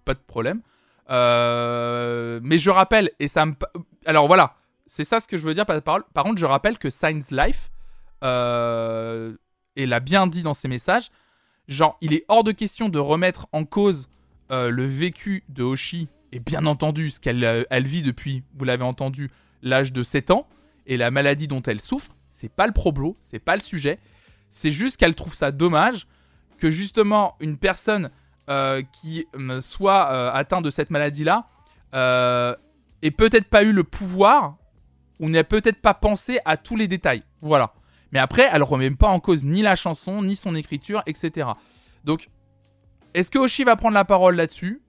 [0.06, 0.62] pas de problème.
[1.10, 3.54] Mais je rappelle, et ça me.
[4.06, 4.56] Alors voilà,
[4.86, 6.04] c'est ça ce que je veux dire par parole.
[6.14, 7.70] Par contre, je rappelle que Science Life,
[8.22, 11.10] et l'a bien dit dans ses messages,
[11.68, 14.08] genre, il est hors de question de remettre en cause
[14.52, 18.84] euh, le vécu de Hoshi, et bien entendu, ce qu'elle euh, vit depuis, vous l'avez
[18.84, 19.30] entendu,
[19.62, 20.46] l'âge de 7 ans,
[20.86, 22.14] et la maladie dont elle souffre.
[22.30, 23.98] C'est pas le problo, c'est pas le sujet.
[24.50, 26.06] C'est juste qu'elle trouve ça dommage
[26.58, 28.10] que justement une personne
[28.48, 29.26] euh, qui
[29.60, 31.46] soit atteinte de cette maladie-là
[33.02, 34.56] ait peut-être pas eu le pouvoir
[35.20, 37.22] ou n'ait peut-être pas pensé à tous les détails.
[37.40, 37.74] Voilà.
[38.12, 41.48] Mais après, elle remet pas en cause ni la chanson, ni son écriture, etc.
[42.04, 42.28] Donc,
[43.14, 44.80] est-ce que Oshi va prendre la parole là-dessus?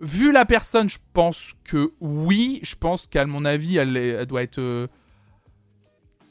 [0.00, 2.60] Vu la personne, je pense que oui.
[2.62, 4.58] Je pense qu'à mon avis, elle, doit être.
[4.58, 4.86] euh,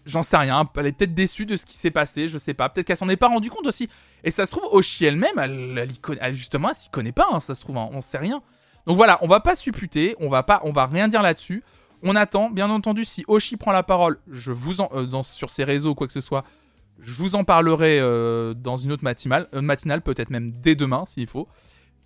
[0.05, 0.67] J'en sais rien.
[0.75, 2.27] Elle est peut-être déçue de ce qui s'est passé.
[2.27, 2.67] Je sais pas.
[2.69, 3.87] Peut-être qu'elle s'en est pas rendu compte aussi.
[4.23, 7.27] Et ça se trouve, Oshi elle-même, elle, elle, justement, elle s'y connaît pas.
[7.31, 8.41] hein, ça se trouve, hein, on sait rien.
[8.87, 10.15] Donc voilà, on va pas supputer.
[10.19, 11.63] On va pas, on va rien dire là-dessus.
[12.01, 12.49] On attend.
[12.49, 16.07] Bien entendu, si Oshi prend la parole, je vous en, euh, sur ses réseaux quoi
[16.07, 16.43] que ce soit,
[17.01, 21.05] je vous en parlerai euh, dans une autre matinale, euh, matinale peut-être même dès demain
[21.05, 21.47] s'il faut.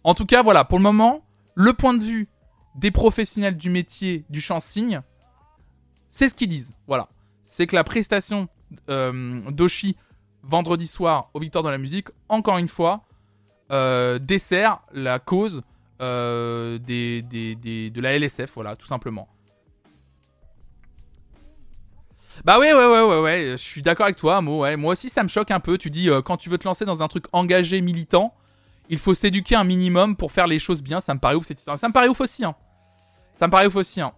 [0.04, 1.26] En tout cas, voilà, pour le moment,
[1.56, 2.28] le point de vue
[2.76, 5.02] des professionnels du métier du chant signe,
[6.10, 6.74] c'est ce qu'ils disent.
[6.88, 7.10] Voilà.
[7.44, 8.48] C'est que la prestation
[8.90, 9.96] euh, d'Oshi
[10.44, 13.04] vendredi soir aux Victoires de la musique, encore une fois,
[14.20, 15.64] dessert la cause
[16.00, 19.28] de la LSF, voilà, tout simplement.
[22.46, 24.42] Bah ouais, ouais, ouais, ouais, ouais, je suis d'accord avec toi.
[24.42, 25.78] Moi aussi, ça me choque un peu.
[25.78, 28.34] Tu dis, euh, quand tu veux te lancer dans un truc engagé, militant,
[28.90, 31.00] il faut s'éduquer un minimum pour faire les choses bien.
[31.00, 31.80] Ça me paraît ouf cette histoire.
[31.80, 32.56] Ça me paraît ouf aussi, hein.
[33.34, 34.14] Ça me paraît ouf aussi, hein.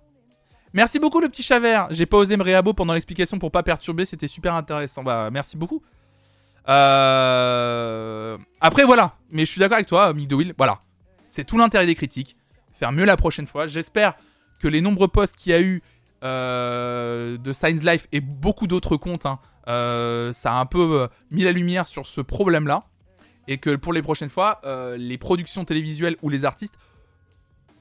[0.73, 1.87] Merci beaucoup, le petit Chavert.
[1.91, 4.03] J'ai pas osé me réabo pendant l'explication pour pas perturber.
[4.03, 5.03] C'était super intéressant.
[5.03, 5.81] Bah, merci beaucoup.
[6.67, 8.37] Euh...
[8.59, 9.15] Après, voilà.
[9.29, 10.53] Mais je suis d'accord avec toi, Will.
[10.57, 10.79] Voilà.
[11.27, 12.35] C'est tout l'intérêt des critiques.
[12.73, 13.67] Faire mieux la prochaine fois.
[13.67, 14.15] J'espère
[14.59, 15.81] que les nombreux posts qu'il y a eu
[16.21, 21.43] de Science Life et beaucoup d'autres comptes, hein, euh, ça a un peu euh, mis
[21.43, 22.85] la lumière sur ce problème-là.
[23.47, 26.75] Et que pour les prochaines fois, euh, les productions télévisuelles ou les artistes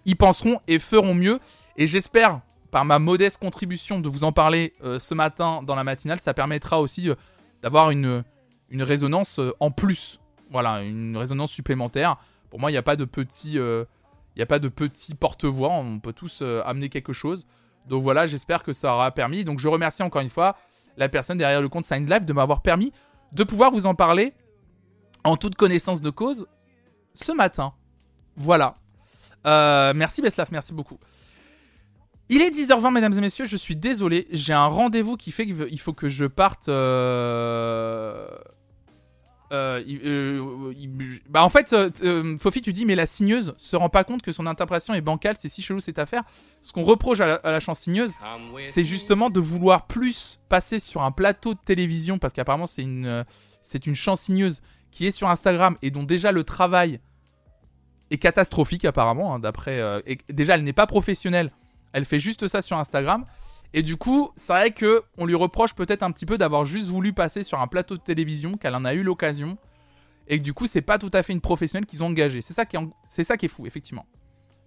[0.05, 1.40] y penseront et feront mieux.
[1.77, 2.40] Et j'espère,
[2.70, 6.35] par ma modeste contribution, de vous en parler euh, ce matin dans la matinale, ça
[6.35, 7.15] permettra aussi euh,
[7.62, 8.24] d'avoir une,
[8.70, 10.20] résonance euh, en plus.
[10.51, 12.16] Voilà, une résonance supplémentaire.
[12.51, 13.85] Pour moi, il n'y a pas de petit, euh,
[14.36, 15.70] il a pas de petit porte-voix.
[15.70, 17.47] On peut tous euh, amener quelque chose.
[17.89, 19.44] Donc voilà, j'espère que ça aura permis.
[19.44, 20.56] Donc je remercie encore une fois
[20.97, 22.93] la personne derrière le compte Signs Live de m'avoir permis
[23.32, 24.32] de pouvoir vous en parler
[25.24, 26.47] en toute connaissance de cause
[27.15, 27.74] ce matin.
[28.36, 28.77] Voilà.
[29.47, 30.98] Euh, merci Beslav, merci beaucoup.
[32.31, 35.81] Il est 10h20, mesdames et messieurs, je suis désolé, j'ai un rendez-vous qui fait qu'il
[35.81, 38.27] faut que je parte euh,
[39.53, 43.55] euh, il- euh, il- bah en fait, euh, euh, Fofi, tu dis, mais la signeuse
[43.59, 46.23] se rend pas compte que son interprétation est bancale, c'est si chelou cette affaire.
[46.62, 48.15] Ce qu'on reproche à la, à la chansigneuse,
[48.66, 53.25] c'est justement de vouloir plus passer sur un plateau de télévision, parce qu'apparemment c'est une,
[53.62, 57.01] c'est une chansigneuse qui est sur Instagram et dont déjà le travail
[58.11, 60.03] est catastrophique apparemment, hein, d'après...
[60.29, 61.53] déjà, elle n'est pas professionnelle,
[61.93, 63.25] elle fait juste ça sur Instagram.
[63.76, 66.86] Et du coup, c'est vrai que on lui reproche peut-être un petit peu d'avoir juste
[66.86, 69.59] voulu passer sur un plateau de télévision, qu'elle en a eu l'occasion,
[70.28, 72.40] et que du coup, c'est pas tout à fait une professionnelle qu'ils ont engagée.
[72.40, 74.06] C'est ça qui est, en- c'est ça qui est fou, effectivement.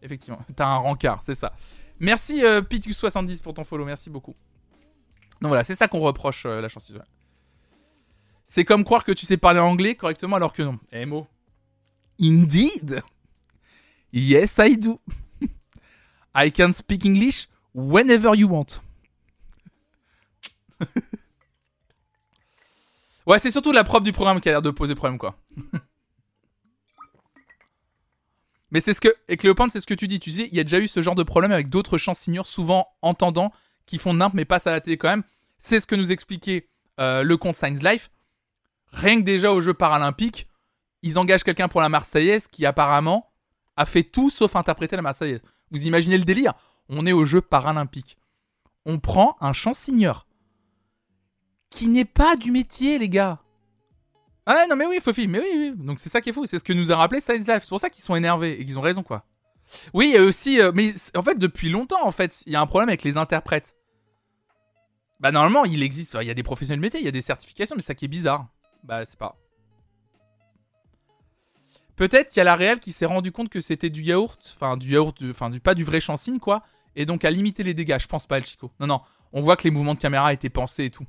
[0.01, 1.53] Effectivement, t'as un rencard, c'est ça.
[1.99, 4.35] Merci euh, Pitus70 pour ton follow, merci beaucoup.
[5.41, 6.93] Donc voilà, c'est ça qu'on reproche euh, la chanson.
[8.43, 10.79] C'est comme croire que tu sais parler anglais correctement alors que non.
[10.91, 11.27] Eh mo.
[12.21, 13.01] Indeed.
[14.11, 14.99] Yes, I do.
[16.35, 18.81] I can speak English whenever you want.
[23.27, 25.35] ouais, c'est surtout la preuve du programme qui a l'air de poser problème, quoi.
[28.71, 29.15] Mais c'est ce que.
[29.27, 30.19] Et Cléopâtre, c'est ce que tu dis.
[30.19, 32.87] Tu sais, il y a déjà eu ce genre de problème avec d'autres chansigneurs, souvent
[33.01, 33.51] entendants,
[33.85, 35.23] qui font nimp mais passent à la télé quand même.
[35.57, 36.67] C'est ce que nous expliquait
[36.99, 38.11] euh, le compte Science Life.
[38.91, 40.47] Rien que déjà aux Jeux Paralympiques,
[41.01, 43.31] ils engagent quelqu'un pour la Marseillaise qui apparemment
[43.75, 45.41] a fait tout sauf interpréter la Marseillaise.
[45.71, 46.53] Vous imaginez le délire?
[46.89, 48.17] On est aux Jeux Paralympiques.
[48.85, 50.26] On prend un chansonneur
[51.69, 53.39] qui n'est pas du métier, les gars.
[54.45, 55.73] Ah non mais oui, Fofi, mais oui, oui.
[55.75, 57.63] Donc c'est ça qui est fou, c'est ce que nous a rappelé Science Life.
[57.63, 59.25] C'est pour ça qu'ils sont énervés et qu'ils ont raison, quoi.
[59.93, 62.55] Oui, il y a aussi, euh, mais en fait depuis longtemps, en fait, il y
[62.55, 63.75] a un problème avec les interprètes.
[65.19, 67.21] Bah normalement, il existe, il y a des professionnels de métier, il y a des
[67.21, 68.47] certifications, mais ça qui est bizarre.
[68.83, 69.35] Bah c'est pas.
[71.97, 74.77] Peut-être il y a la réelle qui s'est rendu compte que c'était du yaourt, enfin
[74.77, 76.63] du yaourt, enfin du pas du vrai chansine quoi,
[76.95, 77.97] et donc à limiter les dégâts.
[77.99, 78.71] Je pense pas, El Chico.
[78.79, 79.01] Non non,
[79.33, 81.07] on voit que les mouvements de caméra étaient pensés et tout.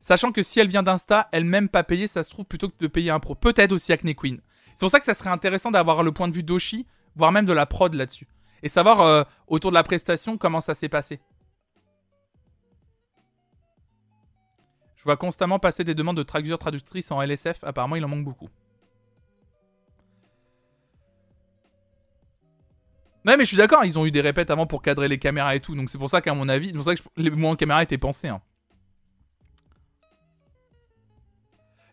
[0.00, 2.86] Sachant que si elle vient d'Insta, elle-même pas payée, ça se trouve plutôt que de
[2.86, 3.34] payer un pro.
[3.34, 4.40] Peut-être aussi Acne Queen.
[4.74, 7.46] C'est pour ça que ça serait intéressant d'avoir le point de vue d'Oshi, voire même
[7.46, 8.28] de la prod là-dessus.
[8.62, 11.20] Et savoir euh, autour de la prestation comment ça s'est passé.
[14.96, 17.62] Je vois constamment passer des demandes de traducteurs traductrices en LSF.
[17.62, 18.48] Apparemment, il en manque beaucoup.
[23.24, 25.54] Ouais, mais je suis d'accord, ils ont eu des répètes avant pour cadrer les caméras
[25.54, 25.74] et tout.
[25.74, 27.98] Donc c'est pour ça qu'à mon avis, c'est pour que les mouvements de caméra étaient
[27.98, 28.28] pensés.
[28.28, 28.40] hein.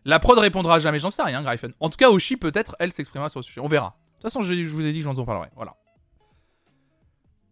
[0.06, 1.72] La prod répondra jamais, j'en sais rien, Gryphon.
[1.80, 3.60] En tout cas, Oshi, peut-être, elle s'exprimera sur le sujet.
[3.60, 3.88] On verra.
[3.88, 5.48] De toute façon, je, vous ai dit que j'en en parlerai.
[5.56, 5.74] Voilà.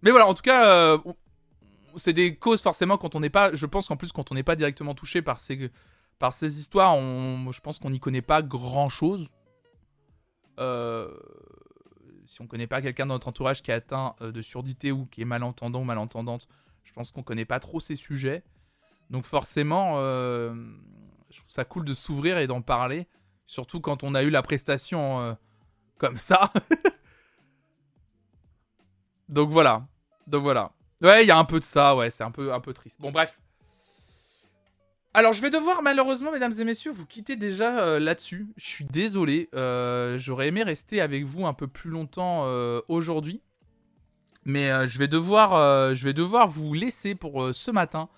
[0.02, 0.98] Mais voilà, en tout cas, euh,
[1.96, 3.52] c'est des causes forcément quand on n'est pas.
[3.54, 5.68] Je pense qu'en plus, quand on n'est pas directement touché par ces,
[6.20, 9.26] par ces histoires, je pense qu'on n'y connaît pas grand chose.
[10.56, 15.06] si on connaît pas quelqu'un dans notre entourage qui est atteint euh, de surdité ou
[15.06, 16.46] qui est malentendant ou malentendante,
[16.84, 18.44] je pense qu'on connaît pas trop ces sujets.
[19.10, 20.54] Donc forcément, euh,
[21.34, 23.08] je trouve ça cool de s'ouvrir et d'en parler,
[23.44, 25.34] surtout quand on a eu la prestation euh,
[25.98, 26.52] comme ça.
[29.28, 29.86] Donc voilà.
[30.28, 30.70] Donc voilà.
[31.02, 33.00] Ouais, il y a un peu de ça, ouais, c'est un peu, un peu triste.
[33.00, 33.40] Bon, bref.
[35.12, 38.46] Alors, je vais devoir, malheureusement, mesdames et messieurs, vous quitter déjà euh, là-dessus.
[38.56, 39.48] Je suis désolé.
[39.54, 42.46] euh, J'aurais aimé rester avec vous un peu plus longtemps
[42.88, 43.42] aujourd'hui.
[44.44, 48.08] Mais je, vais devoir, je vais devoir vous laisser pour ce matin.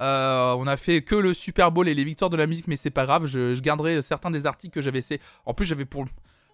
[0.00, 2.76] Euh, on a fait que le Super Bowl et les victoires de la musique, mais
[2.76, 3.26] c'est pas grave.
[3.26, 5.20] Je, garderai certains des articles que j'avais essayé.
[5.44, 6.04] En plus, j'avais pour,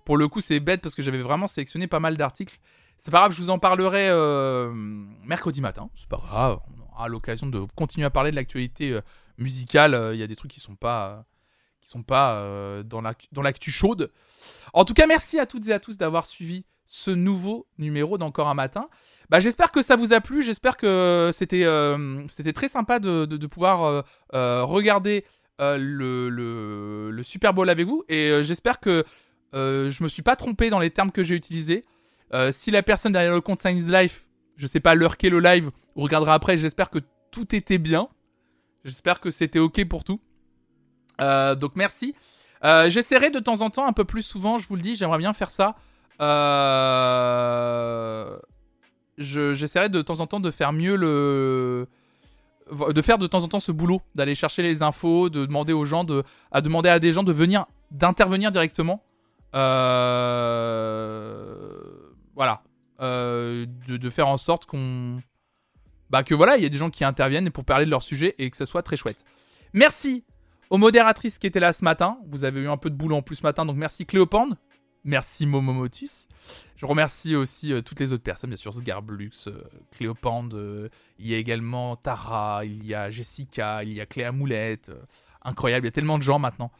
[0.04, 2.58] pour le coup, c'est bête parce que j'avais vraiment sélectionné pas mal d'articles.
[2.96, 4.72] C'est pas grave, je vous en parlerai euh,
[5.24, 5.90] mercredi matin.
[5.94, 9.00] C'est pas grave, on aura l'occasion de continuer à parler de l'actualité euh,
[9.36, 10.10] musicale.
[10.14, 11.24] Il y a des trucs qui sont pas,
[11.80, 13.02] qui sont pas dans
[13.42, 14.12] l'actu chaude.
[14.72, 18.48] En tout cas, merci à toutes et à tous d'avoir suivi ce nouveau numéro d'Encore
[18.48, 18.88] un matin.
[19.30, 20.42] Bah, j'espère que ça vous a plu.
[20.42, 24.02] J'espère que c'était euh, c'était très sympa de, de- pouvoir euh,
[24.34, 25.24] euh, regarder
[25.58, 28.04] le, le, Super Bowl avec vous.
[28.08, 29.04] Et j'espère que
[29.52, 31.84] je me suis pas trompé dans les termes que j'ai utilisés.
[32.50, 34.26] Si la personne derrière le compte Science Life,
[34.56, 36.98] je sais pas l'heure qu'est le live, ou regardera après, j'espère que
[37.30, 38.08] tout était bien.
[38.84, 40.20] J'espère que c'était ok pour tout.
[41.20, 42.14] Donc merci.
[42.62, 45.32] J'essaierai de temps en temps, un peu plus souvent, je vous le dis, j'aimerais bien
[45.32, 45.76] faire ça.
[47.14, 48.38] Euh...
[49.18, 51.86] je- J'essaierai de temps en temps de faire mieux le.
[52.94, 55.84] De faire de temps en temps ce boulot, d'aller chercher les infos, de demander aux
[55.84, 59.02] gens, de, à demander à des gens de venir, d'intervenir directement.
[60.64, 61.68] Euh...
[62.34, 62.62] Voilà.
[63.00, 65.20] Euh, de, de faire en sorte qu'on.
[66.10, 68.34] Bah que voilà, il y a des gens qui interviennent pour parler de leur sujet
[68.38, 69.24] et que ça soit très chouette.
[69.72, 70.24] Merci
[70.70, 72.18] aux modératrices qui étaient là ce matin.
[72.28, 74.56] Vous avez eu un peu de boulot en plus ce matin, donc merci Cléopande.
[75.04, 76.28] Merci Momomotus.
[76.76, 79.62] Je remercie aussi euh, toutes les autres personnes, bien sûr, Sgarblux, euh,
[79.92, 80.54] Cléopande.
[80.54, 84.90] euh, il y a également Tara, il y a Jessica, il y a Cléa Moulette,
[85.42, 85.84] incroyable.
[85.84, 86.70] Il y a tellement de gens maintenant.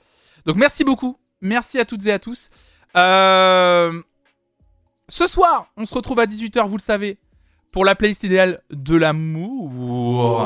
[0.47, 1.19] Donc merci beaucoup.
[1.43, 2.51] Merci à toutes et à tous.
[2.95, 3.93] Ce
[5.27, 7.19] soir, on se retrouve à 18h, vous le savez,
[7.73, 10.41] pour la playlist idéale de l'amour.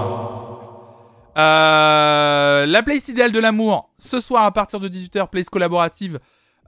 [1.37, 6.19] La playlist idéale de l'amour, ce soir à partir de 18h, playlist collaborative,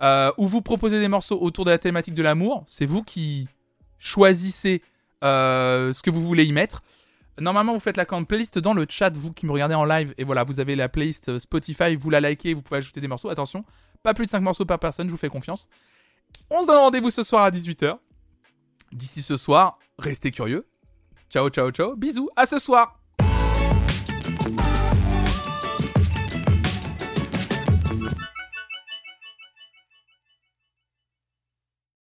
[0.02, 2.64] euh, où vous proposez des morceaux autour de la thématique de l'amour.
[2.66, 3.48] C'est vous qui
[3.98, 4.82] choisissez
[5.22, 6.82] euh, ce que vous voulez y mettre.
[7.39, 10.14] Normalement, vous faites la commande playlist dans le chat, vous qui me regardez en live.
[10.18, 13.31] Et voilà, vous avez la playlist Spotify, vous la likez, vous pouvez ajouter des morceaux.
[13.31, 13.64] Attention,
[14.02, 15.68] pas plus de 5 morceaux par personne, je vous fais confiance.
[16.51, 17.98] On se donne rendez-vous ce soir à 18h.
[18.93, 20.66] D'ici ce soir, restez curieux.
[21.31, 21.94] Ciao, ciao, ciao.
[21.97, 22.99] Bisous, à ce soir.